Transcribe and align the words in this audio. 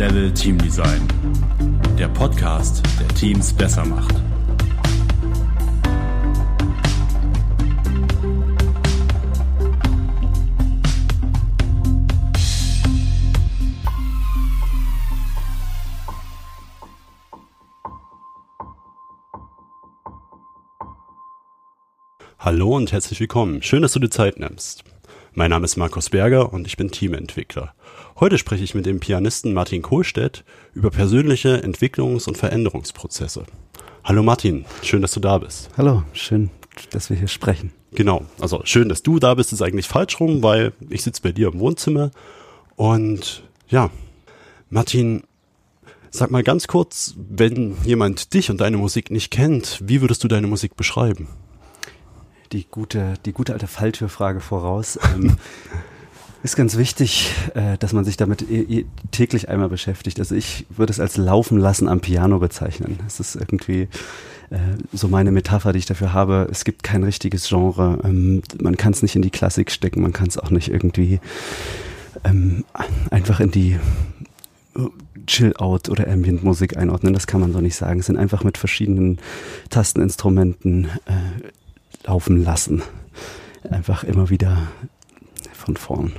Level 0.00 0.32
Team 0.32 0.56
Design. 0.56 1.06
Der 1.98 2.08
Podcast, 2.08 2.82
der 2.98 3.08
Teams 3.08 3.52
besser 3.52 3.84
macht. 3.84 4.14
Hallo 22.38 22.74
und 22.74 22.90
herzlich 22.90 23.20
willkommen. 23.20 23.60
Schön, 23.60 23.82
dass 23.82 23.92
du 23.92 23.98
dir 23.98 24.08
Zeit 24.08 24.40
nimmst. 24.40 24.82
Mein 25.32 25.50
Name 25.50 25.64
ist 25.64 25.76
Markus 25.76 26.10
Berger 26.10 26.52
und 26.52 26.66
ich 26.66 26.76
bin 26.76 26.90
Teamentwickler. 26.90 27.74
Heute 28.20 28.36
spreche 28.36 28.62
ich 28.62 28.74
mit 28.74 28.84
dem 28.84 29.00
Pianisten 29.00 29.54
Martin 29.54 29.80
Kohlstedt 29.80 30.44
über 30.74 30.90
persönliche 30.90 31.64
Entwicklungs- 31.64 32.28
und 32.28 32.36
Veränderungsprozesse. 32.36 33.44
Hallo 34.04 34.22
Martin, 34.22 34.66
schön, 34.82 35.00
dass 35.00 35.12
du 35.12 35.20
da 35.20 35.38
bist. 35.38 35.70
Hallo, 35.78 36.02
schön, 36.12 36.50
dass 36.90 37.08
wir 37.08 37.16
hier 37.16 37.28
sprechen. 37.28 37.72
Genau, 37.92 38.26
also 38.38 38.60
schön, 38.64 38.90
dass 38.90 39.02
du 39.02 39.18
da 39.20 39.32
bist, 39.36 39.54
ist 39.54 39.62
eigentlich 39.62 39.88
falsch 39.88 40.20
rum, 40.20 40.42
weil 40.42 40.74
ich 40.90 41.02
sitze 41.02 41.22
bei 41.22 41.32
dir 41.32 41.48
im 41.48 41.60
Wohnzimmer 41.60 42.10
und 42.76 43.42
ja, 43.68 43.88
Martin, 44.68 45.22
sag 46.10 46.30
mal 46.30 46.42
ganz 46.42 46.66
kurz, 46.66 47.14
wenn 47.16 47.78
jemand 47.84 48.34
dich 48.34 48.50
und 48.50 48.60
deine 48.60 48.76
Musik 48.76 49.10
nicht 49.10 49.30
kennt, 49.30 49.80
wie 49.82 50.02
würdest 50.02 50.22
du 50.22 50.28
deine 50.28 50.46
Musik 50.46 50.76
beschreiben? 50.76 51.26
die 52.52 52.66
gute, 52.68 53.14
die 53.24 53.32
gute 53.32 53.52
alte 53.52 53.66
Falltürfrage 53.66 54.40
voraus. 54.40 54.98
Ähm, 55.14 55.36
ist 56.42 56.56
ganz 56.56 56.76
wichtig, 56.76 57.32
äh, 57.54 57.76
dass 57.78 57.92
man 57.92 58.04
sich 58.04 58.16
damit 58.16 58.44
täglich 59.10 59.48
einmal 59.48 59.68
beschäftigt. 59.68 60.18
Also 60.18 60.34
ich 60.34 60.66
würde 60.70 60.92
es 60.92 61.00
als 61.00 61.16
Laufen 61.16 61.58
lassen 61.58 61.88
am 61.88 62.00
Piano 62.00 62.38
bezeichnen. 62.38 62.98
Es 63.06 63.20
ist 63.20 63.34
irgendwie 63.36 63.88
äh, 64.50 64.58
so 64.92 65.08
meine 65.08 65.32
Metapher, 65.32 65.72
die 65.72 65.78
ich 65.78 65.86
dafür 65.86 66.12
habe. 66.12 66.48
Es 66.50 66.64
gibt 66.64 66.82
kein 66.82 67.04
richtiges 67.04 67.48
Genre. 67.48 67.98
Ähm, 68.04 68.42
man 68.60 68.76
kann 68.76 68.92
es 68.92 69.02
nicht 69.02 69.16
in 69.16 69.22
die 69.22 69.30
Klassik 69.30 69.70
stecken, 69.70 70.02
man 70.02 70.12
kann 70.12 70.28
es 70.28 70.38
auch 70.38 70.50
nicht 70.50 70.68
irgendwie 70.68 71.20
ähm, 72.24 72.64
einfach 73.10 73.40
in 73.40 73.50
die 73.50 73.78
Chill-Out 75.26 75.88
oder 75.88 76.08
Ambient-Musik 76.08 76.76
einordnen. 76.76 77.12
Das 77.12 77.26
kann 77.26 77.40
man 77.40 77.52
so 77.52 77.60
nicht 77.60 77.76
sagen. 77.76 78.00
Es 78.00 78.06
sind 78.06 78.16
einfach 78.16 78.44
mit 78.44 78.58
verschiedenen 78.58 79.18
Tasteninstrumenten 79.68 80.86
äh, 80.86 82.06
laufen 82.06 82.42
lassen. 82.42 82.82
Einfach 83.68 84.04
immer 84.04 84.30
wieder 84.30 84.68
von 85.52 85.76
vorn. 85.76 86.12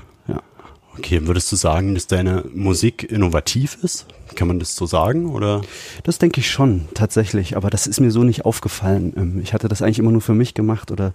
Okay, 0.98 1.26
würdest 1.26 1.50
du 1.52 1.56
sagen, 1.56 1.94
dass 1.94 2.08
deine 2.08 2.44
Musik 2.54 3.10
innovativ 3.10 3.78
ist? 3.82 4.06
Kann 4.36 4.48
man 4.48 4.60
das 4.60 4.76
so 4.76 4.86
sagen 4.86 5.28
oder? 5.28 5.62
Das 6.04 6.20
denke 6.20 6.40
ich 6.42 6.52
schon, 6.52 6.88
tatsächlich. 6.94 7.56
Aber 7.56 7.70
das 7.70 7.88
ist 7.88 8.00
mir 8.00 8.12
so 8.12 8.24
nicht 8.24 8.46
aufgefallen. 8.46 9.14
Ähm, 9.16 9.42
ich 9.42 9.54
hatte 9.54 9.68
das 9.68 9.82
eigentlich 9.82 10.00
immer 10.00 10.12
nur 10.12 10.22
für 10.22 10.34
mich 10.34 10.54
gemacht 10.54 10.92
oder 10.92 11.14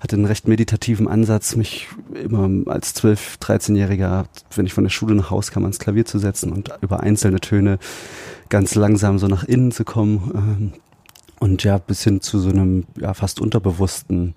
hatte 0.00 0.16
einen 0.16 0.24
recht 0.24 0.48
meditativen 0.48 1.08
Ansatz, 1.08 1.56
mich 1.56 1.88
immer 2.14 2.48
als 2.70 2.94
12-, 2.96 3.38
13-Jähriger, 3.40 4.24
wenn 4.54 4.66
ich 4.66 4.74
von 4.74 4.84
der 4.84 4.90
Schule 4.90 5.14
nach 5.14 5.30
Hause 5.30 5.52
kam, 5.52 5.64
ans 5.64 5.78
Klavier 5.78 6.06
zu 6.06 6.18
setzen 6.18 6.52
und 6.52 6.70
über 6.80 7.00
einzelne 7.00 7.40
Töne 7.40 7.78
ganz 8.48 8.74
langsam 8.74 9.18
so 9.18 9.28
nach 9.28 9.44
innen 9.44 9.72
zu 9.72 9.84
kommen 9.84 10.32
ähm, 10.34 10.72
und 11.38 11.64
ja, 11.64 11.78
bis 11.78 12.02
hin 12.02 12.20
zu 12.20 12.38
so 12.40 12.48
einem 12.48 12.84
ja 12.98 13.14
fast 13.14 13.40
unterbewussten 13.40 14.34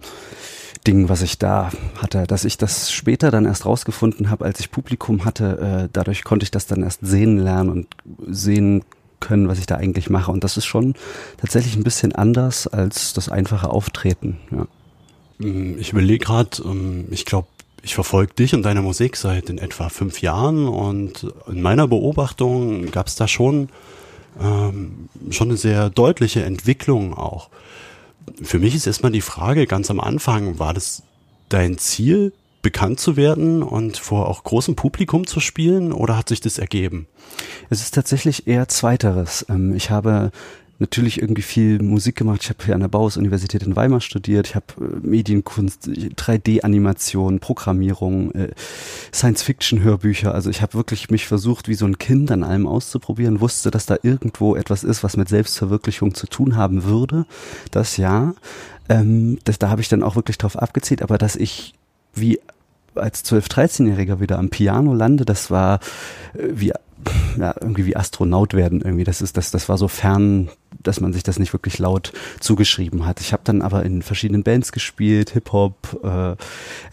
Ding, 0.88 1.10
was 1.10 1.22
ich 1.22 1.38
da 1.38 1.72
hatte, 1.98 2.26
dass 2.26 2.46
ich 2.46 2.58
das 2.58 2.92
später 2.92 3.32
dann 3.32 3.46
erst 3.46 3.66
rausgefunden 3.66 4.30
habe, 4.30 4.46
als 4.46 4.60
ich 4.60 4.72
Publikum 4.72 5.26
hatte. 5.26 5.86
Äh, 5.86 5.90
dadurch 5.94 6.24
konnte 6.24 6.44
ich 6.44 6.52
das 6.52 6.66
dann 6.66 6.84
erst 6.84 7.02
sehen 7.04 7.38
lernen 7.38 7.70
und 7.70 7.88
sehen 8.28 8.84
können, 9.20 9.48
was 9.48 9.60
ich 9.60 9.68
da 9.68 9.76
eigentlich 9.76 10.10
mache. 10.10 10.32
Und 10.32 10.44
das 10.44 10.58
ist 10.58 10.66
schon 10.66 10.96
tatsächlich 11.38 11.76
ein 11.76 11.84
bisschen 11.84 12.14
anders 12.14 12.68
als 12.68 13.14
das 13.14 13.30
einfache 13.30 13.70
Auftreten. 13.70 14.38
Ja. 14.52 14.68
Mm, 15.38 15.78
ich 15.80 15.92
überlege 15.92 16.26
gerade, 16.26 16.64
ähm, 16.66 17.08
ich 17.12 17.26
glaube, 17.26 17.48
ich 17.84 17.96
verfolge 17.96 18.34
dich 18.34 18.54
und 18.54 18.64
deine 18.64 18.82
Musik 18.82 19.18
seit 19.18 19.50
in 19.50 19.58
etwa 19.58 19.90
fünf 19.90 20.22
Jahren 20.22 20.68
und 20.68 21.32
in 21.48 21.62
meiner 21.62 21.88
Beobachtung 21.88 22.92
gab 22.92 23.08
es 23.08 23.16
da 23.16 23.28
schon 23.28 23.70
ähm, 24.40 25.10
schon 25.30 25.50
eine 25.50 25.58
sehr 25.58 25.90
deutliche 25.90 26.44
Entwicklung 26.44 27.14
auch. 27.14 27.50
Für 28.42 28.60
mich 28.60 28.76
ist 28.76 28.88
erstmal 28.88 29.12
die 29.12 29.22
Frage 29.22 29.68
ganz 29.68 29.90
am 29.90 30.00
Anfang, 30.00 30.60
war 30.60 30.74
das 30.74 31.04
dein 31.50 31.78
Ziel, 31.78 32.34
bekannt 32.62 33.00
zu 33.00 33.16
werden 33.18 33.64
und 33.64 33.98
vor 33.98 34.28
auch 34.28 34.44
großem 34.44 34.76
Publikum 34.76 35.26
zu 35.26 35.40
spielen 35.40 35.92
oder 35.92 36.18
hat 36.18 36.30
sich 36.30 36.42
das 36.42 36.60
ergeben? 36.60 37.08
Es 37.70 37.82
ist 37.82 37.96
tatsächlich 37.96 38.48
eher 38.48 38.68
zweiteres. 38.68 39.46
Ähm, 39.50 39.74
ich 39.74 39.90
habe 39.90 40.32
natürlich 40.82 41.22
irgendwie 41.22 41.44
viel 41.44 41.82
Musik 41.82 42.18
gemacht. 42.18 42.42
Ich 42.44 42.50
habe 42.50 42.66
hier 42.66 42.74
an 42.74 42.82
der 42.82 42.88
Bauhaus-Universität 42.90 43.64
in 43.64 43.76
Weimar 43.76 44.02
studiert. 44.02 44.48
Ich 44.48 44.56
habe 44.56 44.66
äh, 44.80 45.08
Medienkunst, 45.08 45.88
3D-Animation, 45.88 47.40
Programmierung, 47.40 48.32
äh, 48.34 48.50
Science-Fiction-Hörbücher. 49.14 50.34
Also 50.34 50.50
ich 50.50 50.62
habe 50.62 50.74
wirklich 50.74 51.10
mich 51.10 51.28
versucht, 51.28 51.70
wie 51.70 51.76
so 51.76 51.86
ein 51.86 52.00
Kind 52.00 52.32
an 52.32 52.44
allem 52.44 52.68
auszuprobieren, 52.68 53.40
wusste, 53.40 53.72
dass 53.72 53.86
da 53.86 53.96
irgendwo 54.02 54.56
etwas 54.56 54.84
ist, 54.84 55.04
was 55.04 55.16
mit 55.16 55.30
Selbstverwirklichung 55.30 56.16
zu 56.16 56.28
tun 56.28 56.58
haben 56.58 56.84
würde. 56.84 57.26
Das 57.70 57.96
ja. 57.98 58.34
Ähm, 58.90 59.38
das, 59.46 59.60
da 59.60 59.70
habe 59.70 59.82
ich 59.82 59.90
dann 59.90 60.04
auch 60.04 60.16
wirklich 60.16 60.40
drauf 60.40 60.58
abgezählt, 60.58 61.04
aber 61.04 61.18
dass 61.18 61.36
ich 61.36 61.76
wie 62.14 62.40
als 62.96 63.24
12-, 63.24 63.50
13-Jähriger 63.50 64.20
wieder 64.20 64.38
am 64.38 64.50
Piano 64.50 64.94
lande, 64.94 65.24
das 65.24 65.52
war 65.52 65.80
äh, 66.34 66.48
wie 66.52 66.74
ja, 67.38 67.54
irgendwie 67.60 67.86
wie 67.86 67.96
Astronaut 67.96 68.54
werden 68.54 68.82
irgendwie. 68.82 69.04
Das 69.04 69.22
ist, 69.22 69.38
das, 69.38 69.52
das 69.52 69.70
war 69.70 69.78
so 69.78 69.88
fern, 69.88 70.50
dass 70.84 71.02
man 71.02 71.14
sich 71.14 71.24
das 71.24 71.40
nicht 71.40 71.54
wirklich 71.54 71.80
laut 71.80 72.14
zugeschrieben 72.40 73.06
hat. 73.06 73.22
Ich 73.22 73.34
habe 73.34 73.44
dann 73.46 73.62
aber 73.62 73.84
in 73.84 74.02
verschiedenen 74.02 74.44
Bands 74.44 74.72
gespielt, 74.72 75.32
Hip-Hop, 75.32 76.02
äh, 76.04 76.36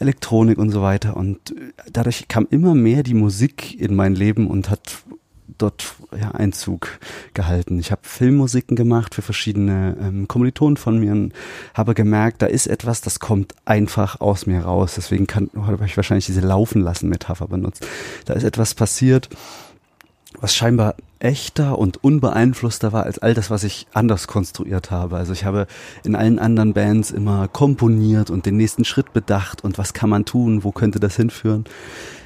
Elektronik 0.03 0.59
und 0.59 0.71
so 0.71 0.83
weiter. 0.83 1.17
Und 1.17 1.55
dadurch 1.91 2.29
kam 2.29 2.47
immer 2.51 2.75
mehr 2.75 3.03
die 3.03 3.15
Musik 3.15 3.79
in 3.81 3.95
mein 3.95 4.15
Leben 4.15 4.47
und 4.47 4.71
hat 4.71 5.03
dort 5.59 5.95
ja, 6.19 6.31
Einzug 6.31 6.99
gehalten. 7.35 7.79
Ich 7.79 7.91
habe 7.91 8.03
Filmmusiken 8.05 8.77
gemacht 8.77 9.15
für 9.15 9.23
verschiedene 9.23 9.97
ähm, 10.01 10.29
Kommilitonen 10.29 10.77
von 10.77 10.99
mir 10.99 11.13
und 11.13 11.33
habe 11.75 11.95
gemerkt, 11.95 12.43
da 12.43 12.47
ist 12.47 12.67
etwas, 12.67 13.01
das 13.01 13.21
kommt 13.21 13.55
einfach 13.65 14.21
aus 14.21 14.47
mir 14.47 14.61
raus. 14.61 14.95
Deswegen 14.97 15.27
kann, 15.27 15.51
habe 15.57 15.85
ich 15.85 15.97
wahrscheinlich 15.97 16.27
diese 16.27 16.41
Laufen 16.41 16.81
lassen 16.81 17.09
Metapher 17.09 17.49
benutzt. 17.49 17.87
Da 18.25 18.35
ist 18.35 18.45
etwas 18.45 18.75
passiert, 18.75 19.29
was 20.41 20.55
scheinbar 20.55 20.95
echter 21.21 21.79
und 21.79 22.03
unbeeinflusster 22.03 22.93
war 22.93 23.05
als 23.05 23.19
all 23.19 23.35
das, 23.35 23.51
was 23.51 23.65
ich 23.65 23.87
anders 23.93 24.29
konstruiert 24.29 24.91
habe. 24.91 25.17
Also 25.17 25.33
ich 25.33 25.45
habe 25.45 25.67
in 26.05 26.15
allen 26.15 26.39
anderen 26.39 26.75
Bands 26.75 27.11
immer 27.11 27.49
komponiert 27.49 28.31
und 28.31 28.47
den 28.47 28.57
nächsten 28.57 28.85
Schritt 28.85 29.13
bedacht 29.13 29.65
und 29.65 29.79
was 29.79 29.95
kann 29.95 30.11
man 30.11 30.25
tun, 30.25 30.65
wo 30.65 30.71
könnte 30.71 31.01
das 31.01 31.17
hinführen. 31.17 31.65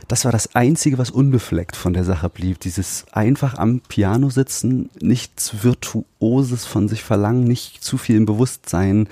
Das 0.08 0.24
war 0.26 0.32
das 0.32 0.54
Einzige, 0.54 0.98
was 0.98 1.10
unbefleckt 1.10 1.74
von 1.76 1.94
der 1.94 2.04
Sache 2.04 2.28
blieb. 2.28 2.60
Dieses 2.60 3.06
einfach 3.12 3.54
am 3.54 3.80
Piano 3.80 4.28
sitzen, 4.28 4.91
nichts 5.00 5.62
Virtuoses 5.64 6.66
von 6.66 6.88
sich 6.88 7.02
verlangen, 7.02 7.44
nicht 7.44 7.82
zu 7.82 7.96
viel 7.96 8.16
im 8.16 8.26
Bewusstsein, 8.26 9.08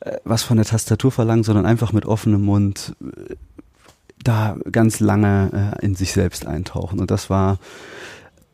äh, 0.00 0.18
was 0.24 0.42
von 0.42 0.58
der 0.58 0.66
Tastatur 0.66 1.12
verlangen, 1.12 1.44
sondern 1.44 1.64
einfach 1.64 1.92
mit 1.92 2.04
offenem 2.04 2.42
Mund 2.42 2.94
äh, 3.00 3.36
da 4.22 4.56
ganz 4.70 5.00
lange 5.00 5.76
äh, 5.80 5.86
in 5.86 5.94
sich 5.94 6.12
selbst 6.12 6.46
eintauchen. 6.46 6.98
Und 6.98 7.10
das 7.10 7.30
war 7.30 7.58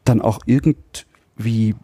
dann 0.04 0.20
auch 0.20 0.40
irgendwie 0.46 1.74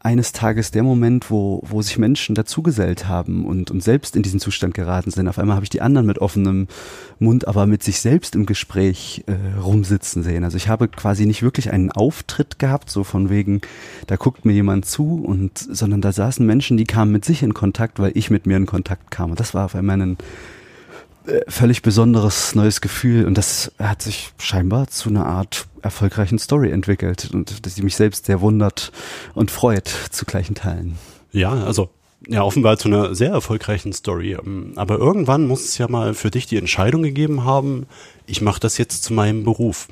eines 0.00 0.32
Tages 0.32 0.70
der 0.70 0.84
Moment, 0.84 1.30
wo, 1.30 1.60
wo 1.66 1.82
sich 1.82 1.98
Menschen 1.98 2.34
dazugesellt 2.34 3.08
haben 3.08 3.44
und, 3.44 3.70
und 3.70 3.82
selbst 3.82 4.14
in 4.14 4.22
diesen 4.22 4.38
Zustand 4.38 4.72
geraten 4.72 5.10
sind. 5.10 5.26
Auf 5.26 5.38
einmal 5.38 5.56
habe 5.56 5.64
ich 5.64 5.70
die 5.70 5.82
anderen 5.82 6.06
mit 6.06 6.18
offenem 6.18 6.68
Mund, 7.18 7.48
aber 7.48 7.66
mit 7.66 7.82
sich 7.82 8.00
selbst 8.00 8.36
im 8.36 8.46
Gespräch 8.46 9.24
äh, 9.26 9.58
rumsitzen 9.58 10.22
sehen. 10.22 10.44
Also 10.44 10.56
ich 10.56 10.68
habe 10.68 10.86
quasi 10.88 11.26
nicht 11.26 11.42
wirklich 11.42 11.72
einen 11.72 11.90
Auftritt 11.90 12.60
gehabt, 12.60 12.90
so 12.90 13.02
von 13.02 13.28
wegen, 13.28 13.60
da 14.06 14.16
guckt 14.16 14.44
mir 14.44 14.52
jemand 14.52 14.86
zu 14.86 15.22
und, 15.22 15.58
sondern 15.58 16.00
da 16.00 16.12
saßen 16.12 16.46
Menschen, 16.46 16.76
die 16.76 16.84
kamen 16.84 17.10
mit 17.10 17.24
sich 17.24 17.42
in 17.42 17.52
Kontakt, 17.52 17.98
weil 17.98 18.12
ich 18.14 18.30
mit 18.30 18.46
mir 18.46 18.56
in 18.56 18.66
Kontakt 18.66 19.10
kam. 19.10 19.30
Und 19.30 19.40
das 19.40 19.52
war 19.52 19.64
auf 19.64 19.74
einmal 19.74 20.00
ein 20.00 20.16
völlig 21.48 21.82
besonderes 21.82 22.54
neues 22.54 22.80
Gefühl 22.80 23.26
und 23.26 23.36
das 23.36 23.72
hat 23.78 24.02
sich 24.02 24.32
scheinbar 24.38 24.88
zu 24.88 25.08
einer 25.08 25.26
Art 25.26 25.66
erfolgreichen 25.82 26.38
Story 26.38 26.70
entwickelt 26.70 27.30
und 27.32 27.64
dass 27.64 27.74
sie 27.74 27.82
mich 27.82 27.96
selbst 27.96 28.26
sehr 28.26 28.40
wundert 28.40 28.92
und 29.34 29.50
freut 29.50 29.88
zu 30.10 30.24
gleichen 30.24 30.54
Teilen. 30.54 30.98
Ja, 31.32 31.52
also 31.52 31.90
ja, 32.26 32.42
offenbar 32.42 32.78
zu 32.78 32.88
einer 32.88 33.14
sehr 33.14 33.30
erfolgreichen 33.30 33.92
Story. 33.92 34.32
Ähm, 34.32 34.72
aber 34.76 34.98
irgendwann 34.98 35.46
muss 35.46 35.64
es 35.64 35.78
ja 35.78 35.88
mal 35.88 36.14
für 36.14 36.30
dich 36.30 36.46
die 36.46 36.56
Entscheidung 36.56 37.02
gegeben 37.02 37.44
haben, 37.44 37.86
ich 38.26 38.40
mache 38.40 38.60
das 38.60 38.78
jetzt 38.78 39.04
zu 39.04 39.12
meinem 39.12 39.44
Beruf. 39.44 39.88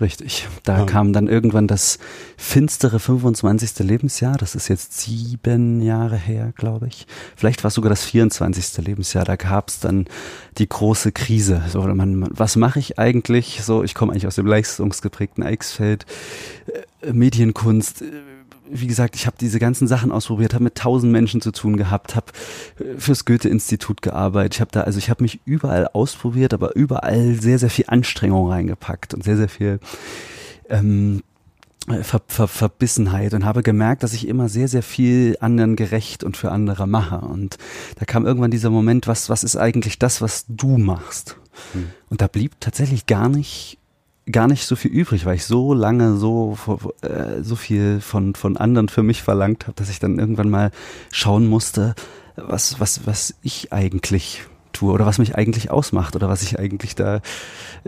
Richtig. 0.00 0.46
Da 0.62 0.78
ja. 0.78 0.84
kam 0.84 1.12
dann 1.12 1.26
irgendwann 1.26 1.66
das 1.66 1.98
finstere 2.36 3.00
25. 3.00 3.80
Lebensjahr. 3.80 4.36
Das 4.36 4.54
ist 4.54 4.68
jetzt 4.68 5.00
sieben 5.00 5.82
Jahre 5.82 6.16
her, 6.16 6.52
glaube 6.56 6.86
ich. 6.86 7.06
Vielleicht 7.34 7.64
war 7.64 7.68
es 7.68 7.74
sogar 7.74 7.90
das 7.90 8.04
24. 8.04 8.84
Lebensjahr. 8.86 9.24
Da 9.24 9.34
gab 9.34 9.68
es 9.68 9.80
dann 9.80 10.06
die 10.58 10.68
große 10.68 11.10
Krise. 11.10 11.62
So, 11.68 11.82
man, 11.82 12.28
was 12.30 12.54
mache 12.54 12.78
ich 12.78 12.98
eigentlich? 12.98 13.60
So, 13.62 13.82
ich 13.82 13.94
komme 13.94 14.12
eigentlich 14.12 14.28
aus 14.28 14.36
dem 14.36 14.46
leistungsgeprägten 14.46 15.42
Eichsfeld. 15.42 16.06
Äh, 17.02 17.12
Medienkunst 17.12 18.04
wie 18.70 18.86
gesagt, 18.86 19.16
ich 19.16 19.26
habe 19.26 19.36
diese 19.40 19.58
ganzen 19.58 19.88
Sachen 19.88 20.12
ausprobiert, 20.12 20.54
habe 20.54 20.64
mit 20.64 20.76
tausend 20.76 21.12
Menschen 21.12 21.40
zu 21.40 21.52
tun 21.52 21.76
gehabt, 21.76 22.16
habe 22.16 22.26
äh, 22.78 22.98
fürs 22.98 23.24
Goethe-Institut 23.24 24.02
gearbeitet. 24.02 24.54
Ich 24.54 24.60
habe 24.60 24.70
da, 24.72 24.82
also 24.82 24.98
ich 24.98 25.10
habe 25.10 25.22
mich 25.22 25.40
überall 25.44 25.88
ausprobiert, 25.88 26.54
aber 26.54 26.76
überall 26.76 27.34
sehr, 27.34 27.58
sehr 27.58 27.70
viel 27.70 27.86
Anstrengung 27.88 28.48
reingepackt 28.48 29.14
und 29.14 29.24
sehr, 29.24 29.36
sehr 29.36 29.48
viel 29.48 29.80
ähm, 30.68 31.22
Ver, 32.02 32.20
Ver, 32.26 32.48
Verbissenheit 32.48 33.32
und 33.32 33.46
habe 33.46 33.62
gemerkt, 33.62 34.02
dass 34.02 34.12
ich 34.12 34.28
immer 34.28 34.50
sehr, 34.50 34.68
sehr 34.68 34.82
viel 34.82 35.38
anderen 35.40 35.74
gerecht 35.74 36.22
und 36.22 36.36
für 36.36 36.50
andere 36.52 36.86
mache. 36.86 37.20
Und 37.20 37.56
da 37.98 38.04
kam 38.04 38.26
irgendwann 38.26 38.50
dieser 38.50 38.68
Moment, 38.68 39.06
was, 39.06 39.30
was 39.30 39.42
ist 39.42 39.56
eigentlich 39.56 39.98
das, 39.98 40.20
was 40.20 40.44
du 40.48 40.76
machst? 40.76 41.38
Hm. 41.72 41.88
Und 42.10 42.20
da 42.20 42.26
blieb 42.26 42.60
tatsächlich 42.60 43.06
gar 43.06 43.30
nicht 43.30 43.78
gar 44.30 44.48
nicht 44.48 44.66
so 44.66 44.76
viel 44.76 44.90
übrig, 44.90 45.24
weil 45.24 45.36
ich 45.36 45.44
so 45.44 45.74
lange 45.74 46.16
so 46.16 46.56
äh, 47.02 47.42
so 47.42 47.56
viel 47.56 48.00
von 48.00 48.34
von 48.34 48.56
anderen 48.56 48.88
für 48.88 49.02
mich 49.02 49.22
verlangt 49.22 49.64
habe, 49.64 49.74
dass 49.74 49.90
ich 49.90 49.98
dann 49.98 50.18
irgendwann 50.18 50.50
mal 50.50 50.70
schauen 51.10 51.46
musste, 51.46 51.94
was 52.36 52.80
was 52.80 53.06
was 53.06 53.34
ich 53.42 53.72
eigentlich 53.72 54.42
tue 54.72 54.92
oder 54.92 55.06
was 55.06 55.18
mich 55.18 55.34
eigentlich 55.34 55.70
ausmacht 55.70 56.14
oder 56.14 56.28
was 56.28 56.42
ich 56.42 56.58
eigentlich 56.58 56.94
da 56.94 57.20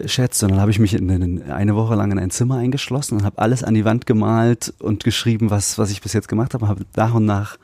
schätze. 0.06 0.46
Und 0.46 0.52
dann 0.52 0.60
habe 0.60 0.70
ich 0.70 0.78
mich 0.78 0.94
in, 0.94 1.08
in, 1.08 1.50
eine 1.50 1.76
Woche 1.76 1.94
lang 1.94 2.10
in 2.10 2.18
ein 2.18 2.30
Zimmer 2.30 2.56
eingeschlossen 2.56 3.18
und 3.18 3.24
habe 3.24 3.38
alles 3.38 3.62
an 3.62 3.74
die 3.74 3.84
Wand 3.84 4.06
gemalt 4.06 4.74
und 4.78 5.04
geschrieben, 5.04 5.50
was 5.50 5.78
was 5.78 5.90
ich 5.90 6.00
bis 6.00 6.12
jetzt 6.12 6.28
gemacht 6.28 6.54
habe, 6.54 6.68
habe 6.68 6.84
nach 6.96 7.14
und 7.14 7.24
nach 7.24 7.58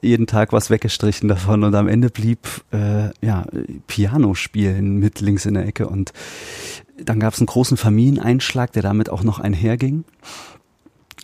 jeden 0.00 0.26
Tag 0.26 0.52
was 0.52 0.70
weggestrichen 0.70 1.28
davon 1.28 1.64
und 1.64 1.74
am 1.74 1.88
Ende 1.88 2.08
blieb 2.08 2.46
äh, 2.72 3.10
ja 3.24 3.44
Piano 3.86 4.34
spielen 4.34 4.96
mit 4.96 5.20
links 5.20 5.46
in 5.46 5.54
der 5.54 5.66
Ecke 5.66 5.86
und 5.86 6.12
dann 6.98 7.20
gab 7.20 7.34
es 7.34 7.40
einen 7.40 7.46
großen 7.46 7.76
Familieneinschlag, 7.76 8.72
der 8.72 8.82
damit 8.82 9.10
auch 9.10 9.22
noch 9.22 9.38
einherging, 9.38 10.04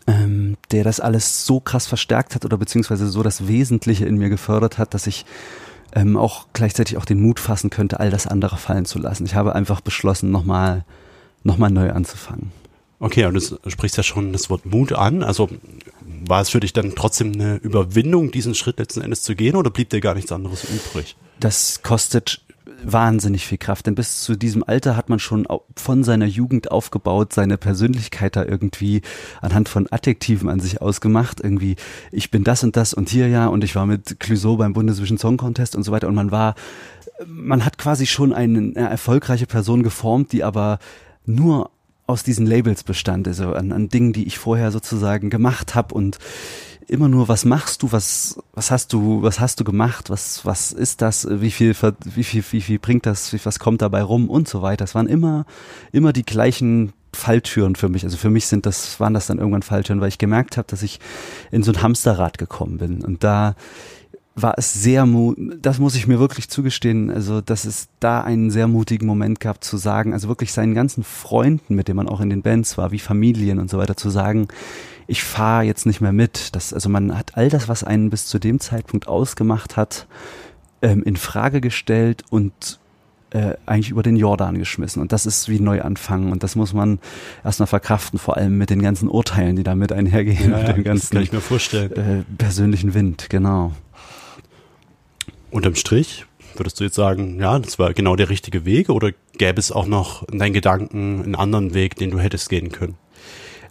ähm, 0.07 0.57
der 0.71 0.85
das 0.85 1.01
alles 1.01 1.45
so 1.45 1.61
krass 1.61 1.87
verstärkt 1.87 2.35
hat 2.35 2.45
oder 2.45 2.57
beziehungsweise 2.57 3.09
so 3.09 3.23
das 3.23 3.49
Wesentliche 3.49 4.07
in 4.07 4.17
mir 4.17 4.29
gefördert 4.29 4.79
hat, 4.79 4.95
dass 4.95 5.07
ich 5.07 5.27
ähm, 5.95 6.17
auch 6.17 6.47
gleichzeitig 6.53 6.97
auch 6.97 7.05
den 7.05 7.21
Mut 7.21 7.41
fassen 7.41 7.71
könnte, 7.71 8.01
all 8.01 8.11
das 8.11 8.27
andere 8.27 8.57
fallen 8.57 8.85
zu 8.85 8.99
lassen. 8.99 9.25
Ich 9.25 9.35
habe 9.35 9.55
einfach 9.55 9.81
beschlossen, 9.81 10.31
nochmal 10.31 10.85
noch 11.45 11.59
mal 11.59 11.71
neu 11.71 11.91
anzufangen. 11.93 12.53
Okay, 13.01 13.25
und 13.27 13.35
du 13.35 13.71
sprichst 13.71 13.97
ja 13.97 14.03
schon 14.03 14.33
das 14.33 14.51
Wort 14.51 14.67
Mut 14.67 14.93
an. 14.93 15.23
Also 15.23 15.49
war 16.27 16.41
es 16.41 16.49
für 16.49 16.61
dich 16.61 16.73
dann 16.73 16.95
trotzdem 16.97 17.33
eine 17.33 17.57
Überwindung, 17.57 18.33
diesen 18.33 18.55
Schritt 18.55 18.79
letzten 18.79 19.03
Endes 19.03 19.23
zu 19.23 19.37
gehen 19.37 19.55
oder 19.55 19.71
blieb 19.71 19.91
dir 19.91 20.01
gar 20.01 20.15
nichts 20.15 20.33
anderes 20.33 20.65
übrig? 20.65 21.17
Das 21.39 21.83
kostet 21.83 22.43
wahnsinnig 22.85 23.47
viel 23.47 23.59
Kraft, 23.59 23.87
denn 23.87 23.95
bis 23.95 24.23
zu 24.23 24.37
diesem 24.37 24.63
Alter 24.63 24.97
hat 24.97 25.09
man 25.09 25.19
schon 25.19 25.47
von 25.77 26.05
seiner 26.05 26.27
Jugend 26.27 26.71
aufgebaut, 26.71 27.33
seine 27.33 27.59
Persönlichkeit 27.59 28.37
da 28.37 28.45
irgendwie 28.45 29.03
anhand 29.41 29.69
von 29.69 29.87
Adjektiven 29.91 30.49
an 30.49 30.61
sich 30.61 30.81
ausgemacht, 30.81 31.41
irgendwie 31.41 31.77
ich 32.13 32.31
bin 32.31 32.45
das 32.45 32.65
und 32.65 32.77
das 32.77 32.95
und 32.95 33.09
hier 33.09 33.29
ja 33.29 33.47
und 33.47 33.65
ich 33.65 33.75
war 33.75 33.87
mit 33.87 34.21
Clouseau 34.21 34.57
beim 34.57 34.73
Bundesvision 34.73 35.19
Song 35.19 35.37
Contest 35.37 35.77
und 35.77 35.83
so 35.83 35.93
weiter 35.93 36.09
und 36.09 36.15
man 36.15 36.31
war, 36.31 36.55
man 37.27 37.65
hat 37.65 37.79
quasi 37.79 38.07
schon 38.07 38.33
eine, 38.33 38.59
eine 38.59 38.89
erfolgreiche 38.89 39.47
Person 39.47 39.83
geformt, 39.83 40.33
die 40.33 40.45
aber 40.45 40.79
nur 41.25 41.71
aus 42.07 42.23
diesen 42.23 42.47
Labels 42.47 42.85
bestand, 42.85 43.29
also 43.29 43.53
an, 43.53 43.71
an 43.71 43.89
Dingen, 43.89 44.15
die 44.15 44.27
ich 44.27 44.39
vorher 44.39 44.71
sozusagen 44.71 45.29
gemacht 45.29 45.75
habe 45.75 45.95
und 45.95 46.19
immer 46.89 47.09
nur, 47.09 47.29
was 47.29 47.45
machst 47.45 47.83
du, 47.83 47.93
was, 47.93 48.43
was 48.55 48.71
hast 48.71 48.93
du, 48.93 49.23
was 49.23 49.41
hast 49.41 49.61
du 49.61 49.65
gemacht, 49.65 50.11
was, 50.11 50.45
was 50.45 50.73
ist 50.73 51.03
das, 51.03 51.27
wie 51.31 51.51
viel, 51.51 51.75
wie 52.05 52.25
viel, 52.25 52.45
wie 52.51 52.61
viel 52.61 52.79
bringt 52.79 53.07
das, 53.07 53.35
was 53.45 53.59
kommt 53.59 53.83
dabei 53.83 54.03
rum 54.03 54.29
und 54.29 54.49
so 54.49 54.63
weiter. 54.63 54.85
Es 54.85 54.95
waren 54.95 55.07
immer, 55.07 55.45
immer 55.93 56.13
die 56.13 56.25
gleichen 56.25 56.93
Falltüren 57.13 57.77
für 57.77 57.89
mich. 57.89 58.05
Also 58.05 58.17
für 58.17 58.31
mich 58.31 58.47
sind 58.47 58.67
das, 58.67 58.99
waren 59.01 59.15
das 59.15 59.27
dann 59.27 59.39
irgendwann 59.39 59.63
Falltüren, 59.63 60.01
weil 60.01 60.09
ich 60.09 60.19
gemerkt 60.19 60.57
habe, 60.57 60.67
dass 60.69 60.83
ich 60.83 60.99
in 61.51 61.63
so 61.63 61.73
ein 61.73 61.83
Hamsterrad 61.83 62.39
gekommen 62.39 62.79
bin. 62.79 63.05
Und 63.05 63.23
da 63.23 63.55
war 64.35 64.55
es 64.57 64.73
sehr, 64.73 65.07
das 65.61 65.79
muss 65.79 65.97
ich 65.97 66.07
mir 66.07 66.19
wirklich 66.21 66.49
zugestehen, 66.49 67.11
also 67.11 67.41
dass 67.41 67.65
es 67.65 67.89
da 68.01 68.23
einen 68.23 68.51
sehr 68.51 68.69
mutigen 68.69 69.07
Moment 69.07 69.41
gab 69.41 69.65
zu 69.65 69.77
sagen, 69.77 70.13
also 70.13 70.29
wirklich 70.29 70.53
seinen 70.53 70.75
ganzen 70.75 71.03
Freunden, 71.03 71.75
mit 71.75 71.89
denen 71.89 71.97
man 71.97 72.09
auch 72.09 72.21
in 72.21 72.31
den 72.31 72.43
Bands 72.43 72.79
war, 72.79 72.93
wie 72.93 72.99
Familien 72.99 73.59
und 73.59 73.69
so 73.69 73.79
weiter, 73.79 73.97
zu 73.97 74.11
sagen, 74.11 74.49
ich 75.09 75.25
fahre 75.25 75.65
jetzt 75.65 75.87
nicht 75.87 76.01
mehr 76.01 76.13
mit. 76.13 76.55
Das, 76.55 76.73
also 76.73 76.89
man 76.89 77.17
hat 77.19 77.37
all 77.37 77.49
das, 77.49 77.67
was 77.67 77.83
einen 77.83 78.11
bis 78.11 78.27
zu 78.27 78.39
dem 78.39 78.61
Zeitpunkt 78.61 79.09
ausgemacht 79.09 79.77
hat, 79.77 80.07
ähm, 80.83 81.03
in 81.03 81.17
Frage 81.17 81.61
gestellt 81.61 82.23
und 82.31 82.79
äh, 83.31 83.55
eigentlich 83.65 83.91
über 83.91 84.03
den 84.03 84.17
Jordan 84.17 84.59
geschmissen. 84.59 85.01
Und 85.01 85.13
das 85.13 85.25
ist 85.25 85.49
wie 85.49 85.61
Neuanfangen. 85.61 86.31
Und 86.31 86.43
das 86.43 86.57
muss 86.57 86.75
man 86.75 86.99
erstmal 87.43 87.67
verkraften, 87.67 88.19
vor 88.19 88.37
allem 88.37 88.59
mit 88.59 88.69
den 88.69 88.83
ganzen 88.83 89.09
Urteilen, 89.09 89.57
die 89.57 89.63
damit 89.63 89.93
einhergehen, 89.93 90.51
ja, 90.51 90.59
mit 90.59 90.69
dem 90.69 90.85
ganzen 90.85 91.15
kann 91.15 91.23
ich 91.23 91.33
mir 91.33 91.41
vorstellen. 91.41 91.93
Äh, 91.93 92.25
persönlichen 92.37 92.93
Wind, 92.93 93.31
genau. 93.31 93.73
Unterm 95.51 95.75
Strich 95.75 96.27
würdest 96.55 96.81
du 96.81 96.85
jetzt 96.85 96.97
sagen, 96.97 97.39
ja, 97.41 97.59
das 97.59 97.79
war 97.79 97.95
genau 97.95 98.17
der 98.17 98.29
richtige 98.29 98.65
Weg 98.65 98.91
oder 98.91 99.13
gäbe 99.39 99.59
es 99.59 99.73
auch 99.73 99.87
noch 99.87 100.27
in 100.29 100.39
deinen 100.39 100.53
Gedanken 100.53 101.23
einen 101.23 101.35
anderen 101.35 101.73
Weg, 101.73 101.97
den 101.97 102.11
du 102.11 102.19
hättest 102.19 102.51
gehen 102.51 102.73
können? 102.73 102.97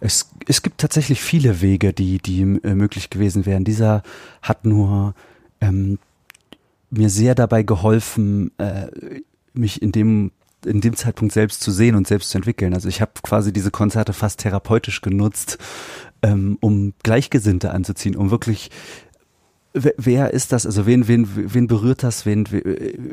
Es, 0.00 0.30
es 0.46 0.62
gibt 0.62 0.78
tatsächlich 0.80 1.20
viele 1.20 1.60
Wege, 1.60 1.92
die, 1.92 2.18
die 2.18 2.40
äh, 2.40 2.74
möglich 2.74 3.10
gewesen 3.10 3.46
wären. 3.46 3.64
Dieser 3.64 4.02
hat 4.42 4.64
nur 4.64 5.14
ähm, 5.60 5.98
mir 6.90 7.10
sehr 7.10 7.34
dabei 7.34 7.62
geholfen, 7.62 8.52
äh, 8.58 8.86
mich 9.52 9.82
in 9.82 9.92
dem 9.92 10.32
in 10.64 10.80
dem 10.80 10.96
Zeitpunkt 10.96 11.32
selbst 11.32 11.60
zu 11.60 11.70
sehen 11.70 11.94
und 11.94 12.08
selbst 12.08 12.30
zu 12.30 12.38
entwickeln. 12.38 12.74
Also 12.74 12.88
ich 12.88 13.00
habe 13.00 13.12
quasi 13.22 13.52
diese 13.52 13.70
Konzerte 13.70 14.12
fast 14.12 14.40
therapeutisch 14.40 15.02
genutzt, 15.02 15.56
ähm, 16.20 16.58
um 16.60 16.94
Gleichgesinnte 17.04 17.70
anzuziehen, 17.70 18.16
um 18.16 18.32
wirklich 18.32 18.70
wer 19.72 20.32
ist 20.32 20.52
das? 20.52 20.66
Also 20.66 20.86
wen, 20.86 21.08
wen, 21.08 21.28
wen 21.54 21.66
berührt 21.66 22.02
das? 22.02 22.26
Wen, 22.26 22.44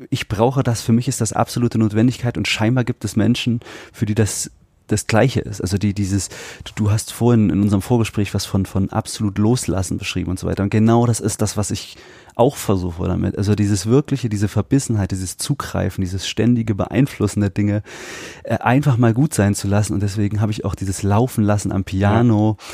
ich 0.10 0.28
brauche 0.28 0.64
das. 0.64 0.82
Für 0.82 0.94
mich 0.94 1.08
ist 1.08 1.22
das 1.22 1.34
absolute 1.34 1.78
Notwendigkeit 1.78 2.38
und 2.38 2.48
scheinbar 2.48 2.84
gibt 2.84 3.06
es 3.06 3.16
Menschen, 3.16 3.60
für 3.94 4.06
die 4.06 4.16
das 4.16 4.52
das 4.88 5.08
Gleiche 5.08 5.42
ist. 5.42 5.62
Also 5.62 5.78
die, 5.78 5.94
dieses, 5.94 6.30
du 6.76 6.92
hast 6.92 7.14
vorhin 7.14 7.50
in 7.50 7.62
unserem 7.62 7.82
Vorgespräch 7.82 8.34
was 8.34 8.46
von, 8.46 8.66
von 8.66 8.90
absolut 8.90 9.38
loslassen 9.38 9.98
beschrieben 9.98 10.32
und 10.32 10.40
so 10.40 10.48
weiter. 10.48 10.64
Und 10.64 10.70
genau 10.70 11.06
das 11.06 11.20
ist 11.20 11.42
das, 11.42 11.58
was 11.58 11.72
ich 11.72 11.98
auch 12.36 12.58
versuche 12.58 13.08
damit. 13.08 13.38
Also 13.38 13.56
dieses 13.56 13.86
wirkliche, 13.86 14.30
diese 14.30 14.48
Verbissenheit, 14.48 15.12
dieses 15.12 15.38
Zugreifen, 15.38 16.02
dieses 16.02 16.28
ständige 16.28 16.76
Beeinflussen 16.76 17.40
der 17.40 17.50
Dinge, 17.50 17.82
äh, 18.44 18.58
einfach 18.58 18.98
mal 18.98 19.14
gut 19.14 19.34
sein 19.34 19.56
zu 19.56 19.68
lassen. 19.68 19.94
Und 19.94 20.04
deswegen 20.04 20.42
habe 20.42 20.52
ich 20.52 20.66
auch 20.66 20.76
dieses 20.76 21.02
Laufen 21.02 21.44
lassen 21.44 21.72
am 21.72 21.86
Piano. 21.86 22.58
Ja. 22.60 22.66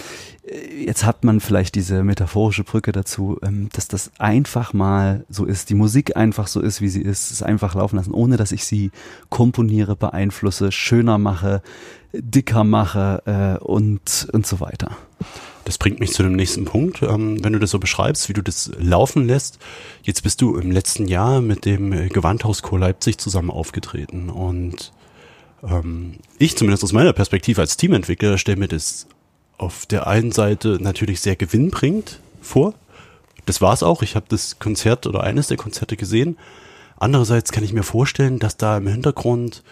Äh, 0.46 0.86
jetzt 0.86 1.06
hat 1.06 1.24
man 1.24 1.40
vielleicht 1.40 1.76
diese 1.76 2.04
metaphorische 2.04 2.64
Brücke 2.64 2.92
dazu, 2.92 3.38
ähm, 3.44 3.70
dass 3.74 3.88
das 3.88 4.12
einfach 4.18 4.74
mal 4.74 5.26
so 5.30 5.46
ist, 5.46 5.70
die 5.70 5.76
Musik 5.76 6.18
einfach 6.18 6.48
so 6.48 6.62
ist, 6.62 6.82
wie 6.82 6.90
sie 6.90 7.02
ist, 7.02 7.32
es 7.32 7.44
einfach 7.44 7.76
laufen 7.76 7.98
lassen, 7.98 8.12
ohne 8.12 8.38
dass 8.38 8.52
ich 8.52 8.66
sie 8.66 8.92
komponiere, 9.30 9.96
beeinflusse, 9.96 10.72
schöner 10.72 11.18
mache, 11.18 11.62
dicker 12.14 12.64
mache 12.64 13.22
äh, 13.26 13.64
und, 13.64 14.28
und 14.32 14.46
so 14.46 14.60
weiter. 14.60 14.98
Das 15.64 15.78
bringt 15.78 16.00
mich 16.00 16.12
zu 16.12 16.24
dem 16.24 16.36
nächsten 16.36 16.66
Punkt. 16.66 17.04
Ähm, 17.04 17.44
wenn 17.44 17.54
du 17.54 17.60
das 17.60 17.70
so 17.70 17.80
beschreibst, 17.80 18.28
wie 18.30 18.34
du 18.34 18.42
das 18.42 18.72
laufen 18.80 19.28
lässt, 19.28 19.60
jetzt 20.02 20.24
bist 20.24 20.42
du 20.42 20.58
im 20.58 20.72
letzten 20.72 21.08
Jahr 21.08 21.40
mit 21.42 21.66
dem 21.66 22.10
Gewandhauschor 22.10 22.80
Leipzig 22.80 23.20
zusammen 23.20 23.52
aufgetreten 23.52 24.30
und 24.30 24.92
ähm, 25.64 26.16
ich 26.40 26.58
zumindest 26.58 26.84
aus 26.84 26.94
meiner 26.94 27.14
Perspektive 27.14 27.62
als 27.62 27.78
Teamentwickler 27.78 28.40
stelle 28.40 28.58
mir 28.58 28.68
das 28.68 29.08
auf 29.62 29.86
der 29.86 30.08
einen 30.08 30.32
Seite 30.32 30.80
natürlich 30.82 31.22
sehr 31.22 31.36
gewinnbringend 31.36 32.20
vor. 32.42 32.74
Das 33.46 33.62
war 33.62 33.74
es 33.74 33.84
auch. 33.84 34.02
Ich 34.02 34.16
habe 34.16 34.26
das 34.30 34.60
Konzert 34.60 35.08
oder 35.08 35.24
eines 35.24 35.48
der 35.48 35.58
Konzerte 35.58 35.98
gesehen. 35.98 36.38
Andererseits 36.98 37.52
kann 37.52 37.64
ich 37.64 37.74
mir 37.74 37.84
vorstellen, 37.84 38.40
dass 38.40 38.58
da 38.58 38.78
im 38.78 38.88
Hintergrund 38.88 39.64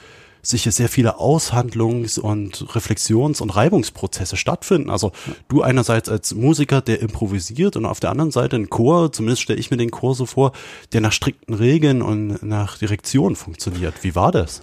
sicher 0.41 0.71
sehr 0.71 0.89
viele 0.89 1.19
Aushandlungs- 1.19 2.19
und 2.19 2.75
Reflexions- 2.75 3.41
und 3.41 3.49
Reibungsprozesse 3.49 4.37
stattfinden. 4.37 4.89
Also 4.89 5.11
du 5.47 5.61
einerseits 5.61 6.07
als 6.07 6.33
Musiker, 6.33 6.81
der 6.81 7.01
improvisiert 7.01 7.75
und 7.75 7.85
auf 7.85 7.99
der 7.99 8.09
anderen 8.11 8.31
Seite 8.31 8.55
ein 8.55 8.69
Chor, 8.69 9.11
zumindest 9.11 9.41
stelle 9.41 9.59
ich 9.59 9.69
mir 9.69 9.77
den 9.77 9.91
Chor 9.91 10.15
so 10.15 10.25
vor, 10.25 10.53
der 10.93 11.01
nach 11.01 11.11
strikten 11.11 11.53
Regeln 11.53 12.01
und 12.01 12.41
nach 12.41 12.77
Direktion 12.77 13.35
funktioniert. 13.35 13.95
Wie 14.03 14.15
war 14.15 14.31
das? 14.31 14.61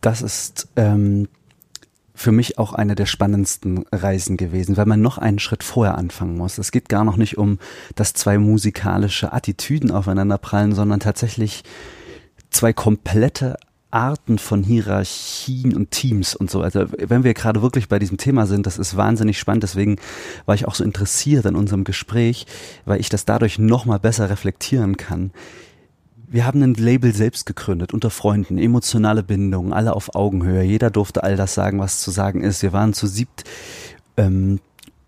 Das 0.00 0.20
ist 0.22 0.68
ähm, 0.76 1.28
für 2.14 2.32
mich 2.32 2.58
auch 2.58 2.72
eine 2.72 2.94
der 2.94 3.06
spannendsten 3.06 3.84
Reisen 3.90 4.36
gewesen, 4.36 4.76
weil 4.76 4.86
man 4.86 5.02
noch 5.02 5.18
einen 5.18 5.40
Schritt 5.40 5.64
vorher 5.64 5.98
anfangen 5.98 6.36
muss. 6.36 6.58
Es 6.58 6.70
geht 6.70 6.88
gar 6.88 7.04
noch 7.04 7.16
nicht 7.16 7.36
um, 7.36 7.58
dass 7.96 8.14
zwei 8.14 8.38
musikalische 8.38 9.32
Attitüden 9.32 9.90
aufeinander 9.90 10.38
prallen, 10.38 10.74
sondern 10.74 11.00
tatsächlich 11.00 11.64
zwei 12.50 12.72
komplette 12.72 13.56
Arten 13.90 14.38
von 14.38 14.64
Hierarchien 14.64 15.74
und 15.74 15.90
Teams 15.92 16.34
und 16.34 16.50
so. 16.50 16.62
Also 16.62 16.86
wenn 16.98 17.22
wir 17.22 17.32
gerade 17.32 17.62
wirklich 17.62 17.88
bei 17.88 17.98
diesem 18.00 18.16
Thema 18.16 18.46
sind, 18.46 18.66
das 18.66 18.78
ist 18.78 18.96
wahnsinnig 18.96 19.38
spannend. 19.38 19.62
Deswegen 19.62 19.96
war 20.46 20.54
ich 20.54 20.66
auch 20.66 20.74
so 20.74 20.82
interessiert 20.82 21.46
an 21.46 21.54
unserem 21.54 21.84
Gespräch, 21.84 22.46
weil 22.84 23.00
ich 23.00 23.08
das 23.08 23.24
dadurch 23.24 23.58
noch 23.58 23.86
mal 23.86 23.98
besser 23.98 24.30
reflektieren 24.30 24.96
kann. 24.96 25.30
Wir 26.34 26.46
haben 26.46 26.60
ein 26.64 26.74
Label 26.74 27.14
selbst 27.14 27.46
gegründet, 27.46 27.94
unter 27.94 28.10
Freunden, 28.10 28.58
emotionale 28.58 29.22
Bindungen, 29.22 29.72
alle 29.72 29.94
auf 29.94 30.16
Augenhöhe. 30.16 30.64
Jeder 30.64 30.90
durfte 30.90 31.22
all 31.22 31.36
das 31.36 31.54
sagen, 31.54 31.78
was 31.78 32.00
zu 32.00 32.10
sagen 32.10 32.42
ist. 32.42 32.60
Wir 32.60 32.72
waren 32.72 32.92
zu 32.92 33.06
siebt. 33.06 33.44
Ähm, 34.16 34.58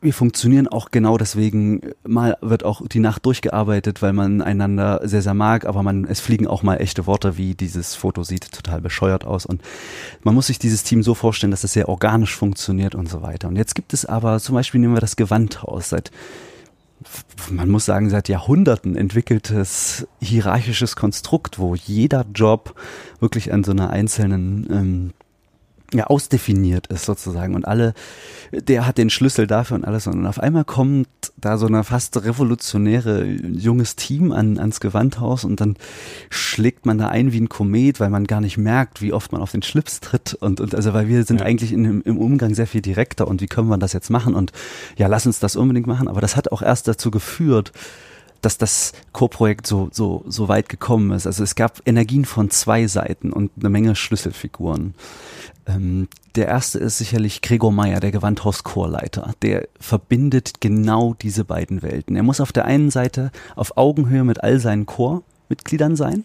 wir 0.01 0.15
funktionieren 0.15 0.69
auch 0.69 0.93
genau 0.93 1.19
deswegen. 1.19 1.81
Mal 2.07 2.37
wird 2.43 2.65
auch 2.65 2.87
die 2.87 3.01
Nacht 3.01 3.27
durchgearbeitet, 3.27 4.03
weil 4.03 4.13
man 4.13 4.41
einander 4.41 5.01
sehr, 5.03 5.21
sehr 5.21 5.35
mag, 5.35 5.67
aber 5.67 5.83
man, 5.83 6.05
es 6.05 6.21
fliegen 6.21 6.47
auch 6.47 6.63
mal 6.63 6.77
echte 6.77 7.09
Worte, 7.09 7.37
wie 7.37 7.57
dieses 7.57 7.97
Foto 7.97 8.23
sieht 8.23 8.53
total 8.53 8.81
bescheuert 8.81 9.25
aus. 9.25 9.47
Und 9.47 9.63
man 10.23 10.33
muss 10.33 10.47
sich 10.47 10.61
dieses 10.61 10.85
Team 10.85 11.03
so 11.03 11.15
vorstellen, 11.15 11.51
dass 11.51 11.65
es 11.65 11.73
sehr 11.73 11.89
organisch 11.89 12.37
funktioniert 12.37 12.95
und 12.95 13.09
so 13.09 13.23
weiter. 13.23 13.49
Und 13.49 13.57
jetzt 13.57 13.75
gibt 13.75 13.95
es 13.95 14.07
aber, 14.07 14.39
zum 14.39 14.55
Beispiel 14.55 14.81
nehmen 14.81 14.95
wir 14.95 15.01
das 15.01 15.17
Gewandhaus, 15.17 15.89
seit 15.89 16.13
man 17.51 17.69
muss 17.69 17.85
sagen, 17.85 18.11
seit 18.11 18.29
Jahrhunderten 18.29 18.97
entwickeltes 18.97 20.07
hierarchisches 20.21 20.97
Konstrukt, 20.97 21.59
wo 21.59 21.75
jeder 21.75 22.25
Job 22.35 22.75
wirklich 23.21 23.53
an 23.53 23.65
so 23.65 23.73
einer 23.73 23.91
einzelnen 23.91 24.67
ähm, 24.71 25.13
ja, 25.97 26.05
ausdefiniert 26.05 26.87
ist 26.89 27.05
sozusagen 27.05 27.55
und 27.55 27.67
alle, 27.67 27.95
der 28.53 28.87
hat 28.87 28.99
den 28.99 29.11
Schlüssel 29.11 29.47
dafür 29.47 29.77
und 29.77 29.85
alles 29.85 30.07
und 30.07 30.27
auf 30.27 30.39
einmal 30.39 30.65
kommt 30.65 31.09
da 31.37 31.59
so 31.59 31.67
eine 31.67 31.85
fast 31.85 32.23
revolutionäre 32.25 33.25
junges 33.25 33.97
Team 33.97 34.33
an, 34.33 34.59
ans 34.59 34.81
Gewandhaus 34.81 35.45
und 35.45 35.61
dann 35.61 35.77
schlägt 36.31 36.87
man 36.87 36.99
da 36.99 37.09
ein 37.09 37.33
wie 37.33 37.41
ein 37.41 37.49
Komet, 37.49 38.01
weil 38.01 38.11
man 38.11 38.27
gar 38.27 38.41
nicht 38.41 38.59
merkt, 38.59 39.03
wie 39.03 39.13
oft 39.13 39.33
man 39.33 39.43
auf 39.43 39.53
den 39.53 39.63
Schlips 39.63 40.01
tritt 40.01 40.35
und, 40.35 40.61
und 40.61 40.75
also 40.75 40.93
weil 40.95 41.09
wir 41.09 41.25
sind 41.25 41.41
ja. 41.41 41.47
eigentlich 41.47 41.73
in, 41.73 42.01
im 42.03 42.19
Umgang 42.19 42.55
sehr 42.55 42.67
viel 42.67 42.83
direkter 42.83 43.29
und 43.29 43.41
wie 43.41 43.47
können 43.47 43.69
wir 43.69 43.79
das 43.79 43.93
jetzt 43.93 44.11
machen 44.11 44.35
und 44.35 44.53
ja, 44.97 45.07
lass 45.07 45.27
uns 45.27 45.41
das 45.41 45.57
unbedingt 45.57 45.87
machen, 45.87 46.09
aber 46.09 46.21
das 46.21 46.37
hat 46.37 46.53
auch 46.53 46.63
erst 46.63 46.89
dazu 46.89 47.11
geführt, 47.11 47.73
dass 48.47 48.59
das 48.59 48.93
Co-Projekt 49.13 49.67
so, 49.67 49.89
so, 49.91 50.25
so 50.29 50.47
weit 50.47 50.69
gekommen 50.69 51.11
ist. 51.11 51.27
Also 51.27 51.43
es 51.43 51.57
gab 51.57 51.83
Energien 51.85 52.25
von 52.25 52.49
zwei 52.49 52.87
Seiten 52.87 53.33
und 53.33 53.51
eine 53.59 53.71
Menge 53.71 53.97
Schlüsselfiguren. 53.97 54.95
Ähm, 55.67 56.07
der 56.37 56.47
erste 56.47 56.79
ist 56.79 56.99
sicherlich 56.99 57.43
Gregor 57.43 57.73
Meyer, 57.73 57.99
der 57.99 58.13
Gewandhaus-Chorleiter. 58.13 59.35
Der 59.43 59.67
verbindet 59.81 60.61
genau 60.61 61.15
diese 61.21 61.45
beiden 61.45 61.83
Welten. 61.83 62.15
Er 62.15 62.23
muss 62.23 62.41
auf 62.41 62.53
der 62.53 62.67
einen 62.67 62.93
Seite 62.93 63.33
auf 63.57 63.77
Augenhöhe 63.77 64.23
mit 64.23 64.45
all 64.45 64.61
seinen 64.61 64.87
Chormitgliedern 64.87 65.97
sein 65.97 66.23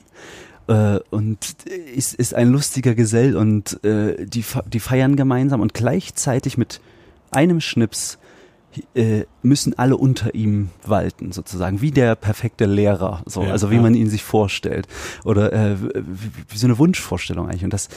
äh, 0.68 1.00
und 1.10 1.40
ist, 1.96 2.13
ist 2.13 2.36
ein 2.36 2.50
lustiger 2.50 2.94
Gesell 2.94 3.36
und 3.36 3.84
äh, 3.84 4.28
die, 4.28 4.46
die 4.72 4.80
feiern 4.80 5.16
gemeinsam 5.16 5.60
und 5.60 5.74
gleichzeitig 5.74 6.60
mit 6.60 6.82
einem 7.32 7.62
Schnips 7.62 8.20
äh, 8.96 9.25
müssen 9.42 9.78
alle 9.78 9.98
unter 9.98 10.34
ihm 10.36 10.70
walten, 10.86 11.32
sozusagen, 11.32 11.82
wie 11.82 11.92
der 11.92 12.16
perfekte 12.16 12.66
Lehrer, 12.66 13.24
so, 13.25 13.44
ja, 13.44 13.51
also 13.51 13.72
wie 13.72 13.75
ja. 13.75 13.82
man 13.82 13.96
ihn 13.96 14.10
sich 14.10 14.24
vorstellt. 14.24 14.88
Oder 15.24 15.54
äh, 15.54 15.75
wie, 15.82 16.32
wie 16.50 16.58
so 16.58 16.68
eine 16.68 16.78
Wunschvorstellung 16.78 17.48
eigentlich. 17.50 17.63
Und 17.63 17.74
das 17.74 17.90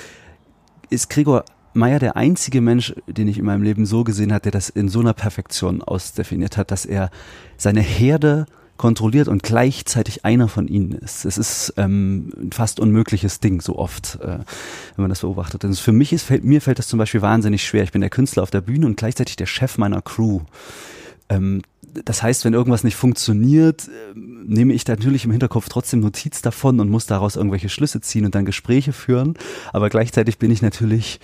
ist 0.90 1.11
Gregor 1.11 1.45
Meyer 1.75 1.99
der 1.99 2.16
einzige 2.16 2.61
Mensch, 2.61 2.95
den 3.09 3.26
ich 3.26 3.38
in 3.38 3.45
meinem 3.45 3.62
Leben 3.62 3.85
so 3.85 4.04
gesehen 4.04 4.33
hat, 4.33 4.45
der 4.45 4.52
das 4.52 4.69
in 4.69 4.88
so 4.88 5.00
einer 5.00 5.12
Perfektion 5.12 5.83
ausdefiniert 5.83 6.57
hat, 6.57 6.71
dass 6.71 6.87
er 6.87 7.11
seine 7.57 7.81
Herde 7.81 8.47
kontrolliert 8.76 9.28
und 9.28 9.43
gleichzeitig 9.43 10.25
einer 10.25 10.49
von 10.49 10.66
ihnen 10.66 10.93
ist. 10.93 11.25
Es 11.25 11.38
ist 11.38 11.75
ähm, 11.76 12.33
ein 12.37 12.52
fast 12.52 12.81
unmögliches 12.81 13.40
Ding, 13.40 13.61
so 13.61 13.76
oft, 13.76 14.19
äh, 14.21 14.38
wenn 14.97 15.02
man 15.02 15.11
das 15.11 15.21
beobachtet. 15.21 15.64
Also 15.64 15.81
für 15.81 15.93
mich 15.93 16.12
ist, 16.12 16.25
fällt, 16.25 16.45
mir 16.45 16.61
fällt 16.61 16.78
das 16.78 16.88
zum 16.88 16.99
Beispiel 16.99 17.23
wahnsinnig 17.23 17.64
schwer. 17.64 17.85
Ich 17.85 17.93
bin 17.93 18.00
der 18.00 18.11
Künstler 18.11 18.43
auf 18.43 18.50
der 18.50 18.61
Bühne 18.61 18.87
und 18.87 18.97
gleichzeitig 18.97 19.37
der 19.37 19.47
Chef 19.47 19.78
meiner 19.78 20.02
Crew. 20.02 20.40
Ähm, 21.28 21.62
das 22.04 22.23
heißt, 22.25 22.45
wenn 22.45 22.54
irgendwas 22.54 22.83
nicht 22.83 22.97
funktioniert, 22.97 23.87
äh, 23.87 23.90
nehme 24.16 24.73
ich 24.73 24.87
natürlich 24.87 25.25
im 25.25 25.31
Hinterkopf 25.31 25.69
trotzdem 25.69 26.00
Notiz 26.00 26.43
davon 26.43 26.81
und 26.81 26.90
muss 26.90 27.07
daraus 27.07 27.37
irgendwelche 27.37 27.69
Schlüsse 27.69 28.00
ziehen 28.00 28.25
und 28.25 28.35
dann 28.35 28.45
Gespräche 28.45 28.93
führen. 28.93 29.35
Aber 29.73 29.88
gleichzeitig 29.88 30.38
bin 30.38 30.50
ich 30.50 30.62
natürlich 30.62 31.21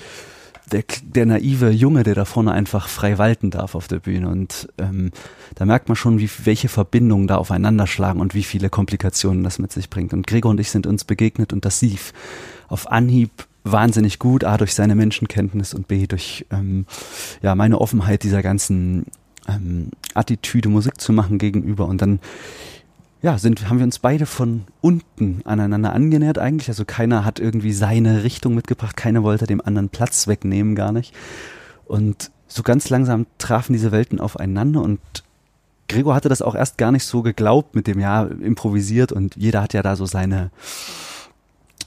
der, 0.72 0.84
der 1.02 1.26
naive 1.26 1.70
Junge, 1.70 2.02
der 2.02 2.14
da 2.14 2.24
vorne 2.24 2.52
einfach 2.52 2.88
frei 2.88 3.18
walten 3.18 3.50
darf 3.50 3.74
auf 3.74 3.88
der 3.88 3.98
Bühne. 3.98 4.28
Und 4.28 4.68
ähm, 4.78 5.10
da 5.54 5.64
merkt 5.64 5.88
man 5.88 5.96
schon, 5.96 6.18
wie, 6.18 6.30
welche 6.44 6.68
Verbindungen 6.68 7.26
da 7.26 7.36
aufeinander 7.36 7.86
schlagen 7.86 8.20
und 8.20 8.34
wie 8.34 8.42
viele 8.42 8.70
Komplikationen 8.70 9.44
das 9.44 9.58
mit 9.58 9.72
sich 9.72 9.90
bringt. 9.90 10.12
Und 10.12 10.26
Gregor 10.26 10.50
und 10.50 10.60
ich 10.60 10.70
sind 10.70 10.86
uns 10.86 11.04
begegnet 11.04 11.52
und 11.52 11.64
das 11.64 11.82
lief 11.82 12.12
auf 12.68 12.90
Anhieb 12.90 13.30
wahnsinnig 13.64 14.18
gut, 14.18 14.44
A 14.44 14.56
durch 14.56 14.74
seine 14.74 14.94
Menschenkenntnis 14.94 15.74
und 15.74 15.86
B 15.86 16.06
durch 16.06 16.46
ähm, 16.50 16.86
ja 17.42 17.54
meine 17.54 17.80
Offenheit 17.80 18.22
dieser 18.22 18.42
ganzen 18.42 19.04
ähm, 19.48 19.90
Attitüde, 20.14 20.68
Musik 20.68 21.00
zu 21.00 21.12
machen 21.12 21.38
gegenüber. 21.38 21.86
Und 21.86 22.00
dann 22.02 22.20
ja, 23.22 23.36
sind, 23.38 23.68
haben 23.68 23.78
wir 23.78 23.84
uns 23.84 23.98
beide 23.98 24.24
von 24.26 24.62
unten 24.80 25.42
aneinander 25.44 25.92
angenähert 25.92 26.38
eigentlich. 26.38 26.68
Also 26.68 26.84
keiner 26.84 27.24
hat 27.24 27.38
irgendwie 27.38 27.72
seine 27.72 28.24
Richtung 28.24 28.54
mitgebracht, 28.54 28.96
keiner 28.96 29.22
wollte 29.22 29.46
dem 29.46 29.60
anderen 29.60 29.90
Platz 29.90 30.26
wegnehmen, 30.26 30.74
gar 30.74 30.92
nicht. 30.92 31.14
Und 31.86 32.30
so 32.46 32.62
ganz 32.62 32.88
langsam 32.88 33.26
trafen 33.38 33.72
diese 33.72 33.92
Welten 33.92 34.20
aufeinander 34.20 34.82
und 34.82 35.00
Gregor 35.88 36.14
hatte 36.14 36.28
das 36.28 36.40
auch 36.40 36.54
erst 36.54 36.78
gar 36.78 36.92
nicht 36.92 37.04
so 37.04 37.22
geglaubt 37.22 37.74
mit 37.74 37.88
dem 37.88 37.98
ja 37.98 38.22
improvisiert 38.22 39.10
und 39.10 39.34
jeder 39.36 39.60
hat 39.60 39.72
ja 39.72 39.82
da 39.82 39.96
so 39.96 40.06
seine 40.06 40.50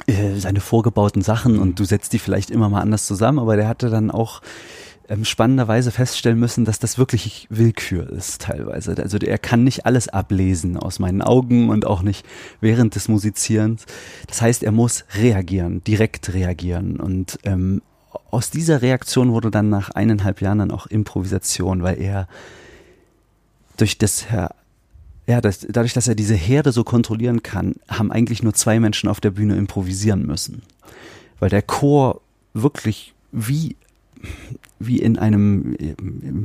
äh, 0.08 0.36
seine 0.36 0.60
vorgebauten 0.60 1.22
Sachen 1.22 1.58
und 1.58 1.80
du 1.80 1.86
setzt 1.86 2.12
die 2.12 2.20
vielleicht 2.20 2.52
immer 2.52 2.68
mal 2.68 2.82
anders 2.82 3.06
zusammen, 3.06 3.40
aber 3.40 3.56
der 3.56 3.68
hatte 3.68 3.90
dann 3.90 4.12
auch 4.12 4.42
ähm, 5.10 5.26
spannenderweise 5.26 5.92
feststellen 5.92 6.40
müssen, 6.40 6.66
dass 6.66 6.80
das 6.80 6.98
wirklich 6.98 7.48
Willkür 7.50 8.10
ist 8.10 8.42
teilweise. 8.42 8.96
Also 8.98 9.18
er 9.18 9.38
kann 9.38 9.64
nicht 9.64 9.86
alles 9.86 10.08
ablesen 10.08 10.78
aus 10.78 11.00
meinen 11.00 11.22
Augen 11.22 11.70
und 11.70 11.86
auch 11.86 12.02
nicht 12.02 12.26
während 12.62 12.96
des 12.96 13.08
Musizierens. 13.10 13.86
Das 14.28 14.42
heißt, 14.42 14.64
er 14.64 14.72
muss 14.72 15.06
reagieren, 15.16 15.84
direkt 15.84 16.34
reagieren. 16.34 17.00
Und 17.00 17.40
ähm, 17.44 17.82
aus 18.32 18.50
dieser 18.50 18.82
Reaktion 18.82 19.32
wurde 19.32 19.52
dann 19.52 19.70
nach 19.70 19.90
eineinhalb 19.92 20.42
Jahren 20.42 20.60
dann 20.60 20.72
auch 20.72 20.88
Improvisation, 20.88 21.84
weil 21.84 22.02
er 22.02 22.28
durch 23.78 23.98
das 23.98 24.26
ja, 25.26 25.40
das, 25.40 25.66
dadurch, 25.70 25.94
dass 25.94 26.08
er 26.08 26.16
diese 26.16 26.36
Herde 26.36 26.72
so 26.72 26.84
kontrollieren 26.84 27.44
kann, 27.44 27.76
haben 27.88 28.12
eigentlich 28.12 28.44
nur 28.44 28.54
zwei 28.54 28.80
Menschen 28.80 29.08
auf 29.08 29.22
der 29.22 29.32
Bühne 29.32 29.56
improvisieren 29.56 30.26
müssen. 30.26 30.64
Weil 31.40 31.50
der 31.50 31.62
Chor 31.62 32.22
wirklich 32.54 33.14
wie 33.32 33.78
wie 34.88 35.00
in 35.00 35.18
einem 35.18 35.76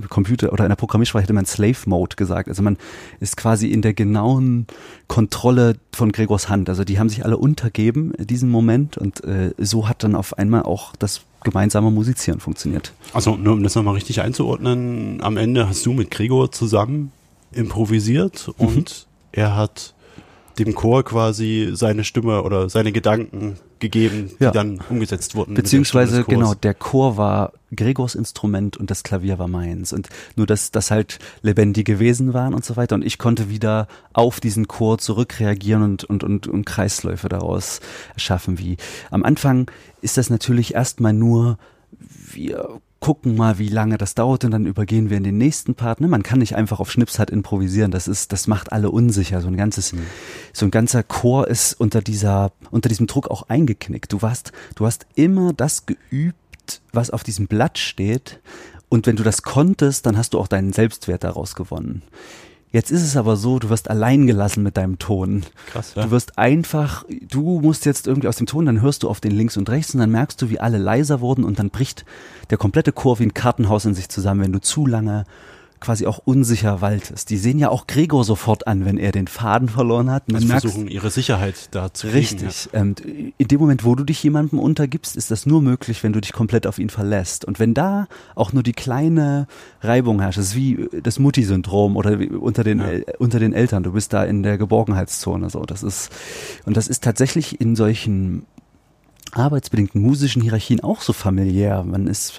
Computer 0.08 0.52
oder 0.52 0.64
einer 0.64 0.76
Programmiersprache 0.76 1.22
hätte 1.22 1.32
man 1.32 1.46
Slave 1.46 1.78
Mode 1.86 2.16
gesagt. 2.16 2.48
Also 2.48 2.62
man 2.62 2.76
ist 3.20 3.36
quasi 3.36 3.68
in 3.68 3.82
der 3.82 3.94
genauen 3.94 4.66
Kontrolle 5.06 5.76
von 5.92 6.12
Gregors 6.12 6.48
Hand. 6.48 6.68
Also 6.68 6.84
die 6.84 6.98
haben 6.98 7.08
sich 7.08 7.24
alle 7.24 7.36
untergeben, 7.36 8.12
diesen 8.18 8.50
Moment. 8.50 8.98
Und 8.98 9.24
äh, 9.24 9.52
so 9.58 9.88
hat 9.88 10.04
dann 10.04 10.14
auf 10.14 10.38
einmal 10.38 10.62
auch 10.62 10.94
das 10.96 11.22
gemeinsame 11.44 11.90
Musizieren 11.90 12.40
funktioniert. 12.40 12.92
Also 13.12 13.36
nur 13.36 13.54
um 13.54 13.62
das 13.62 13.74
nochmal 13.74 13.94
richtig 13.94 14.20
einzuordnen, 14.20 15.20
am 15.22 15.36
Ende 15.36 15.68
hast 15.68 15.86
du 15.86 15.92
mit 15.92 16.10
Gregor 16.10 16.50
zusammen 16.50 17.12
improvisiert 17.52 18.50
mhm. 18.58 18.66
und 18.66 19.06
er 19.32 19.56
hat 19.56 19.94
dem 20.58 20.74
Chor 20.74 21.04
quasi 21.04 21.70
seine 21.72 22.04
Stimme 22.04 22.42
oder 22.42 22.68
seine 22.68 22.92
Gedanken 22.92 23.56
gegeben, 23.78 24.30
die 24.38 24.44
ja. 24.44 24.50
dann 24.50 24.80
umgesetzt 24.88 25.34
wurden. 25.34 25.54
Beziehungsweise, 25.54 26.16
der 26.16 26.24
genau, 26.24 26.54
der 26.54 26.74
Chor 26.74 27.16
war 27.16 27.52
Gregors 27.74 28.14
Instrument 28.14 28.76
und 28.76 28.90
das 28.90 29.02
Klavier 29.02 29.38
war 29.38 29.48
meins. 29.48 29.92
Und 29.92 30.08
nur, 30.36 30.46
dass 30.46 30.70
das 30.70 30.90
halt 30.90 31.18
lebendige 31.42 31.98
Wesen 31.98 32.34
waren 32.34 32.54
und 32.54 32.64
so 32.64 32.76
weiter. 32.76 32.94
Und 32.94 33.04
ich 33.04 33.18
konnte 33.18 33.48
wieder 33.50 33.86
auf 34.12 34.40
diesen 34.40 34.68
Chor 34.68 34.98
zurückreagieren 34.98 35.82
und, 35.82 36.04
und, 36.04 36.24
und, 36.24 36.46
und 36.46 36.64
Kreisläufe 36.64 37.28
daraus 37.28 37.80
schaffen. 38.16 38.58
Wie 38.58 38.76
am 39.10 39.22
Anfang 39.22 39.70
ist 40.00 40.16
das 40.16 40.30
natürlich 40.30 40.74
erstmal 40.74 41.12
nur, 41.12 41.58
wir 41.90 42.80
gucken 43.00 43.36
mal, 43.36 43.58
wie 43.58 43.68
lange 43.68 43.96
das 43.96 44.14
dauert 44.14 44.44
und 44.44 44.50
dann 44.50 44.66
übergehen 44.66 45.08
wir 45.08 45.16
in 45.16 45.24
den 45.24 45.38
nächsten 45.38 45.74
Part. 45.74 46.00
Ne? 46.00 46.08
Man 46.08 46.22
kann 46.22 46.40
nicht 46.40 46.56
einfach 46.56 46.80
auf 46.80 46.90
Schnips 46.90 47.18
halt 47.18 47.30
improvisieren. 47.30 47.90
Das 47.90 48.08
ist, 48.08 48.32
das 48.32 48.46
macht 48.46 48.72
alle 48.72 48.90
unsicher. 48.90 49.40
So 49.40 49.48
ein 49.48 49.56
ganzes, 49.56 49.92
mhm. 49.92 50.02
so 50.52 50.66
ein 50.66 50.70
ganzer 50.70 51.02
Chor 51.02 51.48
ist 51.48 51.74
unter 51.74 52.02
dieser, 52.02 52.52
unter 52.70 52.88
diesem 52.88 53.06
Druck 53.06 53.28
auch 53.28 53.48
eingeknickt. 53.48 54.12
Du 54.12 54.22
warst, 54.22 54.52
du 54.74 54.86
hast 54.86 55.06
immer 55.14 55.52
das 55.52 55.86
geübt, 55.86 56.80
was 56.92 57.10
auf 57.10 57.22
diesem 57.22 57.46
Blatt 57.46 57.78
steht. 57.78 58.40
Und 58.88 59.06
wenn 59.06 59.16
du 59.16 59.22
das 59.22 59.42
konntest, 59.42 60.06
dann 60.06 60.16
hast 60.16 60.34
du 60.34 60.40
auch 60.40 60.48
deinen 60.48 60.72
Selbstwert 60.72 61.22
daraus 61.22 61.54
gewonnen. 61.54 62.02
Jetzt 62.70 62.90
ist 62.90 63.02
es 63.02 63.16
aber 63.16 63.36
so, 63.36 63.58
du 63.58 63.70
wirst 63.70 63.88
allein 63.88 64.26
gelassen 64.26 64.62
mit 64.62 64.76
deinem 64.76 64.98
Ton. 64.98 65.44
Krass, 65.66 65.94
ja. 65.94 66.02
Du 66.02 66.10
wirst 66.10 66.38
einfach, 66.38 67.04
du 67.08 67.60
musst 67.60 67.86
jetzt 67.86 68.06
irgendwie 68.06 68.28
aus 68.28 68.36
dem 68.36 68.46
Ton, 68.46 68.66
dann 68.66 68.82
hörst 68.82 69.02
du 69.02 69.08
auf 69.08 69.20
den 69.20 69.32
links 69.32 69.56
und 69.56 69.70
rechts 69.70 69.94
und 69.94 70.00
dann 70.00 70.10
merkst 70.10 70.40
du, 70.42 70.50
wie 70.50 70.60
alle 70.60 70.78
leiser 70.78 71.20
wurden 71.20 71.44
und 71.44 71.58
dann 71.58 71.70
bricht 71.70 72.04
der 72.50 72.58
komplette 72.58 72.92
Chor 72.92 73.18
wie 73.18 73.24
ein 73.24 73.34
Kartenhaus 73.34 73.86
in 73.86 73.94
sich 73.94 74.10
zusammen, 74.10 74.42
wenn 74.42 74.52
du 74.52 74.60
zu 74.60 74.86
lange 74.86 75.24
quasi 75.80 76.06
auch 76.06 76.20
unsicher 76.24 76.80
waltest. 76.80 77.30
Die 77.30 77.36
sehen 77.36 77.58
ja 77.58 77.68
auch 77.68 77.86
Gregor 77.86 78.24
sofort 78.24 78.66
an, 78.66 78.84
wenn 78.84 78.98
er 78.98 79.12
den 79.12 79.26
Faden 79.26 79.68
verloren 79.68 80.10
hat. 80.10 80.28
Man 80.28 80.36
also 80.36 80.48
merkt, 80.48 80.62
versuchen 80.62 80.88
ihre 80.88 81.10
Sicherheit 81.10 81.68
da 81.70 81.92
zu 81.92 82.08
kriegen. 82.08 82.18
Richtig. 82.18 82.68
Ja. 82.72 82.80
Ähm, 82.80 82.94
in 83.36 83.48
dem 83.48 83.60
Moment, 83.60 83.84
wo 83.84 83.94
du 83.94 84.04
dich 84.04 84.22
jemandem 84.22 84.58
untergibst, 84.58 85.16
ist 85.16 85.30
das 85.30 85.46
nur 85.46 85.62
möglich, 85.62 86.02
wenn 86.02 86.12
du 86.12 86.20
dich 86.20 86.32
komplett 86.32 86.66
auf 86.66 86.78
ihn 86.78 86.90
verlässt. 86.90 87.44
Und 87.44 87.58
wenn 87.58 87.74
da 87.74 88.06
auch 88.34 88.52
nur 88.52 88.62
die 88.62 88.72
kleine 88.72 89.46
Reibung 89.80 90.20
herrscht, 90.20 90.38
das 90.38 90.48
ist 90.48 90.56
wie 90.56 90.88
das 91.02 91.18
Mutti-Syndrom 91.18 91.96
oder 91.96 92.18
unter 92.40 92.64
den, 92.64 92.78
ja. 92.78 93.14
unter 93.18 93.38
den 93.38 93.52
Eltern, 93.52 93.82
du 93.82 93.92
bist 93.92 94.12
da 94.12 94.24
in 94.24 94.42
der 94.42 94.58
Geborgenheitszone, 94.58 95.50
so. 95.50 95.64
Das 95.64 95.82
ist, 95.82 96.10
und 96.64 96.76
das 96.76 96.88
ist 96.88 97.04
tatsächlich 97.04 97.60
in 97.60 97.76
solchen 97.76 98.46
arbeitsbedingten 99.32 100.00
musischen 100.00 100.42
Hierarchien 100.42 100.80
auch 100.80 101.00
so 101.00 101.12
familiär. 101.12 101.84
Man 101.84 102.06
ist, 102.06 102.38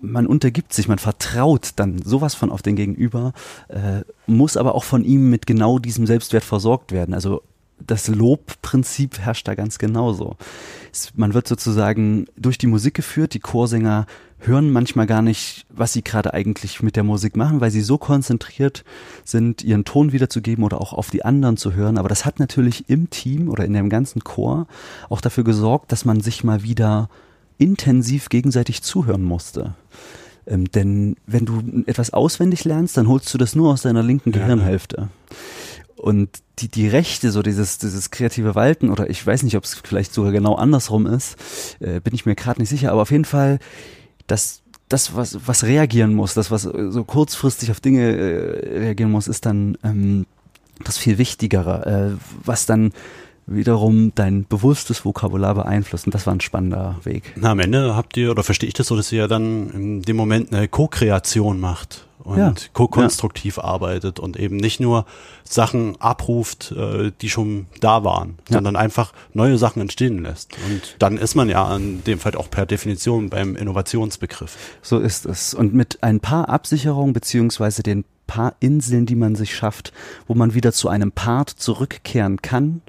man 0.00 0.26
untergibt 0.26 0.72
sich, 0.72 0.88
man 0.88 0.98
vertraut 0.98 1.70
dann 1.76 2.02
sowas 2.02 2.34
von 2.34 2.50
auf 2.50 2.62
den 2.62 2.76
Gegenüber, 2.76 3.32
äh, 3.68 4.02
muss 4.26 4.56
aber 4.56 4.74
auch 4.74 4.84
von 4.84 5.04
ihm 5.04 5.30
mit 5.30 5.46
genau 5.46 5.78
diesem 5.78 6.06
Selbstwert 6.06 6.44
versorgt 6.44 6.92
werden. 6.92 7.14
Also 7.14 7.42
das 7.86 8.08
Lobprinzip 8.08 9.18
herrscht 9.18 9.48
da 9.48 9.54
ganz 9.54 9.78
genauso. 9.78 10.36
Man 11.14 11.34
wird 11.34 11.48
sozusagen 11.48 12.26
durch 12.36 12.58
die 12.58 12.66
Musik 12.66 12.94
geführt, 12.94 13.34
die 13.34 13.40
Chorsänger 13.40 14.06
hören 14.38 14.72
manchmal 14.72 15.06
gar 15.06 15.22
nicht, 15.22 15.66
was 15.68 15.92
sie 15.92 16.02
gerade 16.02 16.34
eigentlich 16.34 16.82
mit 16.82 16.96
der 16.96 17.04
Musik 17.04 17.36
machen, 17.36 17.60
weil 17.60 17.70
sie 17.70 17.80
so 17.80 17.98
konzentriert 17.98 18.84
sind, 19.24 19.62
ihren 19.62 19.84
Ton 19.84 20.12
wiederzugeben 20.12 20.64
oder 20.64 20.80
auch 20.80 20.92
auf 20.92 21.10
die 21.10 21.24
anderen 21.24 21.56
zu 21.56 21.74
hören. 21.74 21.96
Aber 21.96 22.08
das 22.08 22.24
hat 22.24 22.40
natürlich 22.40 22.88
im 22.88 23.10
Team 23.10 23.48
oder 23.48 23.64
in 23.64 23.72
dem 23.72 23.88
ganzen 23.88 24.24
Chor 24.24 24.66
auch 25.08 25.20
dafür 25.20 25.44
gesorgt, 25.44 25.92
dass 25.92 26.04
man 26.04 26.20
sich 26.20 26.44
mal 26.44 26.62
wieder 26.62 27.08
intensiv 27.58 28.28
gegenseitig 28.28 28.82
zuhören 28.82 29.22
musste. 29.22 29.74
Ähm, 30.46 30.70
denn 30.70 31.16
wenn 31.26 31.44
du 31.44 31.84
etwas 31.86 32.12
auswendig 32.12 32.64
lernst, 32.64 32.96
dann 32.96 33.08
holst 33.08 33.32
du 33.32 33.38
das 33.38 33.54
nur 33.54 33.72
aus 33.72 33.82
deiner 33.82 34.02
linken 34.02 34.32
Gehirnhälfte. 34.32 35.08
Und 35.96 36.42
die, 36.58 36.68
die 36.68 36.88
Rechte, 36.88 37.30
so 37.30 37.42
dieses, 37.42 37.78
dieses 37.78 38.10
kreative 38.10 38.56
Walten, 38.56 38.90
oder 38.90 39.08
ich 39.08 39.24
weiß 39.24 39.44
nicht, 39.44 39.56
ob 39.56 39.64
es 39.64 39.74
vielleicht 39.74 40.12
sogar 40.12 40.32
genau 40.32 40.56
andersrum 40.56 41.06
ist, 41.06 41.36
äh, 41.80 42.00
bin 42.00 42.14
ich 42.14 42.26
mir 42.26 42.34
gerade 42.34 42.60
nicht 42.60 42.70
sicher, 42.70 42.90
aber 42.90 43.02
auf 43.02 43.12
jeden 43.12 43.24
Fall, 43.24 43.60
das, 44.26 44.62
das, 44.88 45.14
was, 45.14 45.46
was 45.46 45.62
reagieren 45.62 46.12
muss, 46.12 46.34
das, 46.34 46.50
was 46.50 46.62
so 46.62 47.04
kurzfristig 47.04 47.70
auf 47.70 47.80
Dinge 47.80 48.02
äh, 48.02 48.78
reagieren 48.78 49.12
muss, 49.12 49.28
ist 49.28 49.46
dann 49.46 49.78
ähm, 49.84 50.26
das 50.82 50.98
viel 50.98 51.18
Wichtigere, 51.18 52.16
äh, 52.16 52.24
was 52.44 52.66
dann 52.66 52.92
wiederum 53.46 54.12
dein 54.14 54.44
bewusstes 54.46 55.04
Vokabular 55.04 55.54
beeinflusst. 55.54 56.06
Und 56.06 56.14
das 56.14 56.26
war 56.26 56.34
ein 56.34 56.40
spannender 56.40 56.96
Weg. 57.04 57.32
Na, 57.36 57.50
am 57.50 57.60
Ende 57.60 57.96
habt 57.96 58.16
ihr, 58.16 58.30
oder 58.30 58.42
verstehe 58.42 58.68
ich 58.68 58.74
das 58.74 58.86
so, 58.86 58.96
dass 58.96 59.12
ihr 59.12 59.20
ja 59.20 59.28
dann 59.28 59.70
in 59.70 60.02
dem 60.02 60.16
Moment 60.16 60.52
eine 60.52 60.68
Co-Kreation 60.68 61.60
macht 61.60 62.06
und 62.24 62.38
ja. 62.38 62.54
ko-konstruktiv 62.72 63.56
ja. 63.56 63.64
arbeitet 63.64 64.18
und 64.18 64.38
eben 64.38 64.56
nicht 64.56 64.80
nur 64.80 65.06
Sachen 65.44 66.00
abruft, 66.00 66.72
äh, 66.72 67.12
die 67.20 67.30
schon 67.30 67.66
da 67.80 68.04
waren, 68.04 68.38
ja. 68.48 68.54
sondern 68.54 68.76
einfach 68.76 69.12
neue 69.32 69.58
Sachen 69.58 69.82
entstehen 69.82 70.22
lässt. 70.22 70.52
Und 70.70 70.96
dann 70.98 71.16
ist 71.16 71.34
man 71.34 71.48
ja 71.48 71.74
in 71.76 72.04
dem 72.04 72.18
Fall 72.18 72.34
auch 72.36 72.50
per 72.50 72.66
Definition 72.66 73.30
beim 73.30 73.56
Innovationsbegriff. 73.56 74.56
So 74.82 74.98
ist 74.98 75.26
es. 75.26 75.54
Und 75.54 75.74
mit 75.74 76.02
ein 76.02 76.20
paar 76.20 76.48
Absicherungen 76.48 77.12
beziehungsweise 77.12 77.82
den 77.82 78.04
paar 78.26 78.54
Inseln, 78.60 79.04
die 79.04 79.14
man 79.14 79.34
sich 79.34 79.54
schafft, 79.54 79.92
wo 80.26 80.34
man 80.34 80.54
wieder 80.54 80.72
zu 80.72 80.88
einem 80.88 81.12
Part 81.12 81.50
zurückkehren 81.50 82.40
kann, 82.40 82.80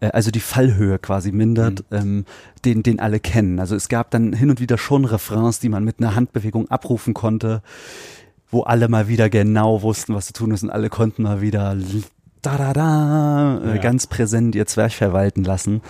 äh, 0.00 0.08
also 0.08 0.30
die 0.30 0.40
Fallhöhe 0.40 0.98
quasi 0.98 1.32
mindert, 1.32 1.84
mhm. 1.90 1.96
ähm, 1.96 2.24
den, 2.64 2.82
den 2.82 3.00
alle 3.00 3.20
kennen. 3.20 3.58
Also 3.58 3.74
es 3.74 3.88
gab 3.88 4.10
dann 4.10 4.32
hin 4.32 4.50
und 4.50 4.60
wieder 4.60 4.76
schon 4.76 5.04
Refrains, 5.04 5.60
die 5.60 5.68
man 5.68 5.84
mit 5.84 5.98
einer 5.98 6.14
Handbewegung 6.14 6.70
abrufen 6.70 7.14
konnte 7.14 7.62
wo 8.52 8.62
alle 8.62 8.88
mal 8.88 9.08
wieder 9.08 9.28
genau 9.30 9.82
wussten, 9.82 10.14
was 10.14 10.26
zu 10.26 10.34
tun 10.34 10.52
ist 10.52 10.62
und 10.62 10.70
alle 10.70 10.90
konnten 10.90 11.24
mal 11.24 11.40
wieder 11.40 11.76
da 12.42 12.56
da 12.56 12.72
da 12.72 13.60
ja. 13.64 13.76
ganz 13.78 14.06
präsent 14.06 14.54
ihr 14.54 14.66
Zwerch 14.66 14.96
verwalten 14.96 15.42
lassen. 15.42 15.80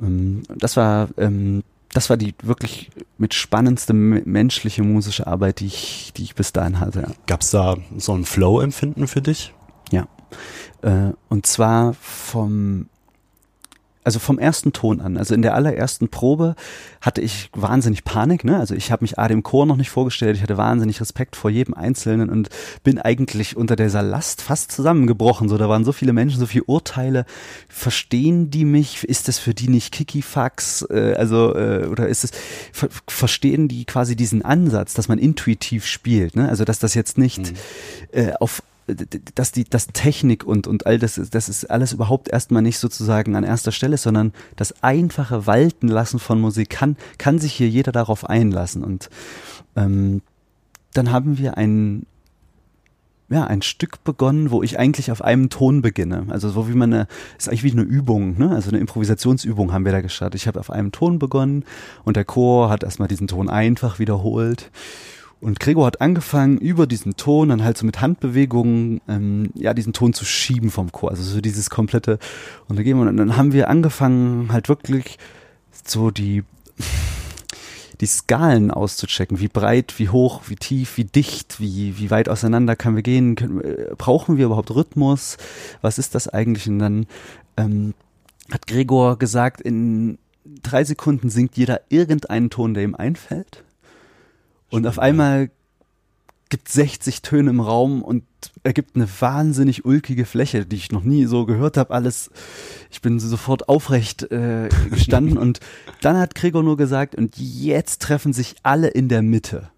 Ähm, 0.00 0.42
das 0.56 0.76
war 0.76 1.08
ähm, 1.18 1.62
das 1.92 2.08
war 2.08 2.16
die 2.16 2.34
wirklich 2.42 2.90
mit 3.18 3.34
spannendste 3.34 3.92
menschliche 3.92 4.82
musische 4.82 5.26
Arbeit, 5.26 5.60
die 5.60 5.66
ich 5.66 6.12
die 6.16 6.22
ich 6.22 6.34
bis 6.34 6.52
dahin 6.52 6.80
hatte. 6.80 7.06
Gab 7.26 7.42
es 7.42 7.50
da 7.50 7.76
so 7.96 8.14
ein 8.14 8.24
Flow-Empfinden 8.24 9.06
für 9.06 9.20
dich? 9.20 9.52
Ja. 9.90 10.06
Äh, 10.82 11.12
und 11.28 11.46
zwar 11.46 11.94
vom 11.94 12.88
also 14.02 14.18
vom 14.18 14.38
ersten 14.38 14.72
Ton 14.72 15.00
an, 15.00 15.16
also 15.16 15.34
in 15.34 15.42
der 15.42 15.54
allerersten 15.54 16.08
Probe 16.08 16.54
hatte 17.02 17.20
ich 17.20 17.50
wahnsinnig 17.52 18.04
Panik, 18.04 18.44
ne? 18.44 18.58
Also 18.58 18.74
ich 18.74 18.90
habe 18.90 19.04
mich 19.04 19.18
A 19.18 19.28
dem 19.28 19.42
Chor 19.42 19.66
noch 19.66 19.76
nicht 19.76 19.90
vorgestellt, 19.90 20.36
ich 20.36 20.42
hatte 20.42 20.56
wahnsinnig 20.56 21.00
Respekt 21.00 21.36
vor 21.36 21.50
jedem 21.50 21.74
Einzelnen 21.74 22.30
und 22.30 22.48
bin 22.82 22.98
eigentlich 22.98 23.56
unter 23.56 23.76
dieser 23.76 24.02
Last 24.02 24.40
fast 24.40 24.72
zusammengebrochen. 24.72 25.48
So, 25.48 25.58
da 25.58 25.68
waren 25.68 25.84
so 25.84 25.92
viele 25.92 26.12
Menschen, 26.14 26.40
so 26.40 26.46
viele 26.46 26.64
Urteile. 26.64 27.26
Verstehen 27.68 28.50
die 28.50 28.64
mich? 28.64 29.04
Ist 29.04 29.28
das 29.28 29.38
für 29.38 29.52
die 29.52 29.68
nicht 29.68 29.92
Kikifax? 29.92 30.86
Äh, 30.90 31.14
also 31.16 31.54
äh, 31.54 31.86
oder 31.86 32.08
ist 32.08 32.24
es 32.24 32.30
ver 32.72 32.88
verstehen 33.06 33.68
die 33.68 33.84
quasi 33.84 34.16
diesen 34.16 34.42
Ansatz, 34.42 34.94
dass 34.94 35.08
man 35.08 35.18
intuitiv 35.18 35.86
spielt, 35.86 36.36
ne? 36.36 36.48
Also 36.48 36.64
dass 36.64 36.78
das 36.78 36.94
jetzt 36.94 37.18
nicht 37.18 37.52
mhm. 37.52 37.56
äh, 38.12 38.32
auf 38.40 38.62
dass 39.34 39.52
die, 39.52 39.64
das 39.64 39.88
Technik 39.88 40.44
und, 40.44 40.66
und 40.66 40.86
all 40.86 40.98
das, 40.98 41.20
das 41.30 41.48
ist 41.48 41.70
alles 41.70 41.92
überhaupt 41.92 42.28
erstmal 42.28 42.62
nicht 42.62 42.78
sozusagen 42.78 43.36
an 43.36 43.44
erster 43.44 43.72
Stelle, 43.72 43.96
sondern 43.96 44.32
das 44.56 44.82
einfache 44.82 45.46
Walten 45.46 45.88
lassen 45.88 46.18
von 46.18 46.40
Musik 46.40 46.70
kann, 46.70 46.96
kann 47.18 47.38
sich 47.38 47.52
hier 47.52 47.68
jeder 47.68 47.92
darauf 47.92 48.28
einlassen. 48.28 48.84
Und 48.84 49.10
ähm, 49.76 50.22
dann 50.94 51.12
haben 51.12 51.38
wir 51.38 51.56
ein, 51.56 52.06
ja, 53.28 53.44
ein 53.44 53.62
Stück 53.62 54.02
begonnen, 54.02 54.50
wo 54.50 54.62
ich 54.62 54.78
eigentlich 54.78 55.12
auf 55.12 55.22
einem 55.22 55.50
Ton 55.50 55.82
beginne. 55.82 56.26
Also 56.28 56.50
so 56.50 56.68
wie 56.68 56.74
man 56.74 56.92
eine, 56.92 57.06
ist 57.38 57.48
eigentlich 57.48 57.62
wie 57.64 57.72
eine 57.72 57.82
Übung, 57.82 58.36
ne? 58.38 58.50
Also 58.50 58.70
eine 58.70 58.78
Improvisationsübung 58.78 59.72
haben 59.72 59.84
wir 59.84 59.92
da 59.92 60.00
gestartet. 60.00 60.40
Ich 60.40 60.48
habe 60.48 60.58
auf 60.58 60.70
einem 60.70 60.90
Ton 60.90 61.18
begonnen 61.18 61.64
und 62.04 62.16
der 62.16 62.24
Chor 62.24 62.70
hat 62.70 62.82
erstmal 62.82 63.08
diesen 63.08 63.28
Ton 63.28 63.48
einfach 63.48 63.98
wiederholt. 63.98 64.70
Und 65.40 65.58
Gregor 65.58 65.86
hat 65.86 66.02
angefangen, 66.02 66.58
über 66.58 66.86
diesen 66.86 67.16
Ton 67.16 67.48
dann 67.48 67.64
halt 67.64 67.78
so 67.78 67.86
mit 67.86 68.00
Handbewegungen, 68.00 69.00
ähm, 69.08 69.50
ja, 69.54 69.72
diesen 69.72 69.94
Ton 69.94 70.12
zu 70.12 70.26
schieben 70.26 70.70
vom 70.70 70.92
Chor. 70.92 71.10
Also 71.10 71.22
so 71.22 71.40
dieses 71.40 71.70
komplette, 71.70 72.18
wir, 72.68 72.96
und 72.96 73.16
dann 73.16 73.36
haben 73.36 73.52
wir 73.52 73.70
angefangen, 73.70 74.52
halt 74.52 74.68
wirklich 74.68 75.18
so 75.86 76.10
die, 76.10 76.44
die 78.02 78.06
Skalen 78.06 78.70
auszuchecken. 78.70 79.40
Wie 79.40 79.48
breit, 79.48 79.94
wie 79.98 80.10
hoch, 80.10 80.42
wie 80.48 80.56
tief, 80.56 80.98
wie 80.98 81.04
dicht, 81.04 81.58
wie, 81.58 81.98
wie 81.98 82.10
weit 82.10 82.28
auseinander 82.28 82.76
können 82.76 82.96
wir 82.96 83.02
gehen? 83.02 83.34
Können, 83.34 83.62
äh, 83.62 83.94
brauchen 83.96 84.36
wir 84.36 84.44
überhaupt 84.46 84.70
Rhythmus? 84.70 85.38
Was 85.80 85.98
ist 85.98 86.14
das 86.14 86.28
eigentlich? 86.28 86.68
Und 86.68 86.80
dann 86.80 87.06
ähm, 87.56 87.94
hat 88.52 88.66
Gregor 88.66 89.18
gesagt, 89.18 89.62
in 89.62 90.18
drei 90.62 90.84
Sekunden 90.84 91.30
singt 91.30 91.56
jeder 91.56 91.80
irgendeinen 91.88 92.50
Ton, 92.50 92.74
der 92.74 92.84
ihm 92.84 92.94
einfällt. 92.94 93.64
Und 94.70 94.86
auf 94.86 94.98
einmal 94.98 95.50
gibt 96.50 96.68
60 96.68 97.22
Töne 97.22 97.50
im 97.50 97.60
Raum 97.60 98.02
und 98.02 98.24
ergibt 98.64 98.96
eine 98.96 99.08
wahnsinnig 99.20 99.84
ulkige 99.84 100.24
Fläche, 100.24 100.66
die 100.66 100.76
ich 100.76 100.90
noch 100.90 101.04
nie 101.04 101.24
so 101.26 101.46
gehört 101.46 101.76
habe. 101.76 101.94
Alles, 101.94 102.30
ich 102.90 103.00
bin 103.00 103.20
sofort 103.20 103.68
aufrecht 103.68 104.30
äh, 104.30 104.68
gestanden 104.90 105.38
und 105.38 105.60
dann 106.00 106.18
hat 106.18 106.34
Gregor 106.34 106.62
nur 106.62 106.76
gesagt, 106.76 107.14
und 107.14 107.36
jetzt 107.36 108.02
treffen 108.02 108.32
sich 108.32 108.56
alle 108.62 108.88
in 108.88 109.08
der 109.08 109.22
Mitte. 109.22 109.70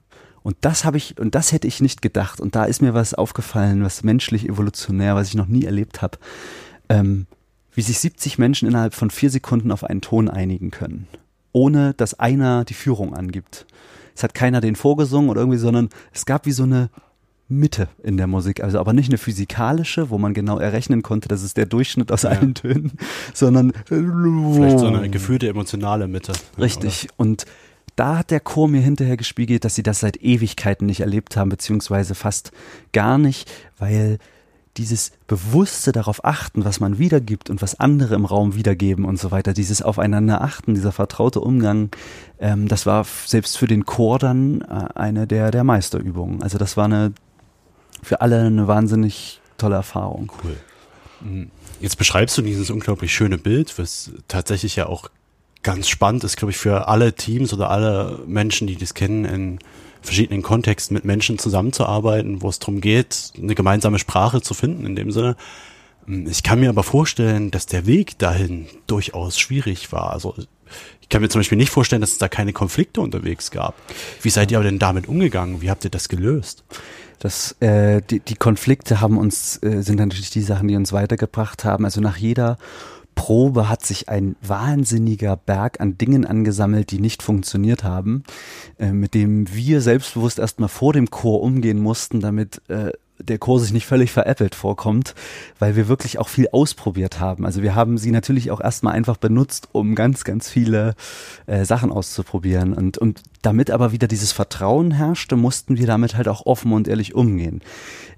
Und 0.43 0.57
das 0.63 0.85
habe 0.85 0.97
ich, 0.97 1.19
und 1.21 1.35
das 1.35 1.53
hätte 1.53 1.69
ich 1.69 1.81
nicht 1.81 2.03
gedacht. 2.03 2.41
Und 2.41 2.57
da 2.57 2.65
ist 2.65 2.83
mir 2.83 2.95
was 2.95 3.15
aufgefallen, 3.15 3.85
was 3.85 4.03
menschlich 4.03 4.49
evolutionär, 4.49 5.15
was 5.15 5.29
ich 5.29 5.35
noch 5.35 5.47
nie 5.47 5.65
erlebt 5.65 6.03
habe. 6.03 6.19
Ähm, 6.89 7.27
wie 7.75 7.83
sich 7.83 8.01
70 8.01 8.39
Menschen 8.39 8.67
innerhalb 8.67 8.95
von 8.95 9.11
vier 9.11 9.31
Sekunden 9.31 9.71
auf 9.71 9.85
einen 9.85 10.01
Ton 10.01 10.29
einigen 10.29 10.71
können, 10.71 11.07
ohne 11.53 11.95
dass 11.95 12.19
einer 12.19 12.65
die 12.65 12.75
Führung 12.75 13.15
angibt 13.15 13.67
es 14.15 14.23
hat 14.23 14.35
keiner 14.35 14.61
den 14.61 14.77
vorgesungen 14.77 15.31
oder 15.31 15.41
irgendwie, 15.41 15.59
sondern 15.59 15.89
es 16.13 16.27
gab 16.27 16.47
wie 16.47 16.53
so 16.53 16.65
eine 16.65 16.91
Mitte 17.49 17.89
in 18.03 18.17
der 18.17 18.27
Musik, 18.27 18.63
also 18.63 18.79
aber 18.79 18.93
nicht 18.93 19.11
eine 19.11 19.19
physikalische, 19.19 20.11
wo 20.11 20.19
man 20.19 20.35
genau 20.35 20.59
errechnen 20.59 21.03
konnte, 21.03 21.29
das 21.29 21.43
ist 21.43 21.57
der 21.57 21.67
Durchschnitt 21.67 22.11
aus 22.11 22.23
ja. 22.23 22.31
allen 22.31 22.55
Tönen, 22.55 22.93
sondern 23.35 23.73
vielleicht 23.85 24.79
so 24.79 24.87
eine 24.87 25.09
gefühlte 25.11 25.49
emotionale 25.49 26.09
Mitte. 26.09 26.33
Richtig. 26.59 27.05
Oder? 27.05 27.15
Und 27.19 27.45
da 27.97 28.19
hat 28.19 28.31
der 28.31 28.41
Chor 28.41 28.69
mir 28.69 28.81
hinterher 28.81 29.19
gespiegelt, 29.19 29.65
dass 29.65 29.75
sie 29.75 29.83
das 29.83 30.01
seit 30.01 30.23
Ewigkeiten 30.23 30.87
nicht 30.87 31.01
erlebt 31.01 31.37
haben, 31.37 31.51
beziehungsweise 31.51 32.15
fast 32.15 32.53
gar 32.93 33.19
nicht, 33.19 33.51
weil 33.79 34.19
dieses 34.77 35.13
bewusste 35.27 35.93
darauf 35.93 36.25
achten, 36.25 36.65
was 36.65 36.81
man 36.81 36.99
wiedergibt 36.99 37.51
und 37.51 37.61
was 37.61 37.79
andere 37.79 38.15
im 38.15 38.25
Raum 38.25 38.55
wiedergeben 38.55 39.05
und 39.05 39.19
so 39.19 39.31
weiter, 39.31 39.53
dieses 39.53 39.83
aufeinander 39.83 40.41
achten, 40.41 40.75
dieser 40.75 40.93
vertraute 40.93 41.41
Umgang, 41.41 41.91
ähm, 42.39 42.69
das 42.69 42.87
war 42.87 43.05
selbst 43.27 43.59
für 43.59 43.67
den 43.67 43.85
Chor 43.85 44.19
dann 44.19 44.63
äh, 44.63 44.99
eine 44.99 45.27
der, 45.27 45.51
der 45.51 45.65
Meisterübungen. 45.65 46.43
Also 46.43 46.59
das 46.59 46.77
war 46.77 46.87
eine 46.87 47.13
für 48.03 48.21
alle 48.21 48.41
eine 48.41 48.67
wahnsinnig 48.67 49.41
tolle 49.59 49.77
Erfahrung. 49.77 50.33
Cool. 50.43 50.57
Mhm. 51.21 51.51
Jetzt 51.81 51.97
beschreibst 51.97 52.37
du 52.39 52.43
dieses 52.43 52.71
unglaublich 52.71 53.13
schöne 53.13 53.39
Bild, 53.39 53.79
was 53.79 54.11
tatsächlich 54.29 54.77
ja 54.77 54.87
auch 54.87 55.11
ganz 55.63 55.89
spannend 55.89 56.25
ist, 56.25 56.37
glaube 56.37 56.51
ich, 56.51 56.59
für 56.59 56.89
alle 56.89 57.15
Teams 57.15 57.53
oder 57.53 57.71
alle 57.71 58.21
Menschen, 58.27 58.67
die 58.67 58.77
das 58.77 58.95
kennen, 58.95 59.25
in 59.25 59.59
verschiedenen 60.03 60.43
Kontexten 60.43 60.95
mit 60.95 61.05
Menschen 61.05 61.39
zusammenzuarbeiten, 61.39 62.43
wo 62.43 62.49
es 62.49 62.59
darum 62.59 62.81
geht, 62.81 63.33
eine 63.41 63.55
gemeinsame 63.55 63.99
Sprache 63.99 64.43
zu 64.43 64.55
finden 64.55 64.85
in 64.85 64.97
dem 64.97 65.11
Sinne. 65.11 65.37
Ich 66.07 66.43
kann 66.43 66.61
mir 66.61 66.69
aber 66.69 66.83
vorstellen, 66.83 67.51
dass 67.51 67.67
der 67.67 67.87
Weg 67.87 68.19
dahin 68.19 68.67
durchaus 68.87 69.39
schwierig 69.39 69.93
war. 69.93 70.13
Also 70.13 70.35
ich 71.01 71.09
kann 71.09 71.23
mir 71.23 71.29
zum 71.29 71.39
Beispiel 71.41 71.59
nicht 71.59 71.71
vorstellen, 71.71 72.01
dass 72.01 72.13
es 72.13 72.19
da 72.19 72.29
keine 72.29 72.53
Konflikte 72.53 73.01
unterwegs 73.01 73.51
gab. 73.51 73.75
Wie 74.21 74.31
seid 74.31 74.51
ihr 74.51 74.59
aber 74.59 74.65
denn 74.65 74.79
damit 74.79 75.07
umgegangen? 75.07 75.63
Wie 75.63 75.71
habt 75.71 75.85
ihr 75.85 75.91
das 75.91 76.09
gelöst? 76.09 76.65
Das, 77.19 77.53
äh, 77.61 78.03
die, 78.03 78.19
die 78.19 78.35
Konflikte 78.35 79.01
haben 79.01 79.17
uns, 79.17 79.63
äh, 79.63 79.83
sind 79.83 80.01
natürlich 80.01 80.31
die 80.31 80.41
Sachen, 80.41 80.67
die 80.67 80.75
uns 80.75 80.93
weitergebracht 80.93 81.65
haben. 81.65 81.85
Also 81.85 82.01
nach 82.01 82.17
jeder 82.17 82.59
Probe 83.15 83.69
hat 83.69 83.85
sich 83.85 84.09
ein 84.09 84.37
wahnsinniger 84.43 85.37
Berg 85.37 85.81
an 85.81 85.99
Dingen 85.99 86.27
angesammelt, 86.27 86.91
die 86.91 87.01
nicht 87.01 87.23
funktioniert 87.23 87.85
haben, 87.85 88.25
äh, 88.79 88.93
mit 88.93 89.15
dem 89.15 89.53
wir 89.55 89.81
selbstbewusst 89.81 90.39
erstmal 90.39 90.69
vor 90.69 90.93
dem 90.93 91.11
Chor 91.11 91.43
umgehen 91.43 91.81
mussten, 91.81 92.21
damit 92.21 92.63
äh, 92.69 92.93
der 93.19 93.39
Chor 93.39 93.61
sich 93.61 93.73
nicht 93.73 93.87
völlig 93.87 94.11
veräppelt 94.11 94.55
vorkommt, 94.55 95.15
weil 95.59 95.77
wir 95.77 95.89
wirklich 95.89 96.19
auch 96.19 96.29
viel 96.29 96.49
ausprobiert 96.51 97.21
haben. 97.21 97.47
Also 97.47 97.63
wir 97.63 97.75
haben 97.75 97.99
sie 97.99 98.11
natürlich 98.11 98.51
auch 98.51 98.61
erstmal 98.61 98.95
einfach 98.95 99.17
benutzt, 99.17 99.69
um 99.73 99.95
ganz, 99.95 100.25
ganz 100.25 100.49
viele 100.49 100.95
äh, 101.47 101.65
Sachen 101.65 101.93
auszuprobieren. 101.93 102.73
Und, 102.73 102.99
und 102.99 103.23
damit 103.43 103.71
aber 103.71 103.93
wieder 103.93 104.09
dieses 104.09 104.33
Vertrauen 104.33 104.93
herrschte, 104.93 105.37
mussten 105.37 105.79
wir 105.79 105.87
damit 105.87 106.17
halt 106.17 106.29
auch 106.29 106.47
offen 106.47 106.73
und 106.73 106.89
ehrlich 106.89 107.15
umgehen. 107.15 107.61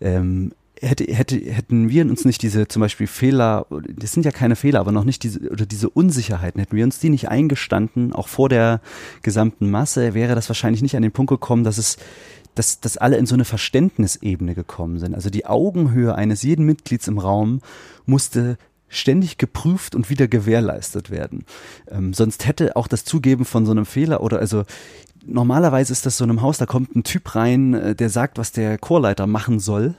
Ähm, 0.00 0.52
hätte, 0.80 1.04
hätte, 1.04 1.36
hätten 1.36 1.88
wir 1.88 2.04
uns 2.04 2.24
nicht 2.24 2.42
diese 2.42 2.68
zum 2.68 2.80
Beispiel 2.80 3.06
Fehler, 3.06 3.66
das 3.70 4.12
sind 4.12 4.24
ja 4.24 4.32
keine 4.32 4.56
Fehler, 4.56 4.80
aber 4.80 4.92
noch 4.92 5.04
nicht 5.04 5.22
diese 5.22 5.40
oder 5.50 5.66
diese 5.66 5.88
Unsicherheiten, 5.88 6.60
hätten 6.60 6.76
wir 6.76 6.84
uns 6.84 6.98
die 6.98 7.10
nicht 7.10 7.28
eingestanden, 7.28 8.12
auch 8.12 8.28
vor 8.28 8.48
der 8.48 8.80
gesamten 9.22 9.70
Masse, 9.70 10.14
wäre 10.14 10.34
das 10.34 10.48
wahrscheinlich 10.48 10.82
nicht 10.82 10.96
an 10.96 11.02
den 11.02 11.12
Punkt 11.12 11.30
gekommen, 11.30 11.64
dass 11.64 11.78
es 11.78 11.96
dass, 12.54 12.78
dass 12.78 12.96
alle 12.96 13.16
in 13.16 13.26
so 13.26 13.34
eine 13.34 13.44
Verständnisebene 13.44 14.54
gekommen 14.54 15.00
sind. 15.00 15.12
Also 15.12 15.28
die 15.28 15.44
Augenhöhe 15.44 16.14
eines 16.14 16.44
jeden 16.44 16.64
Mitglieds 16.64 17.08
im 17.08 17.18
Raum 17.18 17.60
musste 18.06 18.58
ständig 18.88 19.38
geprüft 19.38 19.94
und 19.94 20.08
wieder 20.08 20.28
gewährleistet 20.28 21.10
werden. 21.10 21.44
Ähm, 21.90 22.14
sonst 22.14 22.46
hätte 22.46 22.76
auch 22.76 22.86
das 22.86 23.04
Zugeben 23.04 23.44
von 23.44 23.66
so 23.66 23.72
einem 23.72 23.86
Fehler 23.86 24.22
oder 24.22 24.38
also 24.38 24.62
normalerweise 25.26 25.92
ist 25.92 26.06
das 26.06 26.16
so 26.16 26.24
in 26.24 26.30
einem 26.30 26.42
Haus, 26.42 26.58
da 26.58 26.66
kommt 26.66 26.94
ein 26.94 27.04
Typ 27.04 27.34
rein, 27.34 27.74
äh, 27.74 27.94
der 27.94 28.10
sagt, 28.10 28.38
was 28.38 28.52
der 28.52 28.78
Chorleiter 28.78 29.26
machen 29.26 29.58
soll. 29.58 29.94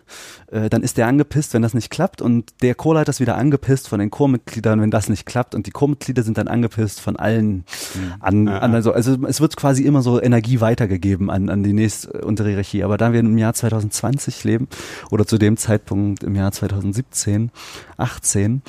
Äh, 0.52 0.70
dann 0.70 0.84
ist 0.84 0.98
der 0.98 1.08
angepisst, 1.08 1.54
wenn 1.54 1.62
das 1.62 1.74
nicht 1.74 1.90
klappt 1.90 2.22
und 2.22 2.54
der 2.62 2.76
Chorleiter 2.76 3.10
ist 3.10 3.20
wieder 3.20 3.36
angepisst 3.36 3.88
von 3.88 4.00
den 4.00 4.12
Chormitgliedern, 4.12 4.82
wenn 4.82 4.92
das 4.92 5.10
nicht 5.10 5.26
klappt 5.26 5.56
und 5.56 5.68
die 5.68 5.72
Chormitglieder 5.72 6.24
sind 6.24 6.38
dann 6.38 6.48
angepisst 6.48 7.02
von 7.02 7.16
allen 7.16 7.66
mhm. 7.94 8.14
an, 8.20 8.48
an 8.48 8.74
also, 8.76 8.92
also 8.92 9.18
es 9.28 9.42
wird 9.42 9.58
quasi 9.58 9.84
immer 9.84 10.02
so 10.02 10.22
Energie 10.22 10.62
weitergegeben 10.62 11.30
an, 11.30 11.50
an 11.50 11.64
die 11.64 11.74
nächste 11.74 12.22
untere 12.22 12.50
Hierarchie. 12.50 12.84
Aber 12.84 12.98
da 12.98 13.14
wir 13.14 13.20
im 13.20 13.38
Jahr 13.38 13.54
2020 13.54 14.44
leben 14.44 14.68
oder 15.12 15.26
zu 15.26 15.38
dem 15.38 15.58
Zeitpunkt 15.58 16.24
im 16.24 16.36
Jahr 16.36 16.52
2017, 16.52 17.52
18, 17.98 18.62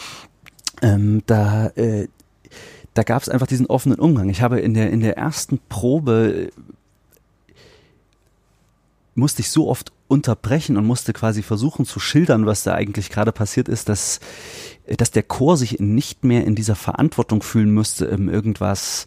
ähm, 0.82 1.22
da 1.26 1.68
äh, 1.68 2.08
da 2.96 3.02
gab 3.02 3.22
es 3.22 3.28
einfach 3.28 3.46
diesen 3.46 3.66
offenen 3.66 3.98
Umgang. 3.98 4.28
Ich 4.28 4.42
habe 4.42 4.60
in 4.60 4.74
der, 4.74 4.90
in 4.90 5.00
der 5.00 5.16
ersten 5.16 5.58
Probe 5.68 6.50
musste 9.14 9.40
ich 9.40 9.50
so 9.50 9.68
oft 9.68 9.92
unterbrechen 10.08 10.76
und 10.76 10.86
musste 10.86 11.12
quasi 11.12 11.42
versuchen 11.42 11.84
zu 11.84 12.00
schildern, 12.00 12.46
was 12.46 12.62
da 12.62 12.74
eigentlich 12.74 13.10
gerade 13.10 13.32
passiert 13.32 13.68
ist, 13.68 13.88
dass, 13.88 14.20
dass 14.96 15.10
der 15.10 15.22
Chor 15.22 15.56
sich 15.56 15.80
nicht 15.80 16.22
mehr 16.24 16.44
in 16.44 16.54
dieser 16.54 16.76
Verantwortung 16.76 17.42
fühlen 17.42 17.70
müsste, 17.70 18.08
um 18.10 18.28
irgendwas 18.28 19.06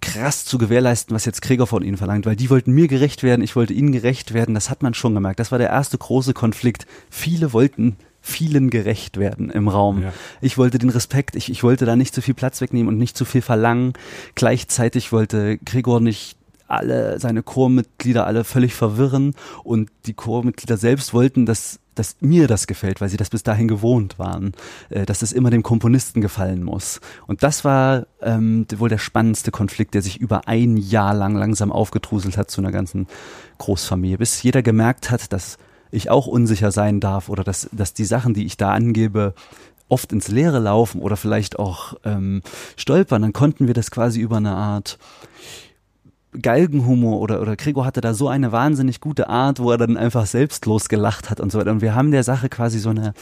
krass 0.00 0.44
zu 0.44 0.58
gewährleisten, 0.58 1.14
was 1.14 1.24
jetzt 1.24 1.42
Gregor 1.42 1.66
von 1.66 1.82
ihnen 1.82 1.96
verlangt, 1.96 2.26
weil 2.26 2.36
die 2.36 2.50
wollten 2.50 2.72
mir 2.72 2.88
gerecht 2.88 3.22
werden, 3.22 3.42
ich 3.42 3.54
wollte 3.54 3.74
ihnen 3.74 3.92
gerecht 3.92 4.32
werden, 4.32 4.54
das 4.54 4.70
hat 4.70 4.82
man 4.82 4.94
schon 4.94 5.14
gemerkt. 5.14 5.40
Das 5.40 5.52
war 5.52 5.58
der 5.58 5.70
erste 5.70 5.98
große 5.98 6.34
Konflikt. 6.34 6.86
Viele 7.10 7.52
wollten 7.52 7.96
vielen 8.20 8.70
gerecht 8.70 9.18
werden 9.18 9.50
im 9.50 9.68
Raum. 9.68 10.02
Ja. 10.02 10.12
Ich 10.40 10.58
wollte 10.58 10.78
den 10.78 10.90
Respekt, 10.90 11.36
ich, 11.36 11.50
ich 11.50 11.62
wollte 11.62 11.86
da 11.86 11.96
nicht 11.96 12.14
zu 12.14 12.20
viel 12.20 12.34
Platz 12.34 12.60
wegnehmen 12.60 12.88
und 12.88 12.98
nicht 12.98 13.16
zu 13.16 13.24
viel 13.24 13.42
verlangen. 13.42 13.94
Gleichzeitig 14.34 15.12
wollte 15.12 15.58
Gregor 15.58 16.00
nicht 16.00 16.36
alle 16.70 17.18
seine 17.18 17.42
Chormitglieder 17.42 18.26
alle 18.26 18.44
völlig 18.44 18.74
verwirren 18.74 19.34
und 19.64 19.90
die 20.06 20.14
Chormitglieder 20.14 20.76
selbst 20.76 21.12
wollten, 21.12 21.44
dass, 21.44 21.80
dass 21.96 22.16
mir 22.20 22.46
das 22.46 22.66
gefällt, 22.68 23.00
weil 23.00 23.08
sie 23.08 23.16
das 23.16 23.30
bis 23.30 23.42
dahin 23.42 23.66
gewohnt 23.66 24.18
waren, 24.18 24.52
äh, 24.88 25.04
dass 25.04 25.22
es 25.22 25.32
immer 25.32 25.50
dem 25.50 25.64
Komponisten 25.64 26.20
gefallen 26.20 26.62
muss. 26.62 27.00
Und 27.26 27.42
das 27.42 27.64
war 27.64 28.06
ähm, 28.22 28.66
wohl 28.76 28.88
der 28.88 28.98
spannendste 28.98 29.50
Konflikt, 29.50 29.94
der 29.94 30.02
sich 30.02 30.18
über 30.18 30.46
ein 30.46 30.76
Jahr 30.76 31.12
lang 31.12 31.34
langsam 31.34 31.72
aufgedruselt 31.72 32.36
hat 32.36 32.50
zu 32.50 32.60
einer 32.60 32.72
ganzen 32.72 33.08
Großfamilie, 33.58 34.18
bis 34.18 34.40
jeder 34.42 34.62
gemerkt 34.62 35.10
hat, 35.10 35.32
dass 35.32 35.58
ich 35.90 36.10
auch 36.10 36.26
unsicher 36.26 36.70
sein 36.72 37.00
darf 37.00 37.28
oder 37.28 37.44
dass, 37.44 37.68
dass 37.72 37.94
die 37.94 38.04
Sachen, 38.04 38.34
die 38.34 38.46
ich 38.46 38.56
da 38.56 38.72
angebe, 38.72 39.34
oft 39.88 40.12
ins 40.12 40.28
Leere 40.28 40.58
laufen 40.58 41.00
oder 41.00 41.16
vielleicht 41.16 41.58
auch 41.58 41.94
ähm, 42.04 42.42
stolpern, 42.76 43.22
dann 43.22 43.32
konnten 43.32 43.66
wir 43.66 43.74
das 43.74 43.90
quasi 43.90 44.20
über 44.20 44.36
eine 44.36 44.52
Art 44.52 44.98
Galgenhumor 46.40 47.20
oder, 47.20 47.40
oder 47.40 47.56
Gregor 47.56 47.84
hatte 47.84 48.00
da 48.00 48.14
so 48.14 48.28
eine 48.28 48.52
wahnsinnig 48.52 49.00
gute 49.00 49.28
Art, 49.28 49.58
wo 49.58 49.72
er 49.72 49.78
dann 49.78 49.96
einfach 49.96 50.26
selbstlos 50.26 50.88
gelacht 50.88 51.28
hat 51.28 51.40
und 51.40 51.50
so 51.50 51.58
weiter. 51.58 51.72
Und 51.72 51.80
wir 51.80 51.94
haben 51.94 52.12
der 52.12 52.22
Sache 52.22 52.48
quasi 52.48 52.78
so 52.78 52.90
eine, 52.90 53.14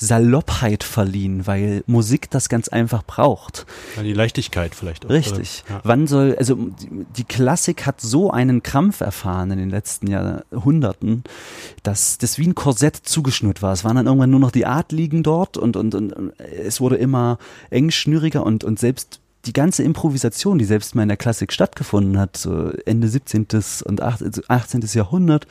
Saloppheit 0.00 0.82
verliehen, 0.82 1.46
weil 1.46 1.84
Musik 1.86 2.30
das 2.30 2.48
ganz 2.48 2.68
einfach 2.68 3.04
braucht. 3.04 3.66
Ja, 3.96 4.02
die 4.02 4.14
Leichtigkeit 4.14 4.74
vielleicht 4.74 5.04
auch. 5.04 5.10
Richtig. 5.10 5.64
Ja. 5.68 5.80
Wann 5.84 6.06
soll, 6.06 6.34
also 6.36 6.56
die 7.16 7.24
Klassik 7.24 7.86
hat 7.86 8.00
so 8.00 8.30
einen 8.30 8.62
Krampf 8.62 9.00
erfahren 9.00 9.50
in 9.50 9.58
den 9.58 9.70
letzten 9.70 10.06
Jahrhunderten, 10.06 11.22
dass 11.82 12.18
das 12.18 12.38
wie 12.38 12.46
ein 12.46 12.54
Korsett 12.54 12.96
zugeschnürt 12.96 13.60
war. 13.60 13.72
Es 13.72 13.84
waren 13.84 13.96
dann 13.96 14.06
irgendwann 14.06 14.30
nur 14.30 14.40
noch 14.40 14.52
die 14.52 14.66
Adligen 14.66 15.22
dort 15.22 15.58
und, 15.58 15.76
und, 15.76 15.94
und 15.94 16.32
es 16.38 16.80
wurde 16.80 16.96
immer 16.96 17.38
engschnüriger 17.68 18.44
und, 18.44 18.64
und 18.64 18.78
selbst 18.78 19.20
die 19.46 19.52
ganze 19.52 19.82
Improvisation, 19.82 20.58
die 20.58 20.64
selbst 20.64 20.94
mal 20.94 21.02
in 21.02 21.08
der 21.08 21.16
Klassik 21.16 21.52
stattgefunden 21.52 22.18
hat, 22.18 22.36
so 22.36 22.70
Ende 22.84 23.08
17. 23.08 23.46
und 23.84 24.02
18. 24.02 24.82
Jahrhundert, 24.92 25.46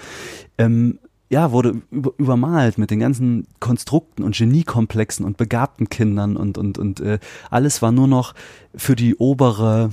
ähm, 0.57 0.99
ja, 1.29 1.51
wurde 1.51 1.81
über, 1.91 2.11
übermalt 2.17 2.77
mit 2.77 2.89
den 2.89 2.99
ganzen 2.99 3.47
Konstrukten 3.59 4.23
und 4.23 4.35
Geniekomplexen 4.35 5.25
und 5.25 5.37
begabten 5.37 5.89
Kindern 5.89 6.35
und, 6.35 6.57
und, 6.57 6.77
und 6.77 6.99
äh, 6.99 7.19
alles 7.51 7.81
war 7.81 7.91
nur 7.91 8.07
noch 8.07 8.33
für 8.75 8.95
die 8.95 9.15
obere, 9.15 9.91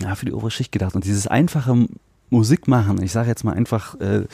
ja, 0.00 0.14
für 0.14 0.26
die 0.26 0.32
obere 0.32 0.52
Schicht 0.52 0.70
gedacht. 0.70 0.94
Und 0.94 1.04
dieses 1.04 1.26
einfache 1.26 1.88
Musik 2.30 2.68
machen, 2.68 3.02
ich 3.02 3.10
sage 3.10 3.28
jetzt 3.28 3.42
mal 3.42 3.54
einfach 3.54 3.98
äh, 4.00 4.26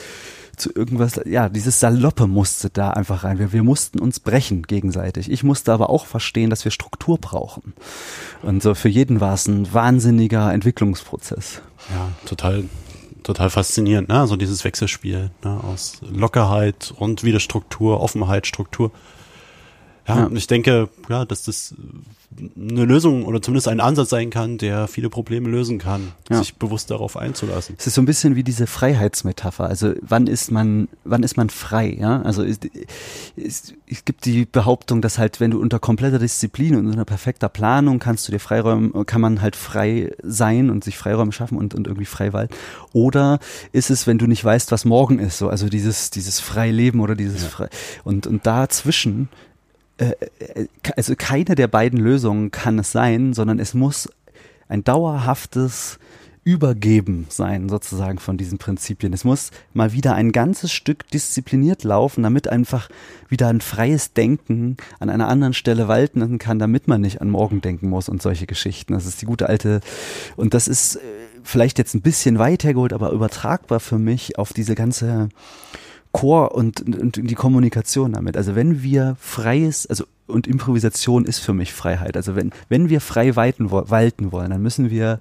zu 0.56 0.70
irgendwas, 0.74 1.20
ja, 1.24 1.48
dieses 1.48 1.80
Saloppe 1.80 2.26
musste 2.26 2.68
da 2.68 2.90
einfach 2.90 3.24
rein. 3.24 3.38
Wir, 3.38 3.52
wir 3.52 3.62
mussten 3.62 3.98
uns 3.98 4.20
brechen 4.20 4.62
gegenseitig. 4.64 5.30
Ich 5.30 5.42
musste 5.42 5.72
aber 5.72 5.88
auch 5.88 6.04
verstehen, 6.04 6.50
dass 6.50 6.64
wir 6.64 6.70
Struktur 6.70 7.18
brauchen. 7.18 7.72
Und 8.42 8.62
so 8.62 8.74
für 8.74 8.90
jeden 8.90 9.20
war 9.20 9.34
es 9.34 9.46
ein 9.46 9.72
wahnsinniger 9.72 10.52
Entwicklungsprozess. 10.52 11.62
Ja, 11.90 12.08
total 12.26 12.64
total 13.24 13.50
faszinierend, 13.50 14.08
ne? 14.08 14.26
So 14.28 14.36
dieses 14.36 14.62
Wechselspiel 14.62 15.30
ne? 15.42 15.60
aus 15.64 15.98
Lockerheit 16.02 16.94
und 16.96 17.24
wieder 17.24 17.40
Struktur, 17.40 18.00
Offenheit, 18.00 18.46
Struktur. 18.46 18.92
Ja, 20.06 20.28
ja. 20.28 20.30
ich 20.32 20.46
denke, 20.46 20.88
ja, 21.08 21.24
dass 21.24 21.44
das 21.44 21.74
eine 22.38 22.84
Lösung 22.84 23.24
oder 23.24 23.40
zumindest 23.40 23.68
ein 23.68 23.80
Ansatz 23.80 24.10
sein 24.10 24.30
kann, 24.30 24.58
der 24.58 24.88
viele 24.88 25.08
Probleme 25.08 25.48
lösen 25.48 25.78
kann, 25.78 26.12
ja. 26.30 26.38
sich 26.38 26.56
bewusst 26.56 26.90
darauf 26.90 27.16
einzulassen. 27.16 27.76
Es 27.78 27.86
ist 27.86 27.94
so 27.94 28.02
ein 28.02 28.06
bisschen 28.06 28.34
wie 28.34 28.42
diese 28.42 28.66
Freiheitsmetapher. 28.66 29.64
Also 29.64 29.92
wann 30.00 30.26
ist 30.26 30.50
man, 30.50 30.88
wann 31.04 31.22
ist 31.22 31.36
man 31.36 31.50
frei? 31.50 31.96
Ja, 31.98 32.22
also 32.22 32.42
es, 32.42 32.58
es, 33.36 33.74
es 33.86 34.04
gibt 34.04 34.24
die 34.24 34.46
Behauptung, 34.46 35.02
dass 35.02 35.18
halt, 35.18 35.40
wenn 35.40 35.50
du 35.50 35.60
unter 35.60 35.78
kompletter 35.78 36.18
Disziplin 36.18 36.76
und 36.76 36.86
unter 36.86 37.04
perfekter 37.04 37.48
Planung 37.48 37.98
kannst 37.98 38.26
du 38.26 38.32
dir 38.32 38.40
Freiräume, 38.40 39.04
kann 39.04 39.20
man 39.20 39.40
halt 39.40 39.56
frei 39.56 40.12
sein 40.22 40.70
und 40.70 40.84
sich 40.84 40.96
Freiräume 40.96 41.32
schaffen 41.32 41.58
und, 41.58 41.74
und 41.74 41.86
irgendwie 41.86 42.06
frei 42.06 42.32
walten. 42.32 42.54
Oder 42.92 43.38
ist 43.72 43.90
es, 43.90 44.06
wenn 44.06 44.18
du 44.18 44.26
nicht 44.26 44.44
weißt, 44.44 44.72
was 44.72 44.84
morgen 44.84 45.18
ist, 45.18 45.38
so 45.38 45.48
also 45.48 45.68
dieses 45.68 46.10
dieses 46.10 46.40
freie 46.40 46.72
Leben 46.72 47.00
oder 47.00 47.14
dieses 47.14 47.42
ja. 47.42 47.48
frei 47.48 47.68
und 48.02 48.26
und 48.26 48.46
dazwischen 48.46 49.28
also 50.96 51.14
keine 51.16 51.54
der 51.54 51.68
beiden 51.68 52.00
Lösungen 52.00 52.50
kann 52.50 52.78
es 52.78 52.92
sein, 52.92 53.32
sondern 53.32 53.58
es 53.58 53.74
muss 53.74 54.08
ein 54.68 54.82
dauerhaftes 54.82 55.98
Übergeben 56.46 57.26
sein, 57.30 57.70
sozusagen 57.70 58.18
von 58.18 58.36
diesen 58.36 58.58
Prinzipien. 58.58 59.14
Es 59.14 59.24
muss 59.24 59.50
mal 59.72 59.92
wieder 59.92 60.14
ein 60.14 60.30
ganzes 60.30 60.72
Stück 60.72 61.08
diszipliniert 61.08 61.84
laufen, 61.84 62.22
damit 62.22 62.48
einfach 62.48 62.90
wieder 63.30 63.48
ein 63.48 63.62
freies 63.62 64.12
Denken 64.12 64.76
an 65.00 65.08
einer 65.08 65.28
anderen 65.28 65.54
Stelle 65.54 65.88
walten 65.88 66.36
kann, 66.36 66.58
damit 66.58 66.86
man 66.86 67.00
nicht 67.00 67.22
an 67.22 67.30
morgen 67.30 67.62
denken 67.62 67.88
muss 67.88 68.10
und 68.10 68.20
solche 68.20 68.44
Geschichten. 68.44 68.92
Das 68.92 69.06
ist 69.06 69.22
die 69.22 69.26
gute 69.26 69.48
alte, 69.48 69.80
und 70.36 70.52
das 70.52 70.68
ist 70.68 70.96
äh, 70.96 71.00
vielleicht 71.42 71.78
jetzt 71.78 71.94
ein 71.94 72.02
bisschen 72.02 72.38
weitergeholt, 72.38 72.92
aber 72.92 73.12
übertragbar 73.12 73.80
für 73.80 73.98
mich 73.98 74.38
auf 74.38 74.52
diese 74.52 74.74
ganze 74.74 75.30
Chor 76.14 76.54
und, 76.54 76.80
und 76.80 77.16
die 77.16 77.34
Kommunikation 77.34 78.12
damit. 78.12 78.36
Also 78.36 78.54
wenn 78.54 78.84
wir 78.84 79.16
freies, 79.18 79.84
also 79.86 80.04
und 80.26 80.46
Improvisation 80.46 81.24
ist 81.24 81.40
für 81.40 81.52
mich 81.52 81.72
Freiheit. 81.72 82.16
Also 82.16 82.36
wenn, 82.36 82.52
wenn 82.68 82.88
wir 82.88 83.00
frei 83.00 83.34
walten, 83.36 83.70
walten 83.70 84.30
wollen, 84.30 84.50
dann 84.50 84.62
müssen 84.62 84.90
wir 84.90 85.18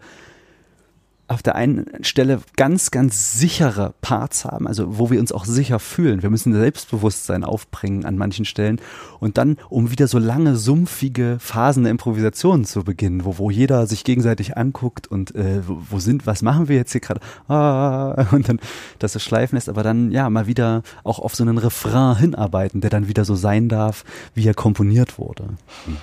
auf 1.34 1.43
der 1.43 1.56
einen 1.56 1.86
Stelle 2.02 2.39
ganz, 2.56 2.91
ganz 2.91 3.39
sichere 3.39 3.93
Parts 4.02 4.46
haben, 4.46 4.67
also 4.67 4.98
wo 4.98 5.10
wir 5.10 5.19
uns 5.19 5.32
auch 5.32 5.46
sicher 5.46 5.80
fühlen. 5.80 6.22
Wir 6.22 6.30
müssen 6.30 6.54
Selbstbewusstsein 6.54 7.43
aufbringen 7.43 8.06
an 8.06 8.17
manchen 8.17 8.46
Stellen 8.46 8.80
und 9.19 9.38
dann, 9.38 9.58
um 9.69 9.91
wieder 9.91 10.08
so 10.08 10.19
lange 10.19 10.56
sumpfige 10.56 11.38
Phasen 11.39 11.84
der 11.84 11.91
Improvisation 11.91 12.65
zu 12.65 12.84
beginnen, 12.84 13.26
wo, 13.26 13.38
wo 13.38 13.50
jeder 13.50 13.88
sich 13.88 14.04
gegenseitig 14.04 14.58
anguckt 14.58 15.08
und 15.08 15.36
äh, 15.36 15.62
wo, 15.65 16.00
sind, 16.00 16.28
was 16.28 16.41
machen 16.41 16.67
wir 16.67 16.76
jetzt 16.76 16.91
hier 16.91 17.02
gerade? 17.02 17.22
Ah, 17.48 18.28
und 18.32 18.48
dann 18.50 18.60
das 19.00 19.13
so 19.13 19.19
schleifen 19.19 19.56
lässt, 19.56 19.69
aber 19.69 19.84
dann 19.84 20.12
ja 20.12 20.30
mal 20.30 20.48
wieder 20.48 20.84
auch 21.04 21.19
auf 21.19 21.36
so 21.36 21.43
einen 21.43 21.58
Refrain 21.58 22.17
hinarbeiten, 22.17 22.82
der 22.82 22.89
dann 22.89 23.08
wieder 23.08 23.26
so 23.26 23.36
sein 23.36 23.69
darf, 23.69 24.04
wie 24.36 24.48
er 24.48 24.54
komponiert 24.54 25.17
wurde. 25.17 25.46
Hm. 25.86 25.98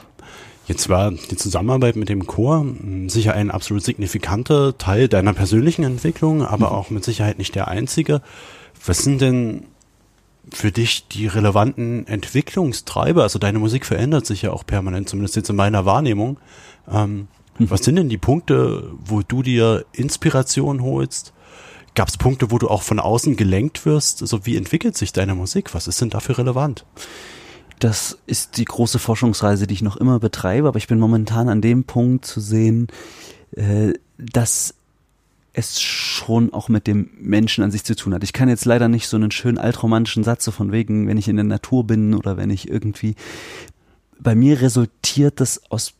Jetzt 0.71 0.89
war 0.89 1.11
die 1.11 1.35
Zusammenarbeit 1.35 1.97
mit 1.97 2.09
dem 2.09 2.29
Chor 2.29 2.61
hm, 2.61 3.09
sicher 3.09 3.35
ein 3.35 3.51
absolut 3.51 3.83
signifikanter 3.83 4.79
Teil 4.79 5.09
deiner 5.09 5.33
persönlichen 5.33 5.83
Entwicklung, 5.83 6.47
aber 6.47 6.69
mhm. 6.69 6.77
auch 6.77 6.91
mit 6.91 7.03
Sicherheit 7.03 7.39
nicht 7.39 7.57
der 7.57 7.67
einzige. 7.67 8.23
Was 8.87 8.99
sind 8.99 9.21
denn 9.21 9.65
für 10.53 10.71
dich 10.71 11.09
die 11.09 11.27
relevanten 11.27 12.07
Entwicklungstreiber? 12.07 13.25
Also 13.25 13.41
deine 13.41 13.59
Musik 13.59 13.85
verändert 13.85 14.27
sich 14.27 14.43
ja 14.43 14.53
auch 14.53 14.65
permanent, 14.65 15.09
zumindest 15.09 15.35
jetzt 15.35 15.51
in 15.51 15.57
meiner 15.57 15.87
Wahrnehmung. 15.87 16.39
Ähm, 16.89 17.27
mhm. 17.59 17.69
Was 17.69 17.83
sind 17.83 17.97
denn 17.97 18.09
die 18.09 18.17
Punkte, 18.17 18.93
wo 19.05 19.23
du 19.23 19.43
dir 19.43 19.85
Inspiration 19.91 20.85
holst? 20.85 21.33
Gab 21.97 22.07
es 22.07 22.17
Punkte, 22.17 22.53
wo 22.53 22.59
du 22.59 22.69
auch 22.69 22.83
von 22.83 23.01
außen 23.01 23.35
gelenkt 23.35 23.87
wirst? 23.87 24.23
Also 24.23 24.47
wie 24.47 24.57
entwickelt 24.57 24.97
sich 24.97 25.13
deine 25.13 25.35
Musik? 25.35 25.75
Was 25.75 25.89
ist 25.89 26.01
denn 26.01 26.11
dafür 26.11 26.39
relevant? 26.39 26.85
Das 27.81 28.19
ist 28.27 28.59
die 28.59 28.67
große 28.67 28.99
Forschungsreise, 28.99 29.67
die 29.67 29.75
ich 29.75 29.83
noch 29.83 29.97
immer 29.97 30.21
betreibe, 30.21 30.69
aber 30.69 30.77
ich 30.77 30.87
bin 30.87 31.01
momentan 31.01 31.49
an 31.49 31.63
dem 31.63 31.85
Punkt 31.85 32.27
zu 32.27 32.39
sehen, 32.41 32.89
äh, 33.57 33.95
dass 34.19 34.75
es 35.53 35.81
schon 35.81 36.53
auch 36.53 36.69
mit 36.69 36.87
dem 36.87 37.11
Menschen 37.19 37.65
an 37.65 37.71
sich 37.71 37.83
zu 37.83 37.97
tun 37.97 38.15
hat. 38.15 38.23
Ich 38.23 38.33
kann 38.33 38.49
jetzt 38.49 38.67
leider 38.67 38.89
nicht 38.89 39.09
so 39.09 39.17
einen 39.17 39.31
schönen 39.31 39.59
altromantischen 39.59 40.23
Satz 40.23 40.45
so 40.45 40.51
von 40.51 40.73
wegen, 40.73 41.09
wenn 41.09 41.17
ich 41.17 41.27
in 41.27 41.37
der 41.37 41.45
Natur 41.45 41.87
bin 41.87 42.15
oder 42.15 42.37
wenn 42.37 42.51
ich 42.51 42.69
irgendwie 42.69 43.17
bei 44.21 44.35
mir 44.35 44.61
resultiert 44.61 45.41
das 45.41 45.63
aus, 45.71 45.95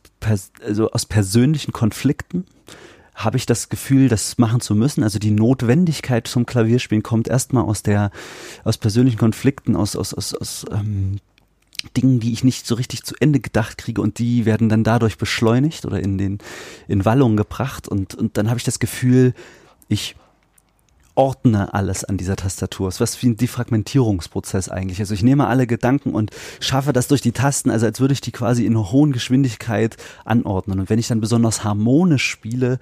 also 0.63 0.91
aus 0.91 1.05
persönlichen 1.05 1.71
Konflikten 1.71 2.45
habe 3.15 3.37
ich 3.37 3.45
das 3.45 3.69
Gefühl, 3.69 4.07
das 4.07 4.37
machen 4.37 4.61
zu 4.61 4.75
müssen. 4.75 5.03
Also 5.03 5.19
die 5.19 5.31
Notwendigkeit 5.31 6.27
zum 6.27 6.45
Klavierspielen 6.45 7.03
kommt 7.03 7.27
erstmal 7.27 7.63
aus 7.63 7.83
der, 7.83 8.11
aus 8.63 8.77
persönlichen 8.77 9.17
Konflikten, 9.17 9.75
aus, 9.75 9.95
aus, 9.95 10.13
aus, 10.13 10.33
aus 10.33 10.65
ähm, 10.71 11.19
Dingen, 11.93 12.19
die 12.19 12.33
ich 12.33 12.43
nicht 12.43 12.65
so 12.67 12.75
richtig 12.75 13.03
zu 13.03 13.15
Ende 13.19 13.39
gedacht 13.39 13.77
kriege 13.77 14.01
und 14.01 14.19
die 14.19 14.45
werden 14.45 14.69
dann 14.69 14.83
dadurch 14.83 15.17
beschleunigt 15.17 15.85
oder 15.85 15.99
in 15.99 16.17
den 16.17 16.39
in 16.87 17.05
Wallung 17.05 17.37
gebracht 17.37 17.87
und 17.87 18.15
und 18.15 18.37
dann 18.37 18.49
habe 18.49 18.57
ich 18.57 18.63
das 18.63 18.79
Gefühl, 18.79 19.33
ich 19.87 20.15
ordne 21.15 21.73
alles 21.73 22.03
an 22.03 22.17
dieser 22.17 22.35
Tastatur. 22.35 22.87
Es 22.87 22.95
ist 22.95 23.01
was 23.01 23.21
wie 23.21 23.27
ein 23.27 23.37
Defragmentierungsprozess 23.37 24.69
eigentlich. 24.69 24.99
Also 24.99 25.13
ich 25.13 25.23
nehme 25.23 25.47
alle 25.47 25.67
Gedanken 25.67 26.13
und 26.13 26.31
schaffe 26.59 26.93
das 26.93 27.07
durch 27.07 27.21
die 27.21 27.31
Tasten, 27.31 27.69
also 27.69 27.85
als 27.85 27.99
würde 27.99 28.13
ich 28.13 28.21
die 28.21 28.31
quasi 28.31 28.65
in 28.65 28.77
hohen 28.77 29.11
Geschwindigkeit 29.11 29.97
anordnen. 30.25 30.79
Und 30.79 30.89
wenn 30.89 30.99
ich 30.99 31.07
dann 31.07 31.21
besonders 31.21 31.63
harmonisch 31.63 32.25
spiele, 32.25 32.79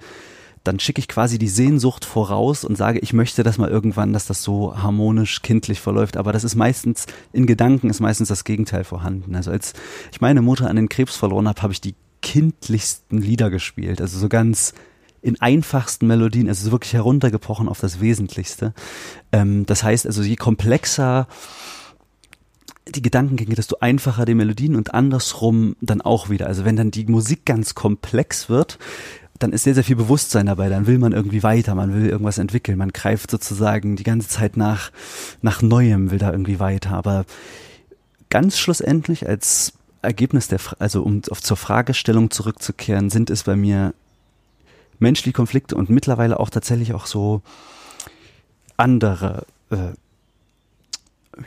dann 0.64 0.78
schicke 0.78 0.98
ich 1.00 1.08
quasi 1.08 1.38
die 1.38 1.48
Sehnsucht 1.48 2.04
voraus 2.04 2.64
und 2.64 2.76
sage, 2.76 2.98
ich 2.98 3.12
möchte 3.12 3.42
das 3.42 3.56
mal 3.56 3.70
irgendwann, 3.70 4.12
dass 4.12 4.26
das 4.26 4.42
so 4.42 4.76
harmonisch 4.76 5.42
kindlich 5.42 5.80
verläuft. 5.80 6.16
Aber 6.16 6.32
das 6.32 6.44
ist 6.44 6.54
meistens, 6.54 7.06
in 7.32 7.46
Gedanken 7.46 7.88
ist 7.88 8.00
meistens 8.00 8.28
das 8.28 8.44
Gegenteil 8.44 8.84
vorhanden. 8.84 9.34
Also 9.34 9.50
als 9.50 9.72
ich 10.12 10.20
meine 10.20 10.42
Mutter 10.42 10.68
an 10.68 10.76
den 10.76 10.90
Krebs 10.90 11.16
verloren 11.16 11.48
habe, 11.48 11.62
habe 11.62 11.72
ich 11.72 11.80
die 11.80 11.94
kindlichsten 12.20 13.18
Lieder 13.18 13.50
gespielt. 13.50 14.00
Also 14.02 14.18
so 14.18 14.28
ganz 14.28 14.74
in 15.22 15.40
einfachsten 15.40 16.06
Melodien, 16.06 16.48
also 16.48 16.70
wirklich 16.72 16.92
heruntergebrochen 16.92 17.68
auf 17.68 17.80
das 17.80 18.00
Wesentlichste. 18.00 18.74
Ähm, 19.32 19.66
das 19.66 19.82
heißt 19.82 20.06
also, 20.06 20.22
je 20.22 20.36
komplexer 20.36 21.26
die 22.88 23.02
Gedankengänge, 23.02 23.54
desto 23.54 23.76
einfacher 23.80 24.24
die 24.24 24.34
Melodien 24.34 24.74
und 24.74 24.94
andersrum 24.94 25.76
dann 25.80 26.00
auch 26.00 26.28
wieder. 26.28 26.46
Also 26.46 26.64
wenn 26.64 26.76
dann 26.76 26.90
die 26.90 27.04
Musik 27.04 27.44
ganz 27.44 27.74
komplex 27.74 28.48
wird, 28.48 28.78
dann 29.40 29.52
ist 29.52 29.64
sehr, 29.64 29.74
sehr 29.74 29.84
viel 29.84 29.96
Bewusstsein 29.96 30.46
dabei. 30.46 30.68
Dann 30.68 30.86
will 30.86 30.98
man 30.98 31.12
irgendwie 31.12 31.42
weiter, 31.42 31.74
man 31.74 31.94
will 31.94 32.08
irgendwas 32.08 32.38
entwickeln. 32.38 32.78
Man 32.78 32.92
greift 32.92 33.30
sozusagen 33.30 33.96
die 33.96 34.04
ganze 34.04 34.28
Zeit 34.28 34.56
nach, 34.56 34.92
nach 35.40 35.62
Neuem, 35.62 36.10
will 36.10 36.18
da 36.18 36.30
irgendwie 36.30 36.60
weiter. 36.60 36.92
Aber 36.92 37.24
ganz 38.28 38.58
schlussendlich 38.58 39.26
als 39.26 39.72
Ergebnis 40.02 40.48
der, 40.48 40.60
also 40.78 41.02
um 41.02 41.22
auf 41.30 41.42
zur 41.42 41.56
Fragestellung 41.56 42.30
zurückzukehren, 42.30 43.08
sind 43.08 43.30
es 43.30 43.44
bei 43.44 43.56
mir 43.56 43.94
menschliche 44.98 45.32
Konflikte 45.32 45.74
und 45.74 45.88
mittlerweile 45.88 46.38
auch 46.38 46.50
tatsächlich 46.50 46.92
auch 46.92 47.06
so 47.06 47.40
andere 48.76 49.46
äh, 49.70 49.94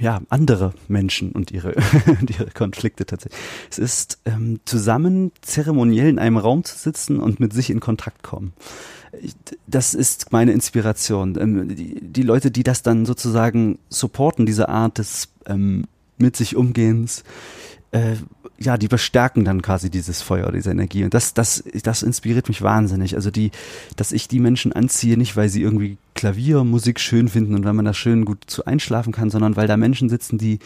ja, 0.04 0.20
andere 0.28 0.74
Menschen 0.90 1.32
und 1.32 1.50
ihre, 1.52 1.76
und 2.20 2.30
ihre 2.38 2.52
Konflikte 2.52 3.06
tatsächlich. 3.06 3.40
Es 3.72 3.80
ist 3.80 4.20
ähm, 4.26 4.60
zusammen 4.66 5.32
zeremoniell 5.42 6.10
in 6.10 6.20
einem 6.20 6.36
Raum 6.36 6.66
zu 6.66 6.78
sitzen 6.78 7.22
und 7.22 7.40
mit 7.40 7.54
sich 7.54 7.70
in 7.70 7.80
Kontakt 7.80 8.22
kommen. 8.22 8.52
Das 9.66 9.94
ist 9.94 10.34
meine 10.34 10.52
Inspiration. 10.52 11.38
Ähm, 11.40 11.74
die, 11.74 12.02
die 12.02 12.22
Leute, 12.22 12.52
die 12.52 12.64
das 12.64 12.84
dann 12.84 13.06
sozusagen 13.06 13.80
supporten, 13.88 14.46
diese 14.46 14.68
Art 14.68 14.98
des 14.98 15.30
ähm, 15.46 15.86
mit 16.18 16.36
sich 16.36 16.58
Umgehens, 16.58 17.24
äh, 17.92 18.16
ja, 18.64 18.78
die 18.78 18.88
bestärken 18.88 19.46
dann 19.46 19.62
quasi 19.62 19.90
dieses 19.90 20.22
Feuer, 20.22 20.52
diese 20.52 20.72
Energie. 20.72 21.04
Und 21.04 21.14
das, 21.14 21.34
das, 21.34 21.64
das 21.84 22.04
inspiriert 22.04 22.48
mich 22.48 22.62
wahnsinnig. 22.62 23.16
Also 23.16 23.32
die, 23.32 23.52
dass 23.96 24.12
ich 24.12 24.28
die 24.28 24.40
Menschen 24.40 24.74
anziehe, 24.74 25.18
nicht 25.18 25.36
weil 25.36 25.50
sie 25.50 25.62
irgendwie 25.62 25.98
Klaviermusik 26.16 27.00
schön 27.00 27.28
finden 27.28 27.56
und 27.56 27.66
weil 27.66 27.74
man 27.74 27.86
da 27.86 27.94
schön 27.94 28.26
gut 28.26 28.44
zu 28.48 28.66
einschlafen 28.66 29.14
kann, 29.14 29.30
sondern 29.30 29.56
weil 29.56 29.68
da 29.68 29.78
Menschen 29.78 30.10
sitzen, 30.10 30.38
die 30.38 30.60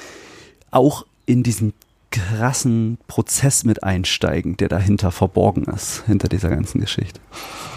auch 0.71 1.05
in 1.25 1.43
diesen 1.43 1.73
krassen 2.11 2.97
Prozess 3.07 3.63
mit 3.63 3.83
einsteigen, 3.83 4.57
der 4.57 4.69
dahinter 4.69 5.11
verborgen 5.11 5.65
ist, 5.65 6.03
hinter 6.05 6.29
dieser 6.29 6.49
ganzen 6.49 6.81
Geschichte. 6.81 7.19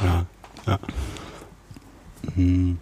Ja, 0.05 0.27
ja. 0.67 0.79
Hm. 2.35 2.79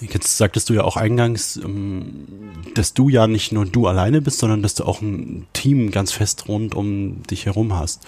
Jetzt 0.00 0.36
sagtest 0.36 0.68
du 0.68 0.74
ja 0.74 0.84
auch 0.84 0.96
eingangs, 0.96 1.56
ähm, 1.56 2.26
dass 2.74 2.94
du 2.94 3.08
ja 3.08 3.26
nicht 3.26 3.52
nur 3.52 3.66
du 3.66 3.86
alleine 3.86 4.20
bist, 4.20 4.38
sondern 4.38 4.62
dass 4.62 4.74
du 4.74 4.84
auch 4.84 5.00
ein 5.00 5.46
Team 5.52 5.90
ganz 5.90 6.12
fest 6.12 6.48
rund 6.48 6.74
um 6.74 7.22
dich 7.24 7.46
herum 7.46 7.76
hast. 7.76 8.06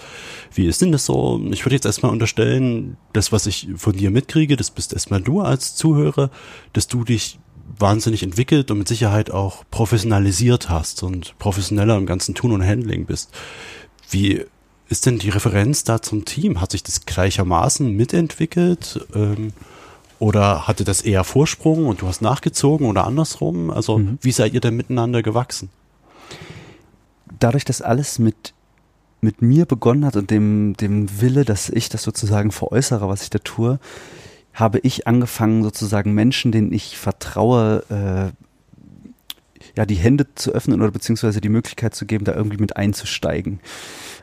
Wie 0.53 0.67
ist 0.67 0.81
denn 0.81 0.91
das 0.91 1.05
so? 1.05 1.41
Ich 1.51 1.65
würde 1.65 1.75
jetzt 1.75 1.85
erstmal 1.85 2.11
unterstellen, 2.11 2.97
das, 3.13 3.31
was 3.31 3.45
ich 3.45 3.69
von 3.75 3.93
dir 3.93 4.11
mitkriege, 4.11 4.55
das 4.55 4.71
bist 4.71 4.93
erstmal 4.93 5.21
du 5.21 5.41
als 5.41 5.75
Zuhörer, 5.75 6.29
dass 6.73 6.87
du 6.87 7.03
dich 7.03 7.39
wahnsinnig 7.77 8.23
entwickelt 8.23 8.71
und 8.71 8.79
mit 8.79 8.87
Sicherheit 8.87 9.31
auch 9.31 9.63
professionalisiert 9.71 10.69
hast 10.69 11.03
und 11.03 11.37
professioneller 11.39 11.97
im 11.97 12.05
ganzen 12.05 12.35
Tun 12.35 12.51
und 12.51 12.65
Handling 12.65 13.05
bist. 13.05 13.31
Wie 14.09 14.45
ist 14.89 15.05
denn 15.05 15.17
die 15.17 15.29
Referenz 15.29 15.83
da 15.83 16.01
zum 16.01 16.25
Team? 16.25 16.61
Hat 16.61 16.71
sich 16.71 16.83
das 16.83 17.05
gleichermaßen 17.05 17.89
mitentwickelt? 17.91 19.05
Ähm, 19.15 19.53
oder 20.23 20.67
hatte 20.67 20.85
das 20.85 21.01
eher 21.01 21.25
Vorsprung 21.25 21.85
und 21.85 22.01
du 22.01 22.07
hast 22.07 22.21
nachgezogen 22.21 22.87
oder 22.87 23.05
andersrum? 23.05 23.69
Also 23.69 23.97
mhm. 23.97 24.19
wie 24.21 24.31
seid 24.31 24.53
ihr 24.53 24.61
denn 24.61 24.77
miteinander 24.77 25.21
gewachsen? 25.21 25.69
Dadurch, 27.39 27.65
dass 27.65 27.81
alles 27.81 28.19
mit 28.19 28.53
mit 29.19 29.41
mir 29.41 29.65
begonnen 29.65 30.05
hat 30.05 30.17
und 30.17 30.31
dem, 30.31 30.75
dem 30.75 31.21
Wille, 31.21 31.45
dass 31.45 31.69
ich 31.69 31.87
das 31.87 32.03
sozusagen 32.03 32.51
veräußere, 32.51 33.07
was 33.07 33.23
ich 33.23 33.29
da 33.29 33.39
tue, 33.39 33.79
habe 34.53 34.79
ich 34.79 35.07
angefangen, 35.07 35.63
sozusagen 35.63 36.13
Menschen, 36.13 36.51
denen 36.51 36.73
ich 36.73 36.97
vertraue, 36.97 37.83
äh, 37.89 38.42
ja, 39.75 39.85
die 39.85 39.95
Hände 39.95 40.27
zu 40.35 40.51
öffnen 40.51 40.81
oder 40.81 40.91
beziehungsweise 40.91 41.41
die 41.41 41.49
Möglichkeit 41.49 41.95
zu 41.95 42.05
geben, 42.05 42.25
da 42.25 42.33
irgendwie 42.33 42.57
mit 42.57 42.77
einzusteigen. 42.77 43.59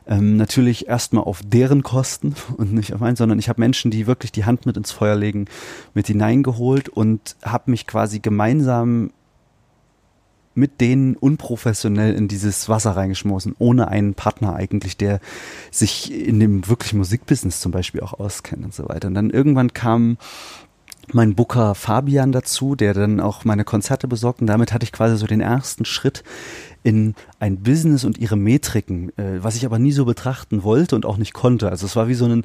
Ähm, 0.06 0.36
natürlich 0.36 0.88
erstmal 0.88 1.24
auf 1.24 1.40
deren 1.44 1.82
Kosten 1.82 2.34
und 2.56 2.72
nicht 2.72 2.94
auf 2.94 3.00
meinen, 3.00 3.16
sondern 3.16 3.38
ich 3.38 3.48
habe 3.48 3.60
Menschen, 3.60 3.90
die 3.90 4.06
wirklich 4.06 4.32
die 4.32 4.44
Hand 4.44 4.66
mit 4.66 4.76
ins 4.76 4.92
Feuer 4.92 5.16
legen, 5.16 5.46
mit 5.94 6.06
hineingeholt 6.06 6.88
und 6.88 7.36
habe 7.42 7.70
mich 7.70 7.86
quasi 7.86 8.20
gemeinsam 8.20 9.10
mit 10.54 10.80
denen 10.80 11.16
unprofessionell 11.16 12.14
in 12.14 12.26
dieses 12.26 12.68
Wasser 12.68 12.92
reingeschmissen, 12.92 13.54
ohne 13.58 13.88
einen 13.88 14.14
Partner 14.14 14.54
eigentlich, 14.54 14.96
der 14.96 15.20
sich 15.70 16.12
in 16.12 16.40
dem 16.40 16.68
wirklichen 16.68 16.98
Musikbusiness 16.98 17.60
zum 17.60 17.72
Beispiel 17.72 18.00
auch 18.00 18.14
auskennt 18.14 18.64
und 18.64 18.74
so 18.74 18.88
weiter. 18.88 19.08
Und 19.08 19.14
dann 19.14 19.30
irgendwann 19.30 19.72
kam 19.72 20.18
mein 21.14 21.34
Booker 21.34 21.74
Fabian 21.74 22.32
dazu, 22.32 22.74
der 22.74 22.94
dann 22.94 23.20
auch 23.20 23.44
meine 23.44 23.64
Konzerte 23.64 24.08
besorgt 24.08 24.40
und 24.40 24.46
damit 24.46 24.72
hatte 24.72 24.84
ich 24.84 24.92
quasi 24.92 25.16
so 25.16 25.26
den 25.26 25.40
ersten 25.40 25.84
Schritt 25.84 26.22
in 26.82 27.14
ein 27.38 27.62
Business 27.62 28.04
und 28.04 28.18
ihre 28.18 28.36
Metriken, 28.36 29.10
äh, 29.18 29.42
was 29.42 29.56
ich 29.56 29.66
aber 29.66 29.78
nie 29.78 29.92
so 29.92 30.04
betrachten 30.04 30.62
wollte 30.62 30.96
und 30.96 31.04
auch 31.04 31.16
nicht 31.16 31.34
konnte. 31.34 31.68
Also 31.68 31.86
es 31.86 31.96
war 31.96 32.08
wie 32.08 32.14
so 32.14 32.26
ein, 32.26 32.44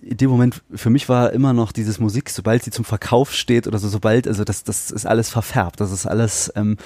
in 0.00 0.16
dem 0.16 0.30
Moment, 0.30 0.62
für 0.74 0.90
mich 0.90 1.08
war 1.08 1.32
immer 1.32 1.52
noch 1.52 1.72
dieses 1.72 1.98
Musik, 1.98 2.30
sobald 2.30 2.62
sie 2.62 2.70
zum 2.70 2.84
Verkauf 2.84 3.32
steht 3.32 3.66
oder 3.66 3.78
so, 3.78 3.88
sobald, 3.88 4.28
also 4.28 4.44
das, 4.44 4.64
das 4.64 4.90
ist 4.90 5.06
alles 5.06 5.28
verfärbt, 5.30 5.80
das 5.80 5.92
ist 5.92 6.06
alles, 6.06 6.52
ähm, 6.56 6.76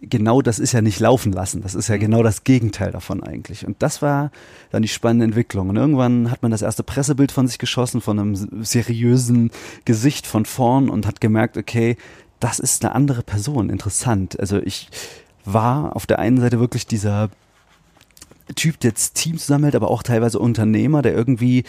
genau 0.00 0.42
das 0.42 0.58
ist 0.58 0.72
ja 0.72 0.82
nicht 0.82 1.00
laufen 1.00 1.32
lassen. 1.32 1.62
Das 1.62 1.74
ist 1.74 1.88
ja 1.88 1.96
mhm. 1.96 2.00
genau 2.00 2.22
das 2.22 2.44
Gegenteil 2.44 2.90
davon 2.90 3.22
eigentlich. 3.22 3.66
Und 3.66 3.82
das 3.82 4.02
war 4.02 4.30
dann 4.70 4.82
die 4.82 4.88
spannende 4.88 5.24
Entwicklung. 5.24 5.68
Und 5.68 5.76
irgendwann 5.76 6.30
hat 6.30 6.42
man 6.42 6.50
das 6.50 6.62
erste 6.62 6.82
Pressebild 6.82 7.32
von 7.32 7.46
sich 7.46 7.58
geschossen, 7.58 8.00
von 8.00 8.18
einem 8.18 8.64
seriösen 8.64 9.50
Gesicht 9.84 10.26
von 10.26 10.44
vorn 10.44 10.88
und 10.88 11.06
hat 11.06 11.20
gemerkt, 11.20 11.56
okay, 11.56 11.96
das 12.40 12.58
ist 12.58 12.84
eine 12.84 12.94
andere 12.94 13.22
Person. 13.22 13.70
Interessant. 13.70 14.38
Also 14.38 14.58
ich 14.58 14.88
war 15.44 15.94
auf 15.96 16.06
der 16.06 16.18
einen 16.18 16.40
Seite 16.40 16.60
wirklich 16.60 16.86
dieser 16.86 17.30
Typ, 18.54 18.80
der 18.80 18.90
jetzt 18.90 19.14
Teams 19.14 19.46
sammelt, 19.46 19.76
aber 19.76 19.90
auch 19.90 20.02
teilweise 20.02 20.38
Unternehmer, 20.38 21.02
der 21.02 21.14
irgendwie 21.14 21.64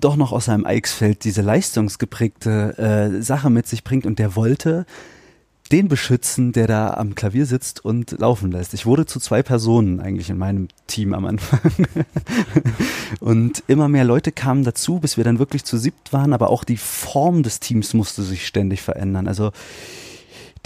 doch 0.00 0.16
noch 0.16 0.32
aus 0.32 0.46
seinem 0.46 0.66
Eichsfeld 0.66 1.24
diese 1.24 1.42
leistungsgeprägte 1.42 2.78
äh, 3.18 3.22
Sache 3.22 3.50
mit 3.50 3.66
sich 3.66 3.84
bringt 3.84 4.06
und 4.06 4.18
der 4.18 4.34
wollte 4.34 4.86
den 5.72 5.88
beschützen, 5.88 6.52
der 6.52 6.66
da 6.66 6.94
am 6.94 7.14
Klavier 7.14 7.46
sitzt 7.46 7.84
und 7.84 8.12
laufen 8.18 8.50
lässt. 8.50 8.74
Ich 8.74 8.86
wurde 8.86 9.06
zu 9.06 9.20
zwei 9.20 9.42
Personen 9.42 10.00
eigentlich 10.00 10.30
in 10.30 10.38
meinem 10.38 10.68
Team 10.86 11.14
am 11.14 11.24
Anfang. 11.26 11.60
und 13.20 13.62
immer 13.68 13.88
mehr 13.88 14.04
Leute 14.04 14.32
kamen 14.32 14.64
dazu, 14.64 14.98
bis 14.98 15.16
wir 15.16 15.24
dann 15.24 15.38
wirklich 15.38 15.64
zu 15.64 15.78
siebt 15.78 16.12
waren, 16.12 16.32
aber 16.32 16.50
auch 16.50 16.64
die 16.64 16.76
Form 16.76 17.42
des 17.42 17.60
Teams 17.60 17.94
musste 17.94 18.22
sich 18.22 18.46
ständig 18.46 18.82
verändern. 18.82 19.28
Also 19.28 19.52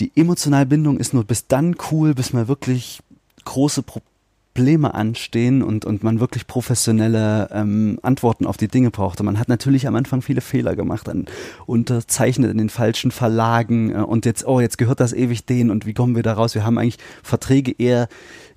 die 0.01 0.11
emotionale 0.17 0.67
Bindung 0.67 0.99
ist 0.99 1.15
nur 1.15 1.25
bis 1.25 1.47
dann 1.47 1.77
cool, 1.91 2.15
bis 2.15 2.33
man 2.33 2.49
wirklich 2.49 3.01
große 3.45 3.83
Probleme 3.83 4.14
Probleme 4.55 4.95
anstehen 4.95 5.63
und, 5.65 5.85
und 5.85 6.05
man 6.05 6.21
wirklich 6.21 6.47
professionelle 6.47 7.49
ähm, 7.53 7.99
Antworten 8.03 8.47
auf 8.47 8.57
die 8.57 8.69
Dinge 8.69 8.93
brauchte. 8.93 9.25
Man 9.25 9.41
hat 9.41 9.49
natürlich 9.49 9.89
am 9.89 9.97
Anfang 9.97 10.23
viele 10.23 10.41
Fehler 10.41 10.77
gemacht, 10.77 11.09
dann 11.09 11.27
unterzeichnet 11.67 12.53
in 12.53 12.59
den 12.59 12.69
falschen 12.69 13.11
Verlagen 13.11 13.91
äh, 13.91 13.95
und 13.99 14.27
jetzt, 14.27 14.47
oh, 14.47 14.61
jetzt 14.61 14.79
gehört 14.79 15.01
das 15.01 15.13
ewig 15.13 15.45
denen 15.45 15.71
und 15.71 15.87
wie 15.87 15.93
kommen 15.93 16.15
wir 16.15 16.23
da 16.23 16.35
raus? 16.35 16.55
Wir 16.55 16.65
haben 16.65 16.79
eigentlich 16.79 16.99
Verträge 17.25 17.75
eher 17.77 18.09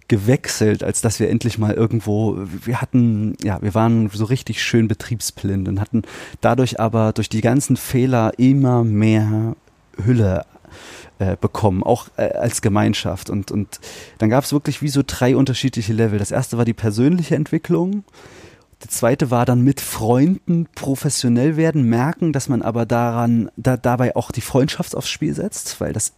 gewechselt, 0.08 0.84
als 0.84 1.02
dass 1.02 1.20
wir 1.20 1.30
endlich 1.30 1.58
mal 1.58 1.74
irgendwo, 1.74 2.38
wir 2.64 2.80
hatten, 2.80 3.36
ja, 3.44 3.60
wir 3.64 3.74
waren 3.74 4.10
so 4.14 4.26
richtig 4.26 4.62
schön 4.62 4.88
betriebsblind 4.88 5.68
und 5.68 5.82
hatten 5.82 6.04
dadurch 6.42 6.80
aber 6.80 7.12
durch 7.12 7.28
die 7.28 7.42
ganzen 7.42 7.76
Fehler 7.76 8.34
immer 8.38 8.84
mehr 8.84 9.56
Hülle 10.06 10.46
äh, 11.19 11.36
bekommen, 11.39 11.84
auch 11.84 12.08
äh, 12.17 12.34
als 12.34 12.62
Gemeinschaft. 12.62 13.30
Und, 13.30 13.51
und 13.51 13.80
dann 14.17 14.30
gab 14.30 14.43
es 14.43 14.53
wirklich 14.53 14.82
wie 14.82 14.89
so 14.89 15.03
drei 15.06 15.36
unterschiedliche 15.36 15.93
Level. 15.93 16.19
Das 16.19 16.32
erste 16.32 16.58
war 16.58 16.65
die 16.65 16.73
persönliche 16.73 17.36
Entwicklung. 17.36 18.03
Der 18.84 18.89
zweite 18.89 19.32
war 19.32 19.45
dann 19.45 19.62
mit 19.62 19.82
Freunden 19.82 20.67
professionell 20.75 21.58
werden, 21.58 21.84
merken, 21.84 22.34
dass 22.34 22.47
man 22.47 22.62
aber 22.62 22.86
daran, 22.86 23.49
da, 23.58 23.75
dabei 23.75 24.15
auch 24.15 24.32
die 24.32 24.41
Freundschaft 24.41 24.95
aufs 24.95 25.10
Spiel 25.10 25.34
setzt, 25.34 25.82
weil 25.82 25.93
das 25.93 26.13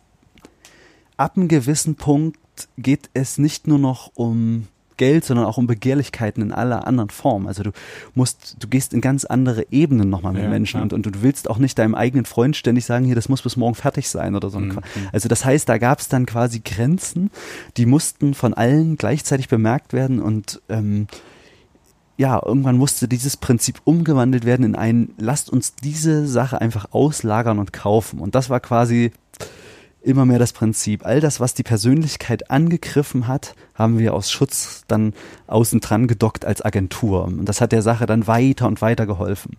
ab 1.15 1.38
einem 1.38 1.47
gewissen 1.47 1.95
Punkt 1.95 2.38
geht 2.77 3.09
es 3.13 3.38
nicht 3.38 3.67
nur 3.67 3.79
noch 3.79 4.12
um 4.15 4.67
Geld, 4.99 5.25
sondern 5.25 5.47
auch 5.47 5.57
um 5.57 5.65
Begehrlichkeiten 5.65 6.43
in 6.43 6.51
aller 6.51 6.85
anderen 6.85 7.09
Form. 7.09 7.47
Also 7.47 7.63
du 7.63 7.71
musst, 8.13 8.57
du 8.59 8.67
gehst 8.67 8.93
in 8.93 9.01
ganz 9.01 9.25
andere 9.25 9.65
Ebenen 9.71 10.12
nochmal 10.12 10.33
mit 10.33 10.43
ja, 10.43 10.49
Menschen. 10.49 10.81
Und, 10.81 10.93
und 10.93 11.07
du 11.07 11.23
willst 11.23 11.49
auch 11.49 11.57
nicht 11.57 11.79
deinem 11.79 11.95
eigenen 11.95 12.25
Freund 12.25 12.55
ständig 12.55 12.85
sagen, 12.85 13.05
hier, 13.05 13.15
das 13.15 13.29
muss 13.29 13.41
bis 13.41 13.57
morgen 13.57 13.73
fertig 13.73 14.07
sein 14.09 14.35
oder 14.35 14.51
so. 14.51 14.59
Mhm. 14.59 14.79
Also 15.12 15.27
das 15.27 15.43
heißt, 15.43 15.67
da 15.67 15.79
gab 15.79 15.99
es 15.99 16.09
dann 16.09 16.27
quasi 16.27 16.59
Grenzen, 16.59 17.31
die 17.77 17.88
mussten 17.88 18.35
von 18.35 18.53
allen 18.53 18.97
gleichzeitig 18.97 19.49
bemerkt 19.49 19.93
werden 19.93 20.19
und 20.19 20.62
ähm, 20.69 21.07
ja, 22.17 22.41
irgendwann 22.45 22.75
musste 22.75 23.07
dieses 23.07 23.38
Prinzip 23.38 23.79
umgewandelt 23.85 24.43
werden 24.43 24.65
in 24.65 24.75
ein, 24.75 25.13
lasst 25.17 25.49
uns 25.49 25.75
diese 25.75 26.27
Sache 26.27 26.59
einfach 26.59 26.88
auslagern 26.91 27.59
und 27.59 27.71
kaufen. 27.71 28.19
Und 28.19 28.35
das 28.35 28.49
war 28.49 28.59
quasi 28.59 29.13
immer 30.01 30.25
mehr 30.25 30.39
das 30.39 30.53
Prinzip. 30.53 31.05
All 31.05 31.19
das, 31.19 31.39
was 31.39 31.53
die 31.53 31.63
Persönlichkeit 31.63 32.49
angegriffen 32.49 33.27
hat, 33.27 33.55
haben 33.73 33.99
wir 33.99 34.13
aus 34.13 34.31
Schutz 34.31 34.83
dann 34.88 35.13
außen 35.47 35.79
dran 35.81 36.07
gedockt 36.07 36.45
als 36.45 36.63
Agentur. 36.63 37.25
Und 37.25 37.45
das 37.45 37.62
hat 37.62 37.71
der 37.71 37.81
Sache 37.81 38.05
dann 38.05 38.27
weiter 38.27 38.67
und 38.67 38.81
weiter 38.81 39.05
geholfen, 39.05 39.57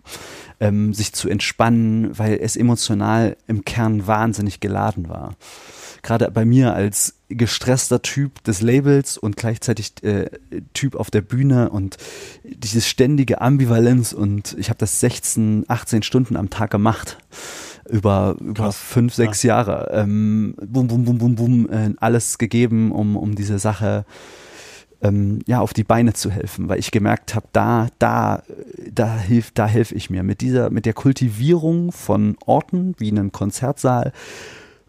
ähm, 0.59 0.93
sich 0.93 1.13
zu 1.13 1.29
entspannen, 1.29 2.17
weil 2.17 2.39
es 2.41 2.55
emotional 2.55 3.37
im 3.47 3.65
Kern 3.65 4.07
wahnsinnig 4.07 4.59
geladen 4.59 5.09
war. 5.09 5.35
Gerade 6.01 6.31
bei 6.31 6.45
mir 6.45 6.73
als 6.73 7.15
gestresster 7.29 8.01
Typ 8.01 8.43
des 8.43 8.61
Labels 8.61 9.17
und 9.17 9.37
gleichzeitig 9.37 10.03
äh, 10.03 10.29
Typ 10.73 10.95
auf 10.95 11.11
der 11.11 11.21
Bühne 11.21 11.69
und 11.69 11.97
dieses 12.43 12.87
ständige 12.87 13.39
Ambivalenz 13.39 14.11
und 14.11 14.55
ich 14.57 14.69
habe 14.69 14.79
das 14.79 14.99
16, 14.99 15.65
18 15.67 16.03
Stunden 16.03 16.35
am 16.35 16.49
Tag 16.49 16.71
gemacht 16.71 17.17
über, 17.89 18.35
über 18.39 18.71
fünf, 18.71 19.13
sechs 19.13 19.43
ja. 19.43 19.57
Jahre. 19.57 19.91
Ähm, 19.93 20.55
bum, 20.61 20.87
bum, 20.87 21.05
bum, 21.05 21.17
bum, 21.17 21.35
bum, 21.35 21.69
äh, 21.69 21.93
alles 21.99 22.37
gegeben, 22.37 22.91
um, 22.91 23.15
um 23.15 23.35
diese 23.35 23.59
Sache 23.59 24.05
ähm, 25.01 25.39
ja, 25.47 25.59
auf 25.59 25.73
die 25.73 25.83
Beine 25.83 26.13
zu 26.13 26.29
helfen, 26.29 26.69
weil 26.69 26.79
ich 26.79 26.91
gemerkt 26.91 27.35
habe, 27.35 27.47
da, 27.53 27.87
da, 27.99 28.43
da 28.91 29.17
hilft, 29.17 29.57
da 29.57 29.67
helfe 29.67 29.95
ich 29.95 30.09
mir. 30.09 30.23
Mit 30.23 30.41
dieser, 30.41 30.69
mit 30.69 30.85
der 30.85 30.93
Kultivierung 30.93 31.91
von 31.91 32.37
Orten 32.45 32.95
wie 32.97 33.09
einem 33.09 33.31
Konzertsaal, 33.31 34.13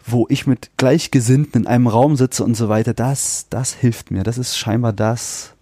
wo 0.05 0.27
ich 0.29 0.47
mit 0.47 0.71
Gleichgesinnten 0.77 1.63
in 1.63 1.67
einem 1.67 1.87
Raum 1.87 2.17
sitze 2.17 2.45
und 2.45 2.57
so 2.57 2.69
weiter, 2.69 2.93
das, 2.93 3.47
das 3.49 3.73
hilft 3.73 4.11
mir. 4.11 4.23
Das 4.23 4.37
ist 4.37 4.59
scheinbar 4.59 4.93
das, 4.93 5.55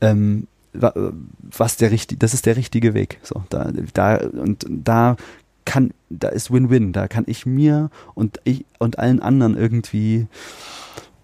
ähm, 0.00 0.46
was 0.72 1.76
der 1.76 1.90
richtige, 1.90 2.18
das 2.18 2.32
ist 2.32 2.46
der 2.46 2.56
richtige 2.56 2.94
Weg. 2.94 3.18
So, 3.22 3.42
da, 3.48 3.72
da, 3.92 4.16
und 4.18 4.64
da 4.68 5.16
kann, 5.64 5.92
da 6.08 6.28
ist 6.28 6.50
Win-Win. 6.50 6.92
Da 6.92 7.08
kann 7.08 7.24
ich 7.26 7.46
mir 7.46 7.90
und 8.14 8.40
ich 8.44 8.64
und 8.78 8.98
allen 8.98 9.20
anderen 9.20 9.56
irgendwie 9.56 10.26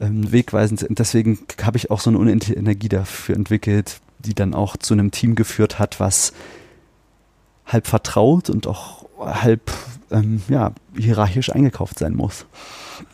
ähm, 0.01 0.31
wegweisend 0.33 0.81
sind. 0.81 0.99
Deswegen 0.99 1.39
habe 1.63 1.77
ich 1.77 1.91
auch 1.91 2.01
so 2.01 2.11
eine 2.11 2.19
unendliche 2.19 2.55
Energie 2.55 2.89
dafür 2.89 3.35
entwickelt, 3.35 4.01
die 4.19 4.35
dann 4.35 4.55
auch 4.55 4.77
zu 4.77 4.95
einem 4.95 5.11
Team 5.11 5.35
geführt 5.35 5.79
hat, 5.79 6.01
was 6.01 6.33
halb 7.67 7.87
vertraut 7.87 8.51
und 8.51 8.67
auch 8.67 9.07
halb 9.19 9.73
ähm, 10.11 10.43
ja, 10.49 10.73
hierarchisch 10.97 11.51
eingekauft 11.51 11.99
sein 11.99 12.15
muss. 12.15 12.47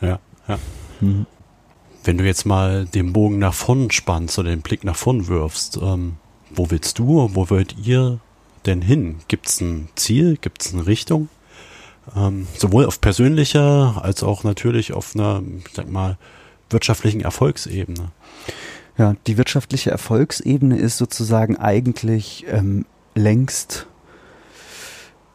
Ja, 0.00 0.18
ja. 0.48 0.58
Mhm. 1.00 1.26
Wenn 2.04 2.18
du 2.18 2.24
jetzt 2.24 2.46
mal 2.46 2.86
den 2.86 3.12
Bogen 3.12 3.38
nach 3.38 3.54
vorn 3.54 3.90
spannst 3.92 4.38
oder 4.38 4.50
den 4.50 4.62
Blick 4.62 4.82
nach 4.82 4.96
vorn 4.96 5.28
wirfst, 5.28 5.78
ähm, 5.80 6.14
wo 6.50 6.70
willst 6.70 6.98
du, 6.98 7.30
wo 7.32 7.48
wollt 7.48 7.76
ihr 7.78 8.18
denn 8.66 8.82
hin? 8.82 9.16
Gibt 9.28 9.48
es 9.48 9.60
ein 9.60 9.88
Ziel? 9.94 10.36
Gibt 10.40 10.62
es 10.62 10.72
eine 10.72 10.86
Richtung? 10.86 11.28
Ähm, 12.16 12.46
sowohl 12.56 12.86
auf 12.86 13.00
persönlicher 13.00 14.00
als 14.02 14.22
auch 14.22 14.44
natürlich 14.44 14.92
auf 14.92 15.14
einer, 15.14 15.42
ich 15.58 15.74
sag 15.74 15.90
mal, 15.90 16.18
wirtschaftlichen 16.70 17.20
Erfolgsebene. 17.20 18.10
Ja, 18.98 19.14
die 19.26 19.36
wirtschaftliche 19.36 19.90
Erfolgsebene 19.90 20.78
ist 20.78 20.98
sozusagen 20.98 21.56
eigentlich 21.56 22.44
ähm, 22.48 22.86
längst 23.14 23.86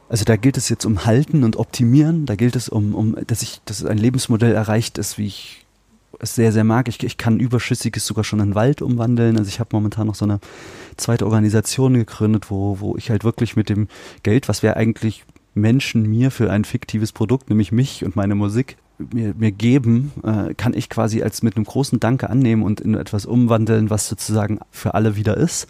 also 0.09 0.23
da 0.23 0.37
gilt 0.37 0.57
es 0.57 0.69
jetzt 0.69 0.85
um 0.85 1.05
Halten 1.05 1.43
und 1.43 1.57
Optimieren, 1.57 2.25
da 2.25 2.35
gilt 2.35 2.55
es 2.55 2.69
um, 2.69 2.95
um 2.95 3.17
dass 3.27 3.41
ich, 3.41 3.61
dass 3.65 3.83
ein 3.83 3.97
Lebensmodell 3.97 4.53
erreicht 4.53 4.97
ist, 4.97 5.17
wie 5.17 5.27
ich 5.27 5.65
sehr, 6.21 6.51
sehr 6.51 6.63
mag. 6.63 6.87
Ich, 6.87 7.03
ich 7.03 7.17
kann 7.17 7.39
Überschüssiges 7.39 8.05
sogar 8.05 8.23
schon 8.23 8.39
in 8.39 8.55
Wald 8.55 8.81
umwandeln. 8.81 9.37
Also 9.37 9.49
ich 9.49 9.59
habe 9.59 9.69
momentan 9.73 10.07
noch 10.07 10.15
so 10.15 10.25
eine 10.25 10.39
zweite 10.97 11.25
Organisation 11.25 11.93
gegründet, 11.93 12.49
wo, 12.49 12.79
wo 12.79 12.95
ich 12.97 13.09
halt 13.09 13.23
wirklich 13.23 13.55
mit 13.55 13.69
dem 13.69 13.87
Geld, 14.23 14.49
was 14.49 14.63
wir 14.63 14.77
eigentlich 14.77 15.25
Menschen 15.53 16.09
mir 16.09 16.31
für 16.31 16.51
ein 16.51 16.65
fiktives 16.65 17.11
Produkt, 17.11 17.49
nämlich 17.49 17.71
mich 17.71 18.05
und 18.05 18.15
meine 18.15 18.35
Musik, 18.35 18.77
mir, 18.97 19.33
mir 19.37 19.51
geben, 19.51 20.11
äh, 20.23 20.53
kann 20.53 20.73
ich 20.73 20.89
quasi 20.89 21.21
als 21.21 21.43
mit 21.43 21.55
einem 21.55 21.65
großen 21.65 21.99
Danke 21.99 22.29
annehmen 22.29 22.63
und 22.63 22.81
in 22.81 22.95
etwas 22.95 23.25
umwandeln, 23.25 23.89
was 23.89 24.07
sozusagen 24.07 24.59
für 24.71 24.93
alle 24.93 25.15
wieder 25.15 25.37
ist. 25.37 25.67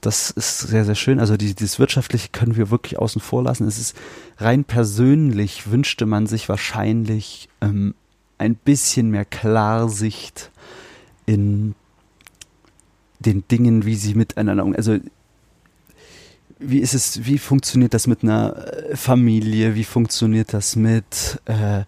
Das 0.00 0.30
ist 0.30 0.60
sehr, 0.60 0.84
sehr 0.84 0.94
schön. 0.94 1.18
Also 1.18 1.36
die, 1.36 1.54
dieses 1.54 1.78
Wirtschaftliche 1.78 2.28
können 2.30 2.56
wir 2.56 2.70
wirklich 2.70 2.98
außen 2.98 3.20
vor 3.20 3.42
lassen. 3.42 3.66
Es 3.66 3.78
ist 3.78 3.96
rein 4.38 4.64
persönlich 4.64 5.70
wünschte 5.70 6.06
man 6.06 6.26
sich 6.26 6.48
wahrscheinlich 6.48 7.48
ähm, 7.60 7.94
ein 8.38 8.54
bisschen 8.54 9.10
mehr 9.10 9.24
Klarsicht 9.24 10.50
in 11.26 11.74
den 13.18 13.44
Dingen, 13.48 13.84
wie 13.84 13.96
sie 13.96 14.14
miteinander, 14.14 14.64
also 14.76 14.98
wie 16.58 16.78
ist 16.78 16.94
es, 16.94 17.24
wie 17.24 17.38
funktioniert 17.38 17.94
das 17.94 18.06
mit 18.06 18.22
einer 18.22 18.56
äh, 18.56 18.96
Familie, 18.96 19.74
wie 19.74 19.84
funktioniert 19.84 20.52
das 20.52 20.76
mit, 20.76 21.40
äh, 21.44 21.84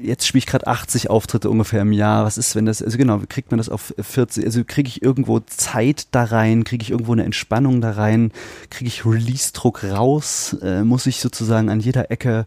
jetzt 0.00 0.26
spiele 0.26 0.40
ich 0.40 0.46
gerade 0.46 0.66
80 0.66 1.10
Auftritte 1.10 1.48
ungefähr 1.48 1.82
im 1.82 1.92
Jahr, 1.92 2.24
was 2.24 2.38
ist, 2.38 2.56
wenn 2.56 2.66
das, 2.66 2.82
also 2.82 2.98
genau, 2.98 3.20
kriegt 3.28 3.50
man 3.50 3.58
das 3.58 3.68
auf 3.68 3.94
40, 3.98 4.44
also 4.44 4.64
kriege 4.64 4.88
ich 4.88 5.02
irgendwo 5.02 5.40
Zeit 5.40 6.08
da 6.10 6.24
rein, 6.24 6.64
kriege 6.64 6.82
ich 6.82 6.90
irgendwo 6.90 7.12
eine 7.12 7.24
Entspannung 7.24 7.80
da 7.80 7.92
rein, 7.92 8.32
kriege 8.70 8.88
ich 8.88 9.06
Release-Druck 9.06 9.84
raus, 9.84 10.56
äh, 10.62 10.82
muss 10.82 11.06
ich 11.06 11.20
sozusagen 11.20 11.68
an 11.68 11.80
jeder 11.80 12.10
Ecke 12.10 12.44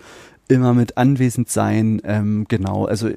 immer 0.48 0.74
mit 0.74 0.98
anwesend 0.98 1.50
sein, 1.50 2.02
ähm, 2.04 2.46
genau, 2.48 2.86
also 2.86 3.10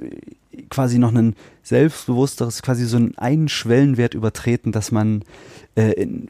quasi 0.70 0.98
noch 0.98 1.14
ein 1.14 1.36
selbstbewussteres, 1.62 2.62
quasi 2.62 2.86
so 2.86 2.96
einen, 2.96 3.16
einen 3.18 3.48
Schwellenwert 3.48 4.14
übertreten, 4.14 4.72
dass 4.72 4.92
man, 4.92 5.22
äh, 5.76 5.92
in, 5.92 6.28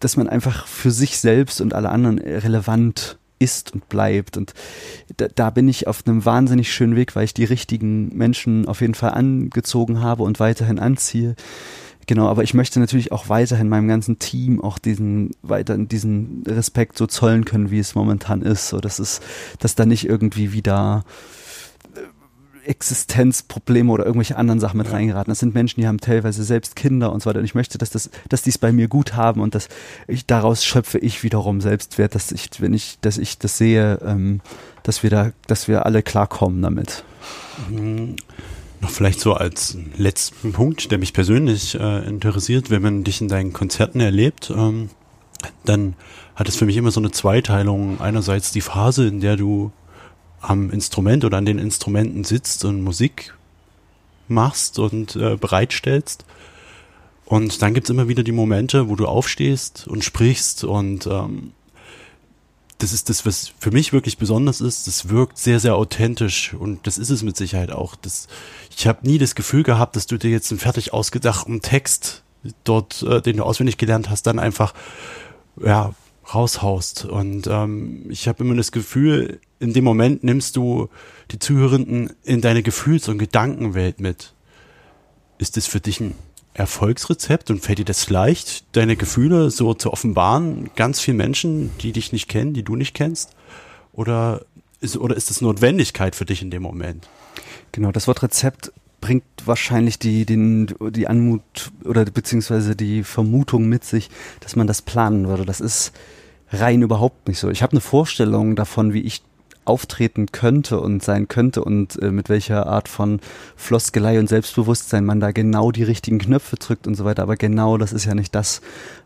dass 0.00 0.16
man 0.16 0.28
einfach 0.28 0.66
für 0.66 0.90
sich 0.90 1.18
selbst 1.18 1.60
und 1.60 1.74
alle 1.74 1.90
anderen 1.90 2.18
relevant 2.18 3.18
ist 3.38 3.72
und 3.72 3.88
bleibt. 3.88 4.36
Und 4.36 4.54
da, 5.16 5.28
da, 5.28 5.50
bin 5.50 5.68
ich 5.68 5.86
auf 5.86 6.06
einem 6.06 6.24
wahnsinnig 6.24 6.72
schönen 6.72 6.96
Weg, 6.96 7.16
weil 7.16 7.24
ich 7.24 7.34
die 7.34 7.44
richtigen 7.44 8.16
Menschen 8.16 8.68
auf 8.68 8.80
jeden 8.80 8.94
Fall 8.94 9.10
angezogen 9.10 10.00
habe 10.00 10.22
und 10.22 10.40
weiterhin 10.40 10.78
anziehe. 10.78 11.34
Genau, 12.06 12.28
aber 12.28 12.42
ich 12.42 12.54
möchte 12.54 12.80
natürlich 12.80 13.12
auch 13.12 13.28
weiterhin 13.28 13.68
meinem 13.68 13.88
ganzen 13.88 14.18
Team 14.18 14.60
auch 14.60 14.78
diesen 14.78 15.30
weiter 15.42 15.76
diesen 15.78 16.44
Respekt 16.46 16.98
so 16.98 17.06
zollen 17.06 17.44
können, 17.44 17.70
wie 17.70 17.78
es 17.78 17.94
momentan 17.94 18.42
ist, 18.42 18.68
so 18.68 18.80
dass 18.80 18.98
es, 18.98 19.20
dass 19.58 19.74
da 19.74 19.86
nicht 19.86 20.08
irgendwie 20.08 20.52
wieder 20.52 21.04
Existenzprobleme 22.66 23.90
oder 23.92 24.04
irgendwelche 24.04 24.36
anderen 24.36 24.60
Sachen 24.60 24.78
mit 24.78 24.86
ja. 24.86 24.94
reingeraten. 24.94 25.30
Das 25.30 25.38
sind 25.38 25.54
Menschen, 25.54 25.80
die 25.80 25.86
haben 25.86 26.00
teilweise 26.00 26.44
selbst 26.44 26.76
Kinder 26.76 27.12
und 27.12 27.22
so 27.22 27.28
weiter. 27.28 27.38
Und 27.38 27.44
ich 27.44 27.54
möchte, 27.54 27.78
dass 27.78 27.90
das, 27.90 28.10
dass 28.28 28.42
die 28.42 28.50
es 28.50 28.58
bei 28.58 28.72
mir 28.72 28.88
gut 28.88 29.14
haben 29.14 29.40
und 29.40 29.54
dass 29.54 29.68
ich 30.06 30.26
daraus 30.26 30.64
schöpfe 30.64 30.98
ich 30.98 31.22
wiederum 31.22 31.60
Selbstwert, 31.60 32.14
dass 32.14 32.32
ich, 32.32 32.48
wenn 32.58 32.74
ich, 32.74 32.98
dass 33.00 33.18
ich 33.18 33.38
das 33.38 33.58
sehe, 33.58 33.98
ähm, 34.04 34.40
dass 34.82 35.02
wir 35.02 35.10
da, 35.10 35.32
dass 35.46 35.68
wir 35.68 35.86
alle 35.86 36.02
klarkommen 36.02 36.62
damit. 36.62 37.04
Mhm. 37.70 38.16
Noch 38.84 38.90
vielleicht 38.90 39.20
so 39.20 39.32
als 39.32 39.78
letzten 39.96 40.52
Punkt, 40.52 40.90
der 40.90 40.98
mich 40.98 41.14
persönlich 41.14 41.74
äh, 41.74 42.06
interessiert, 42.06 42.68
wenn 42.68 42.82
man 42.82 43.02
dich 43.02 43.22
in 43.22 43.28
deinen 43.28 43.54
Konzerten 43.54 43.98
erlebt, 43.98 44.52
ähm, 44.54 44.90
dann 45.64 45.94
hat 46.36 46.50
es 46.50 46.56
für 46.56 46.66
mich 46.66 46.76
immer 46.76 46.90
so 46.90 47.00
eine 47.00 47.10
Zweiteilung. 47.10 47.98
Einerseits 48.02 48.52
die 48.52 48.60
Phase, 48.60 49.08
in 49.08 49.22
der 49.22 49.38
du 49.38 49.72
am 50.42 50.70
Instrument 50.70 51.24
oder 51.24 51.38
an 51.38 51.46
den 51.46 51.58
Instrumenten 51.58 52.24
sitzt 52.24 52.66
und 52.66 52.82
Musik 52.82 53.32
machst 54.28 54.78
und 54.78 55.16
äh, 55.16 55.36
bereitstellst. 55.36 56.26
Und 57.24 57.62
dann 57.62 57.72
gibt's 57.72 57.88
immer 57.88 58.08
wieder 58.08 58.22
die 58.22 58.32
Momente, 58.32 58.90
wo 58.90 58.96
du 58.96 59.06
aufstehst 59.06 59.88
und 59.88 60.04
sprichst 60.04 60.62
und 60.62 61.06
ähm, 61.06 61.52
das 62.78 62.92
ist 62.92 63.08
das, 63.08 63.24
was 63.24 63.52
für 63.58 63.70
mich 63.70 63.92
wirklich 63.92 64.18
besonders 64.18 64.60
ist. 64.60 64.86
Das 64.86 65.08
wirkt 65.08 65.38
sehr, 65.38 65.60
sehr 65.60 65.76
authentisch 65.76 66.54
und 66.54 66.86
das 66.86 66.98
ist 66.98 67.10
es 67.10 67.22
mit 67.22 67.36
Sicherheit 67.36 67.70
auch. 67.70 67.94
Das, 67.96 68.26
ich 68.76 68.86
habe 68.86 69.06
nie 69.06 69.18
das 69.18 69.34
Gefühl 69.34 69.62
gehabt, 69.62 69.96
dass 69.96 70.06
du 70.06 70.18
dir 70.18 70.30
jetzt 70.30 70.50
einen 70.50 70.60
fertig 70.60 70.92
ausgedachten 70.92 71.60
Text 71.60 72.22
dort, 72.64 73.02
äh, 73.02 73.22
den 73.22 73.38
du 73.38 73.44
auswendig 73.44 73.78
gelernt 73.78 74.10
hast, 74.10 74.26
dann 74.26 74.38
einfach 74.38 74.74
ja 75.62 75.94
raushaust. 76.32 77.04
Und 77.04 77.46
ähm, 77.46 78.06
ich 78.10 78.28
habe 78.28 78.44
immer 78.44 78.54
das 78.54 78.72
Gefühl, 78.72 79.40
in 79.60 79.72
dem 79.72 79.84
Moment 79.84 80.24
nimmst 80.24 80.56
du 80.56 80.88
die 81.30 81.38
Zuhörenden 81.38 82.12
in 82.22 82.40
deine 82.40 82.62
Gefühls- 82.62 83.08
und 83.08 83.18
Gedankenwelt 83.18 84.00
mit. 84.00 84.34
Ist 85.38 85.56
das 85.56 85.66
für 85.66 85.80
dich 85.80 86.00
ein 86.00 86.14
Erfolgsrezept 86.54 87.50
und 87.50 87.60
fällt 87.60 87.80
dir 87.80 87.84
das 87.84 88.08
leicht, 88.10 88.64
deine 88.76 88.96
Gefühle 88.96 89.50
so 89.50 89.74
zu 89.74 89.92
offenbaren, 89.92 90.70
ganz 90.76 91.00
vielen 91.00 91.16
Menschen, 91.16 91.70
die 91.80 91.92
dich 91.92 92.12
nicht 92.12 92.28
kennen, 92.28 92.54
die 92.54 92.62
du 92.62 92.76
nicht 92.76 92.94
kennst? 92.94 93.34
Oder 93.92 94.44
ist, 94.80 94.96
oder 94.96 95.16
ist 95.16 95.30
das 95.30 95.40
Notwendigkeit 95.40 96.14
für 96.14 96.24
dich 96.24 96.42
in 96.42 96.50
dem 96.50 96.62
Moment? 96.62 97.08
Genau, 97.72 97.90
das 97.90 98.06
Wort 98.06 98.22
Rezept 98.22 98.72
bringt 99.00 99.24
wahrscheinlich 99.44 99.98
die, 99.98 100.24
den, 100.24 100.74
die 100.90 101.08
Anmut 101.08 101.42
oder 101.84 102.04
beziehungsweise 102.04 102.76
die 102.76 103.02
Vermutung 103.02 103.68
mit 103.68 103.84
sich, 103.84 104.08
dass 104.40 104.56
man 104.56 104.66
das 104.66 104.80
planen 104.80 105.26
würde. 105.26 105.44
Das 105.44 105.60
ist 105.60 105.92
rein 106.50 106.82
überhaupt 106.82 107.28
nicht 107.28 107.38
so. 107.38 107.50
Ich 107.50 107.62
habe 107.62 107.72
eine 107.72 107.80
Vorstellung 107.80 108.56
davon, 108.56 108.92
wie 108.92 109.00
ich 109.00 109.22
auftreten 109.64 110.26
könnte 110.32 110.80
und 110.80 111.02
sein 111.02 111.28
könnte 111.28 111.64
und 111.64 112.00
äh, 112.02 112.10
mit 112.10 112.28
welcher 112.28 112.66
Art 112.66 112.88
von 112.88 113.20
Floskelei 113.56 114.18
und 114.18 114.28
Selbstbewusstsein 114.28 115.04
man 115.04 115.20
da 115.20 115.32
genau 115.32 115.70
die 115.70 115.82
richtigen 115.82 116.18
Knöpfe 116.18 116.56
drückt 116.56 116.86
und 116.86 116.94
so 116.94 117.04
weiter. 117.04 117.22
Aber 117.22 117.36
genau 117.36 117.78
das 117.78 117.92
ist 117.92 118.04
ja 118.04 118.14
nicht 118.14 118.34
das, 118.34 118.60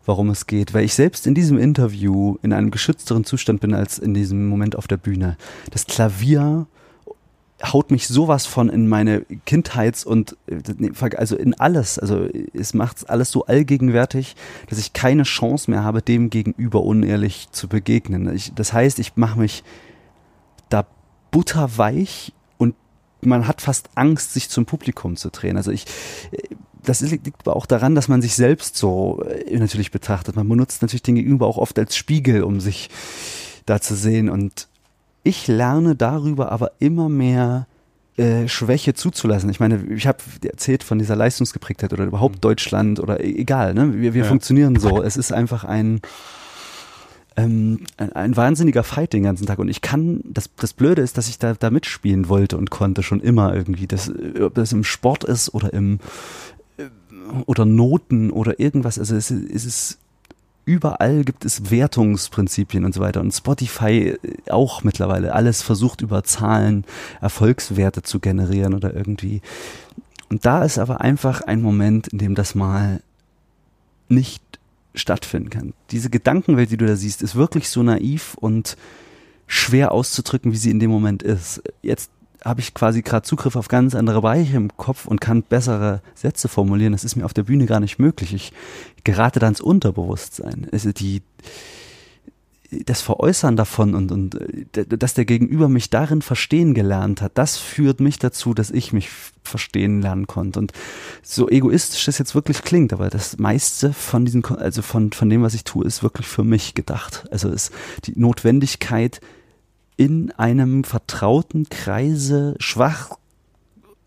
warum 0.05 0.29
es 0.29 0.47
geht. 0.47 0.73
Weil 0.73 0.85
ich 0.85 0.93
selbst 0.93 1.27
in 1.27 1.35
diesem 1.35 1.57
Interview 1.57 2.37
in 2.41 2.53
einem 2.53 2.71
geschützteren 2.71 3.23
Zustand 3.23 3.61
bin 3.61 3.73
als 3.73 3.99
in 3.99 4.13
diesem 4.13 4.47
Moment 4.47 4.75
auf 4.75 4.87
der 4.87 4.97
Bühne. 4.97 5.37
Das 5.71 5.85
Klavier 5.85 6.67
haut 7.63 7.91
mich 7.91 8.07
sowas 8.07 8.45
von 8.45 8.69
in 8.69 8.87
meine 8.87 9.25
Kindheits- 9.45 10.05
und 10.05 10.37
also 11.17 11.35
in 11.35 11.53
alles. 11.55 11.99
Also 11.99 12.27
es 12.53 12.73
macht 12.73 13.09
alles 13.09 13.31
so 13.31 13.45
allgegenwärtig, 13.45 14.35
dass 14.69 14.79
ich 14.79 14.93
keine 14.93 15.23
Chance 15.23 15.69
mehr 15.69 15.83
habe, 15.83 16.01
dem 16.01 16.29
gegenüber 16.29 16.83
unehrlich 16.83 17.49
zu 17.51 17.67
begegnen. 17.67 18.33
Ich, 18.33 18.53
das 18.53 18.73
heißt, 18.73 18.99
ich 18.99 19.17
mache 19.17 19.39
mich 19.39 19.63
da 20.69 20.85
butterweich 21.31 22.33
und 22.57 22.75
man 23.21 23.47
hat 23.47 23.61
fast 23.61 23.89
Angst, 23.95 24.33
sich 24.33 24.49
zum 24.49 24.65
Publikum 24.65 25.15
zu 25.15 25.29
drehen. 25.29 25.57
Also 25.57 25.71
ich, 25.71 25.85
das 26.83 27.01
liegt 27.01 27.47
aber 27.47 27.55
auch 27.55 27.65
daran, 27.65 27.95
dass 27.95 28.07
man 28.07 28.21
sich 28.21 28.35
selbst 28.35 28.77
so 28.77 29.23
äh, 29.23 29.57
natürlich 29.57 29.91
betrachtet. 29.91 30.35
Man 30.35 30.47
benutzt 30.47 30.81
natürlich 30.81 31.03
den 31.03 31.15
Gegenüber 31.15 31.47
auch 31.47 31.57
oft 31.57 31.77
als 31.77 31.95
Spiegel, 31.95 32.43
um 32.43 32.59
sich 32.59 32.89
da 33.65 33.81
zu 33.81 33.95
sehen. 33.95 34.29
Und 34.29 34.67
ich 35.23 35.47
lerne 35.47 35.95
darüber 35.95 36.51
aber 36.51 36.71
immer 36.79 37.09
mehr 37.09 37.67
äh, 38.17 38.47
Schwäche 38.47 38.93
zuzulassen. 38.93 39.49
Ich 39.49 39.59
meine, 39.59 39.83
ich 39.93 40.07
habe 40.07 40.19
erzählt 40.43 40.83
von 40.83 40.99
dieser 40.99 41.15
Leistungsgeprägtheit 41.15 41.93
oder 41.93 42.05
überhaupt 42.05 42.35
mhm. 42.35 42.41
Deutschland 42.41 42.99
oder 42.99 43.23
e-, 43.23 43.35
egal. 43.35 43.73
Ne? 43.73 43.93
Wir, 44.01 44.13
wir 44.13 44.23
ja. 44.23 44.27
funktionieren 44.27 44.77
so. 44.77 45.01
Es 45.09 45.15
ist 45.15 45.31
einfach 45.31 45.63
ein 45.63 46.01
ähm, 47.39 47.85
ein, 47.97 48.13
ein, 48.13 48.37
wahnsinniger 48.37 48.83
Fight 48.83 49.13
den 49.13 49.23
ganzen 49.23 49.45
Tag. 49.45 49.59
Und 49.59 49.69
ich 49.69 49.81
kann, 49.81 50.21
das, 50.25 50.49
das 50.55 50.73
Blöde 50.73 51.01
ist, 51.01 51.17
dass 51.17 51.29
ich 51.29 51.39
da, 51.39 51.53
da 51.53 51.69
mitspielen 51.69 52.29
wollte 52.29 52.57
und 52.57 52.69
konnte 52.69 53.03
schon 53.03 53.21
immer 53.21 53.55
irgendwie. 53.55 53.87
Das, 53.87 54.11
ob 54.41 54.55
das 54.55 54.71
im 54.71 54.83
Sport 54.83 55.23
ist 55.23 55.53
oder 55.53 55.73
im 55.73 55.99
äh, 56.77 56.85
oder 57.45 57.65
Noten 57.65 58.31
oder 58.31 58.59
irgendwas. 58.59 58.99
Also 58.99 59.15
es, 59.15 59.31
es 59.31 59.65
ist 59.65 59.99
überall 60.65 61.23
gibt 61.23 61.45
es 61.45 61.71
Wertungsprinzipien 61.71 62.85
und 62.85 62.93
so 62.93 63.01
weiter. 63.01 63.21
Und 63.21 63.31
Spotify 63.31 64.17
äh, 64.21 64.51
auch 64.51 64.83
mittlerweile 64.83 65.33
alles 65.33 65.61
versucht 65.61 66.01
über 66.01 66.23
Zahlen 66.23 66.85
Erfolgswerte 67.21 68.03
zu 68.03 68.19
generieren 68.19 68.73
oder 68.73 68.93
irgendwie. 68.93 69.41
Und 70.29 70.45
da 70.45 70.63
ist 70.63 70.77
aber 70.77 71.01
einfach 71.01 71.41
ein 71.41 71.61
Moment, 71.61 72.09
in 72.09 72.19
dem 72.19 72.35
das 72.35 72.53
mal 72.53 73.01
nicht 74.09 74.58
stattfinden 74.95 75.49
kann. 75.49 75.73
Diese 75.91 76.09
Gedankenwelt, 76.09 76.71
die 76.71 76.77
du 76.77 76.85
da 76.85 76.95
siehst, 76.95 77.21
ist 77.21 77.35
wirklich 77.35 77.69
so 77.69 77.83
naiv 77.83 78.35
und 78.39 78.77
schwer 79.47 79.91
auszudrücken, 79.91 80.51
wie 80.51 80.57
sie 80.57 80.71
in 80.71 80.79
dem 80.79 80.91
Moment 80.91 81.23
ist. 81.23 81.61
Jetzt 81.81 82.11
habe 82.43 82.61
ich 82.61 82.73
quasi 82.73 83.01
gerade 83.01 83.27
Zugriff 83.27 83.55
auf 83.55 83.67
ganz 83.67 83.95
andere 83.95 84.21
Bereiche 84.21 84.55
im 84.55 84.75
Kopf 84.77 85.05
und 85.05 85.19
kann 85.19 85.43
bessere 85.43 86.01
Sätze 86.15 86.47
formulieren. 86.47 86.93
Das 86.93 87.03
ist 87.03 87.15
mir 87.15 87.25
auf 87.25 87.33
der 87.33 87.43
Bühne 87.43 87.65
gar 87.65 87.79
nicht 87.79 87.99
möglich. 87.99 88.33
Ich 88.33 88.53
gerate 89.03 89.39
dann 89.39 89.49
ins 89.49 89.61
Unterbewusstsein. 89.61 90.67
Also 90.71 90.91
die, 90.91 91.21
das 92.71 93.01
Veräußern 93.01 93.55
davon 93.55 93.95
und, 93.95 94.11
und 94.11 94.35
äh, 94.75 94.85
dass 94.85 95.13
der 95.13 95.25
Gegenüber 95.25 95.69
mich 95.69 95.89
darin 95.89 96.21
verstehen 96.21 96.73
gelernt 96.73 97.21
hat, 97.21 97.37
das 97.37 97.57
führt 97.57 97.99
mich 97.99 98.19
dazu, 98.19 98.53
dass 98.53 98.69
ich 98.69 98.93
mich 98.93 99.09
verstehen 99.43 100.01
lernen 100.01 100.27
konnte. 100.27 100.59
Und 100.59 100.71
so 101.23 101.49
egoistisch 101.49 102.05
das 102.05 102.19
jetzt 102.19 102.35
wirklich 102.35 102.61
klingt, 102.61 102.93
aber 102.93 103.09
das 103.09 103.37
meiste 103.37 103.93
von 103.93 104.25
diesem, 104.25 104.43
also 104.45 104.81
von, 104.81 105.11
von 105.11 105.29
dem, 105.29 105.41
was 105.41 105.53
ich 105.53 105.63
tue, 105.63 105.85
ist 105.85 106.03
wirklich 106.03 106.27
für 106.27 106.43
mich 106.43 106.75
gedacht. 106.75 107.27
Also 107.31 107.49
ist 107.49 107.71
die 108.05 108.19
Notwendigkeit, 108.19 109.19
in 109.97 110.31
einem 110.31 110.85
vertrauten 110.85 111.67
Kreise 111.67 112.55
schwach 112.59 113.17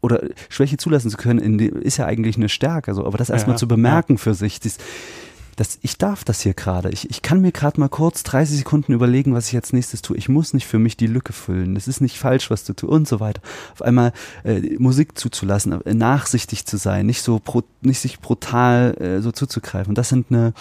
oder 0.01 0.23
Schwäche 0.49 0.79
zulassen 0.79 1.11
zu 1.11 1.17
können, 1.17 1.59
die, 1.59 1.67
ist 1.67 1.99
ja 1.99 2.07
eigentlich 2.07 2.37
eine 2.37 2.49
Stärke. 2.49 2.95
So. 2.95 3.05
Aber 3.05 3.19
das 3.19 3.29
erstmal 3.29 3.55
ja, 3.55 3.59
zu 3.59 3.69
bemerken 3.69 4.15
ja. 4.15 4.19
für 4.19 4.35
sich, 4.35 4.59
dies, 4.59 4.79
das, 5.57 5.79
ich 5.83 5.99
darf 5.99 6.25
das 6.25 6.41
hier 6.41 6.55
gerade. 6.55 6.91
Ich, 6.91 7.11
ich 7.11 7.23
kann 7.23 7.41
mir 7.41 7.53
gerade 7.53 7.79
mal 7.79 7.89
kurz 7.89 8.23
30 8.23 8.59
Sekunden 8.59 8.93
überlegen, 8.93 9.35
was 9.35 9.49
ich 9.49 9.53
jetzt 9.53 9.73
nächstes 9.73 10.03
tue. 10.03 10.17
Ich 10.17 10.29
muss 10.29 10.55
nicht 10.55 10.67
für 10.67 10.79
mich 10.79 10.97
die 10.97 11.07
Lücke 11.07 11.33
füllen. 11.33 11.77
Es 11.77 11.89
ist 11.89 12.01
nicht 12.01 12.19
falsch, 12.19 12.51
was 12.51 12.65
du 12.65 12.73
tust 12.73 12.91
und 12.91 13.07
so 13.07 13.21
weiter. 13.21 13.43
Auf 13.73 13.83
einmal 13.83 14.13
äh, 14.45 14.61
Musik 14.79 15.19
zuzulassen, 15.19 15.85
äh, 15.85 15.95
nachsichtig 15.95 16.67
zu 16.67 16.77
sein, 16.79 17.07
nicht 17.07 17.23
so 17.23 17.39
pro, 17.39 17.63
nicht 17.83 18.01
sich 18.01 18.21
brutal 18.21 18.97
äh, 18.99 19.21
so 19.21 19.33
zuzugreifen. 19.33 19.95
Das 19.95 20.09
sind 20.09 20.27
eine 20.31 20.55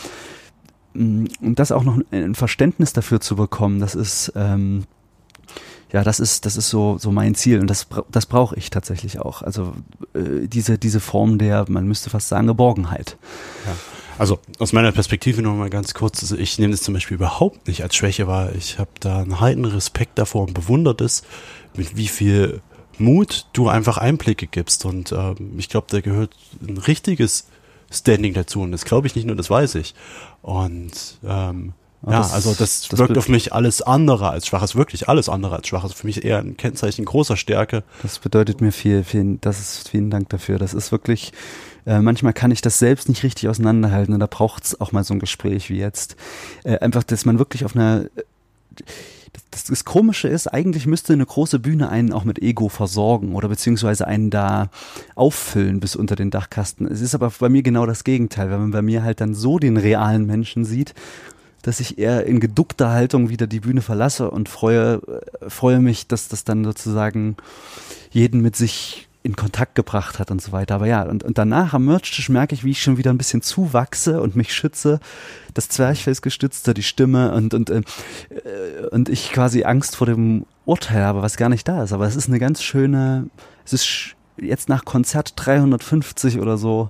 mm, 0.93 1.25
und 1.41 1.59
das 1.59 1.71
auch 1.71 1.83
noch 1.83 1.99
ein 2.11 2.35
Verständnis 2.35 2.93
dafür 2.93 3.21
zu 3.21 3.35
bekommen, 3.35 3.79
das 3.79 3.95
ist 3.95 4.33
ähm, 4.35 4.83
ja, 5.93 6.03
das 6.05 6.21
ist, 6.21 6.45
das 6.45 6.55
ist 6.55 6.69
so, 6.69 6.97
so 6.97 7.11
mein 7.11 7.35
Ziel 7.35 7.59
und 7.59 7.67
das, 7.67 7.87
das 8.09 8.25
brauche 8.25 8.55
ich 8.55 8.69
tatsächlich 8.69 9.19
auch. 9.19 9.41
Also 9.41 9.73
äh, 10.13 10.47
diese, 10.47 10.77
diese 10.77 11.01
Form 11.01 11.37
der, 11.37 11.65
man 11.67 11.85
müsste 11.85 12.09
fast 12.09 12.29
sagen, 12.29 12.47
Geborgenheit. 12.47 13.17
Ja. 13.65 13.73
Also 14.21 14.37
aus 14.59 14.71
meiner 14.71 14.91
Perspektive 14.91 15.41
noch 15.41 15.55
mal 15.55 15.71
ganz 15.71 15.95
kurz, 15.95 16.21
also 16.21 16.37
ich 16.37 16.59
nehme 16.59 16.73
das 16.73 16.83
zum 16.83 16.93
Beispiel 16.93 17.15
überhaupt 17.15 17.67
nicht 17.67 17.81
als 17.81 17.95
Schwäche 17.95 18.27
wahr. 18.27 18.53
Ich 18.55 18.77
habe 18.77 18.91
da 18.99 19.17
einen 19.17 19.39
heiden 19.39 19.65
Respekt 19.65 20.19
davor 20.19 20.43
und 20.43 20.53
bewundert 20.53 21.01
es, 21.01 21.23
mit 21.75 21.97
wie 21.97 22.07
viel 22.07 22.61
Mut 22.99 23.47
du 23.53 23.67
einfach 23.67 23.97
Einblicke 23.97 24.45
gibst. 24.45 24.85
Und 24.85 25.11
ähm, 25.11 25.55
ich 25.57 25.69
glaube, 25.69 25.87
da 25.89 26.01
gehört 26.01 26.35
ein 26.61 26.77
richtiges 26.77 27.47
Standing 27.89 28.35
dazu. 28.35 28.61
Und 28.61 28.71
das 28.71 28.85
glaube 28.85 29.07
ich 29.07 29.15
nicht 29.15 29.25
nur, 29.25 29.35
das 29.35 29.49
weiß 29.49 29.73
ich. 29.73 29.95
Und 30.43 31.17
ähm, 31.23 31.73
ja, 32.05 32.19
das, 32.19 32.31
also 32.31 32.53
das, 32.53 32.89
das 32.89 32.99
wirkt 32.99 33.17
auf 33.17 33.27
mich 33.27 33.53
alles 33.53 33.81
andere 33.81 34.29
als 34.29 34.45
schwach. 34.45 34.61
Es 34.61 34.71
ist 34.71 34.75
wirklich 34.75 35.09
alles 35.09 35.29
andere 35.29 35.55
als 35.55 35.67
schwach. 35.67 35.83
Es 35.83 35.93
ist 35.93 35.99
für 35.99 36.05
mich 36.05 36.23
eher 36.23 36.37
ein 36.37 36.57
Kennzeichen 36.57 37.05
großer 37.05 37.37
Stärke. 37.37 37.83
Das 38.03 38.19
bedeutet 38.19 38.61
mir 38.61 38.71
viel, 38.71 39.03
vielen, 39.03 39.41
das 39.41 39.59
ist, 39.59 39.89
vielen 39.89 40.11
Dank 40.11 40.29
dafür. 40.29 40.59
Das 40.59 40.75
ist 40.75 40.91
wirklich, 40.91 41.31
äh, 41.85 41.99
manchmal 41.99 42.33
kann 42.33 42.51
ich 42.51 42.61
das 42.61 42.79
selbst 42.79 43.09
nicht 43.09 43.23
richtig 43.23 43.49
auseinanderhalten 43.49 44.13
und 44.13 44.19
da 44.19 44.27
braucht 44.27 44.63
es 44.65 44.81
auch 44.81 44.91
mal 44.91 45.03
so 45.03 45.13
ein 45.13 45.19
Gespräch 45.19 45.69
wie 45.69 45.77
jetzt. 45.77 46.15
Äh, 46.63 46.79
einfach, 46.79 47.03
dass 47.03 47.25
man 47.25 47.39
wirklich 47.39 47.65
auf 47.65 47.75
einer, 47.75 48.05
das, 49.51 49.65
das 49.65 49.85
Komische 49.85 50.27
ist, 50.27 50.47
eigentlich 50.47 50.85
müsste 50.85 51.13
eine 51.13 51.25
große 51.25 51.59
Bühne 51.59 51.89
einen 51.89 52.13
auch 52.13 52.23
mit 52.23 52.39
Ego 52.39 52.69
versorgen 52.69 53.35
oder 53.35 53.47
beziehungsweise 53.47 54.07
einen 54.07 54.29
da 54.29 54.69
auffüllen 55.15 55.79
bis 55.79 55.95
unter 55.95 56.15
den 56.15 56.31
Dachkasten. 56.31 56.87
Es 56.87 57.01
ist 57.01 57.15
aber 57.15 57.31
bei 57.39 57.49
mir 57.49 57.63
genau 57.63 57.85
das 57.85 58.03
Gegenteil, 58.03 58.51
weil 58.51 58.59
man 58.59 58.71
bei 58.71 58.81
mir 58.81 59.03
halt 59.03 59.21
dann 59.21 59.33
so 59.33 59.59
den 59.59 59.77
realen 59.77 60.25
Menschen 60.25 60.65
sieht, 60.65 60.93
dass 61.61 61.79
ich 61.79 61.97
eher 61.97 62.25
in 62.25 62.39
geduckter 62.39 62.91
Haltung 62.91 63.29
wieder 63.29 63.47
die 63.47 63.59
Bühne 63.59 63.81
verlasse 63.81 64.31
und 64.31 64.49
freue, 64.49 65.01
äh, 65.41 65.49
freue 65.49 65.79
mich, 65.79 66.07
dass 66.07 66.27
das 66.27 66.43
dann 66.43 66.63
sozusagen 66.63 67.37
jeden 68.11 68.41
mit 68.41 68.55
sich 68.55 69.07
in 69.23 69.35
Kontakt 69.35 69.75
gebracht 69.75 70.19
hat 70.19 70.31
und 70.31 70.41
so 70.41 70.51
weiter. 70.51 70.75
Aber 70.75 70.87
ja, 70.87 71.03
und, 71.03 71.23
und 71.23 71.37
danach 71.37 71.73
am 71.73 71.85
Merchtisch 71.85 72.29
merke 72.29 72.55
ich, 72.55 72.63
wie 72.63 72.71
ich 72.71 72.81
schon 72.81 72.97
wieder 72.97 73.11
ein 73.11 73.17
bisschen 73.17 73.41
zuwachse 73.41 74.21
und 74.21 74.35
mich 74.35 74.53
schütze. 74.53 74.99
Das 75.53 75.69
Zwerchfellsgestützte, 75.69 76.73
die 76.73 76.83
Stimme 76.83 77.31
und, 77.33 77.53
und, 77.53 77.69
äh, 77.69 77.81
und 78.91 79.09
ich 79.09 79.31
quasi 79.31 79.63
Angst 79.63 79.95
vor 79.95 80.07
dem 80.07 80.45
Urteil 80.65 81.03
habe, 81.03 81.21
was 81.21 81.37
gar 81.37 81.49
nicht 81.49 81.67
da 81.67 81.83
ist. 81.83 81.93
Aber 81.93 82.07
es 82.07 82.15
ist 82.15 82.29
eine 82.29 82.39
ganz 82.39 82.63
schöne, 82.63 83.27
es 83.63 83.73
ist 83.73 84.15
jetzt 84.37 84.69
nach 84.69 84.85
Konzert 84.85 85.33
350 85.35 86.39
oder 86.39 86.57
so, 86.57 86.89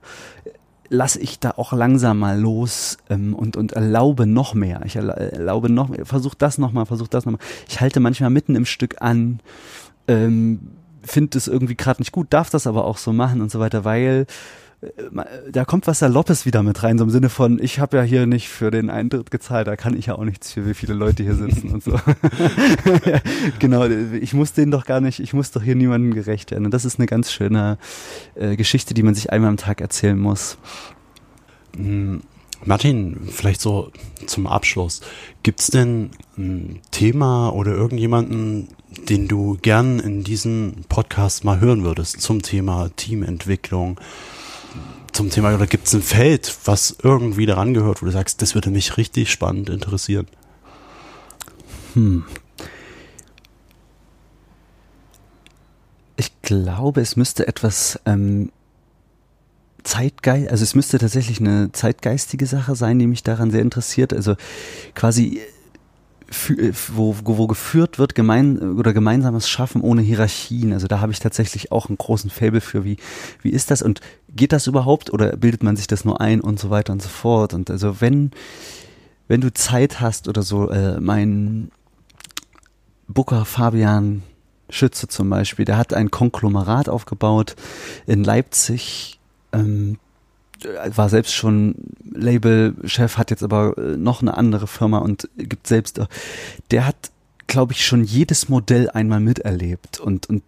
lasse 0.87 1.19
ich 1.19 1.39
da 1.39 1.51
auch 1.51 1.73
langsam 1.73 2.19
mal 2.19 2.39
los 2.39 2.97
ähm, 3.09 3.33
und, 3.33 3.57
und 3.57 3.73
erlaube 3.73 4.25
noch 4.25 4.53
mehr. 4.53 4.81
Ich 4.85 4.95
erlaube 4.95 5.69
noch 5.69 5.89
mehr, 5.89 6.05
versuch 6.05 6.35
das 6.35 6.57
nochmal, 6.57 6.85
versuch 6.85 7.07
das 7.07 7.25
nochmal. 7.25 7.41
Ich 7.67 7.81
halte 7.81 7.99
manchmal 7.99 8.29
mitten 8.29 8.55
im 8.55 8.65
Stück 8.65 9.01
an, 9.01 9.39
ähm, 10.07 10.59
finde 11.03 11.37
es 11.37 11.47
irgendwie 11.47 11.75
gerade 11.75 12.01
nicht 12.01 12.11
gut, 12.11 12.27
darf 12.29 12.49
das 12.49 12.67
aber 12.67 12.85
auch 12.85 12.97
so 12.97 13.13
machen 13.13 13.41
und 13.41 13.51
so 13.51 13.59
weiter, 13.59 13.85
weil 13.85 14.25
äh, 14.81 14.87
da 15.51 15.65
kommt 15.65 15.87
was 15.87 15.99
Saloppes 15.99 16.45
wieder 16.45 16.63
mit 16.63 16.83
rein, 16.83 16.97
so 16.97 17.03
im 17.03 17.09
Sinne 17.09 17.29
von, 17.29 17.61
ich 17.61 17.79
habe 17.79 17.97
ja 17.97 18.03
hier 18.03 18.25
nicht 18.25 18.49
für 18.49 18.71
den 18.71 18.89
Eintritt 18.89 19.31
gezahlt, 19.31 19.67
da 19.67 19.75
kann 19.75 19.97
ich 19.97 20.07
ja 20.07 20.15
auch 20.15 20.23
nichts 20.23 20.51
für, 20.53 20.65
wie 20.67 20.73
viele 20.73 20.93
Leute 20.93 21.23
hier 21.23 21.35
sitzen 21.35 21.69
und 21.69 21.83
so. 21.83 21.91
genau, 23.59 23.85
ich 23.85 24.33
muss 24.33 24.53
denen 24.53 24.71
doch 24.71 24.85
gar 24.85 25.01
nicht, 25.01 25.19
ich 25.19 25.33
muss 25.33 25.51
doch 25.51 25.61
hier 25.61 25.75
niemandem 25.75 26.13
gerecht 26.13 26.51
werden. 26.51 26.65
Und 26.65 26.73
das 26.73 26.85
ist 26.85 26.99
eine 26.99 27.07
ganz 27.07 27.31
schöne 27.31 27.77
äh, 28.35 28.55
Geschichte, 28.55 28.93
die 28.93 29.03
man 29.03 29.15
sich 29.15 29.31
einmal 29.31 29.49
am 29.49 29.57
Tag 29.57 29.81
erzählen 29.81 30.19
muss. 30.19 30.57
Hm, 31.75 32.21
Martin, 32.63 33.17
vielleicht 33.27 33.59
so 33.59 33.91
zum 34.27 34.45
Abschluss. 34.45 35.01
Gibt's 35.41 35.67
denn 35.67 36.11
ein 36.37 36.79
Thema 36.91 37.49
oder 37.49 37.71
irgendjemanden, 37.71 38.67
den 38.91 39.27
du 39.27 39.57
gern 39.61 39.99
in 39.99 40.23
diesem 40.23 40.83
Podcast 40.89 41.43
mal 41.43 41.59
hören 41.59 41.83
würdest 41.83 42.21
zum 42.21 42.41
Thema 42.41 42.89
Teamentwicklung? 42.95 43.99
Zum 45.13 45.29
Thema, 45.29 45.53
oder 45.53 45.67
gibt's 45.67 45.93
ein 45.93 46.01
Feld, 46.01 46.55
was 46.65 46.95
irgendwie 47.03 47.45
daran 47.45 47.73
gehört, 47.73 48.01
wo 48.01 48.05
du 48.05 48.11
sagst, 48.11 48.41
das 48.41 48.55
würde 48.55 48.69
mich 48.69 48.97
richtig 48.97 49.31
spannend 49.31 49.69
interessieren? 49.69 50.27
Hm. 51.93 52.23
Ich 56.15 56.31
glaube, 56.41 57.01
es 57.01 57.15
müsste 57.15 57.47
etwas 57.47 57.99
ähm, 58.05 58.51
Zeitgeist, 59.83 60.49
also 60.51 60.63
es 60.63 60.75
müsste 60.75 60.99
tatsächlich 60.99 61.39
eine 61.39 61.71
zeitgeistige 61.71 62.45
Sache 62.45 62.75
sein, 62.75 62.99
die 62.99 63.07
mich 63.07 63.23
daran 63.23 63.51
sehr 63.51 63.61
interessiert. 63.61 64.13
Also 64.13 64.35
quasi 64.93 65.41
wo, 66.95 67.15
wo 67.23 67.47
geführt 67.47 67.99
wird, 67.99 68.15
gemein 68.15 68.77
oder 68.77 68.93
gemeinsames 68.93 69.49
Schaffen 69.49 69.81
ohne 69.81 70.01
Hierarchien. 70.01 70.71
Also 70.73 70.87
da 70.87 71.01
habe 71.01 71.11
ich 71.11 71.19
tatsächlich 71.19 71.71
auch 71.71 71.89
einen 71.89 71.97
großen 71.97 72.29
Fable 72.29 72.61
für, 72.61 72.85
wie, 72.85 72.97
wie 73.41 73.49
ist 73.49 73.69
das 73.69 73.81
und 73.81 73.99
geht 74.29 74.53
das 74.53 74.67
überhaupt 74.67 75.11
oder 75.11 75.35
bildet 75.35 75.63
man 75.63 75.75
sich 75.75 75.87
das 75.87 76.05
nur 76.05 76.21
ein 76.21 76.39
und 76.39 76.59
so 76.59 76.69
weiter 76.69 76.93
und 76.93 77.01
so 77.01 77.09
fort. 77.09 77.53
Und 77.53 77.69
also 77.69 77.99
wenn, 77.99 78.31
wenn 79.27 79.41
du 79.41 79.53
Zeit 79.53 79.99
hast 79.99 80.27
oder 80.27 80.41
so, 80.41 80.69
äh, 80.69 80.99
mein 81.01 81.71
Booker 83.07 83.43
Fabian 83.43 84.23
Schütze 84.69 85.09
zum 85.09 85.29
Beispiel, 85.29 85.65
der 85.65 85.77
hat 85.77 85.93
ein 85.93 86.11
Konglomerat 86.11 86.87
aufgebaut 86.87 87.55
in 88.07 88.23
Leipzig, 88.23 89.19
ähm, 89.51 89.97
war 90.95 91.09
selbst 91.09 91.33
schon 91.33 91.75
Labelchef, 92.13 93.17
hat 93.17 93.31
jetzt 93.31 93.43
aber 93.43 93.77
äh, 93.77 93.97
noch 93.97 94.21
eine 94.21 94.37
andere 94.37 94.67
Firma 94.67 94.99
und 94.99 95.29
gibt 95.37 95.67
selbst, 95.67 95.99
äh, 95.99 96.05
der 96.71 96.85
hat, 96.85 97.11
glaube 97.47 97.73
ich, 97.73 97.85
schon 97.85 98.03
jedes 98.03 98.49
Modell 98.49 98.89
einmal 98.89 99.19
miterlebt 99.19 99.99
und, 99.99 100.29
und 100.29 100.43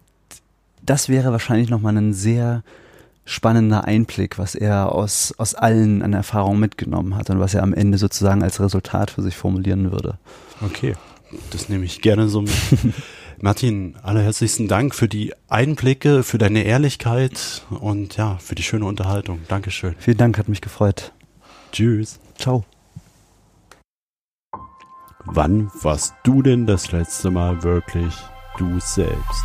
das 0.82 1.08
wäre 1.08 1.32
wahrscheinlich 1.32 1.70
nochmal 1.70 1.96
ein 1.96 2.12
sehr 2.12 2.62
spannender 3.24 3.84
Einblick, 3.84 4.38
was 4.38 4.54
er 4.54 4.92
aus, 4.92 5.32
aus 5.38 5.54
allen 5.54 6.02
an 6.02 6.12
Erfahrungen 6.12 6.60
mitgenommen 6.60 7.16
hat 7.16 7.30
und 7.30 7.40
was 7.40 7.54
er 7.54 7.62
am 7.62 7.72
Ende 7.72 7.96
sozusagen 7.96 8.42
als 8.42 8.60
Resultat 8.60 9.10
für 9.10 9.22
sich 9.22 9.36
formulieren 9.36 9.90
würde. 9.92 10.18
Okay, 10.60 10.94
das 11.50 11.68
nehme 11.68 11.84
ich 11.84 12.02
gerne 12.02 12.28
so 12.28 12.42
mit. 12.42 12.52
Martin, 13.44 13.96
allerherzlichsten 14.02 14.68
Dank 14.68 14.94
für 14.94 15.06
die 15.06 15.34
Einblicke, 15.50 16.22
für 16.22 16.38
deine 16.38 16.62
Ehrlichkeit 16.62 17.60
und 17.68 18.16
ja, 18.16 18.38
für 18.38 18.54
die 18.54 18.62
schöne 18.62 18.86
Unterhaltung. 18.86 19.40
Dankeschön. 19.48 19.94
Vielen 19.98 20.16
Dank, 20.16 20.38
hat 20.38 20.48
mich 20.48 20.62
gefreut. 20.62 21.12
Tschüss. 21.70 22.18
Ciao. 22.38 22.64
Wann 25.26 25.70
warst 25.82 26.14
du 26.22 26.40
denn 26.40 26.66
das 26.66 26.90
letzte 26.90 27.30
Mal 27.30 27.62
wirklich 27.62 28.14
du 28.56 28.80
selbst? 28.80 29.44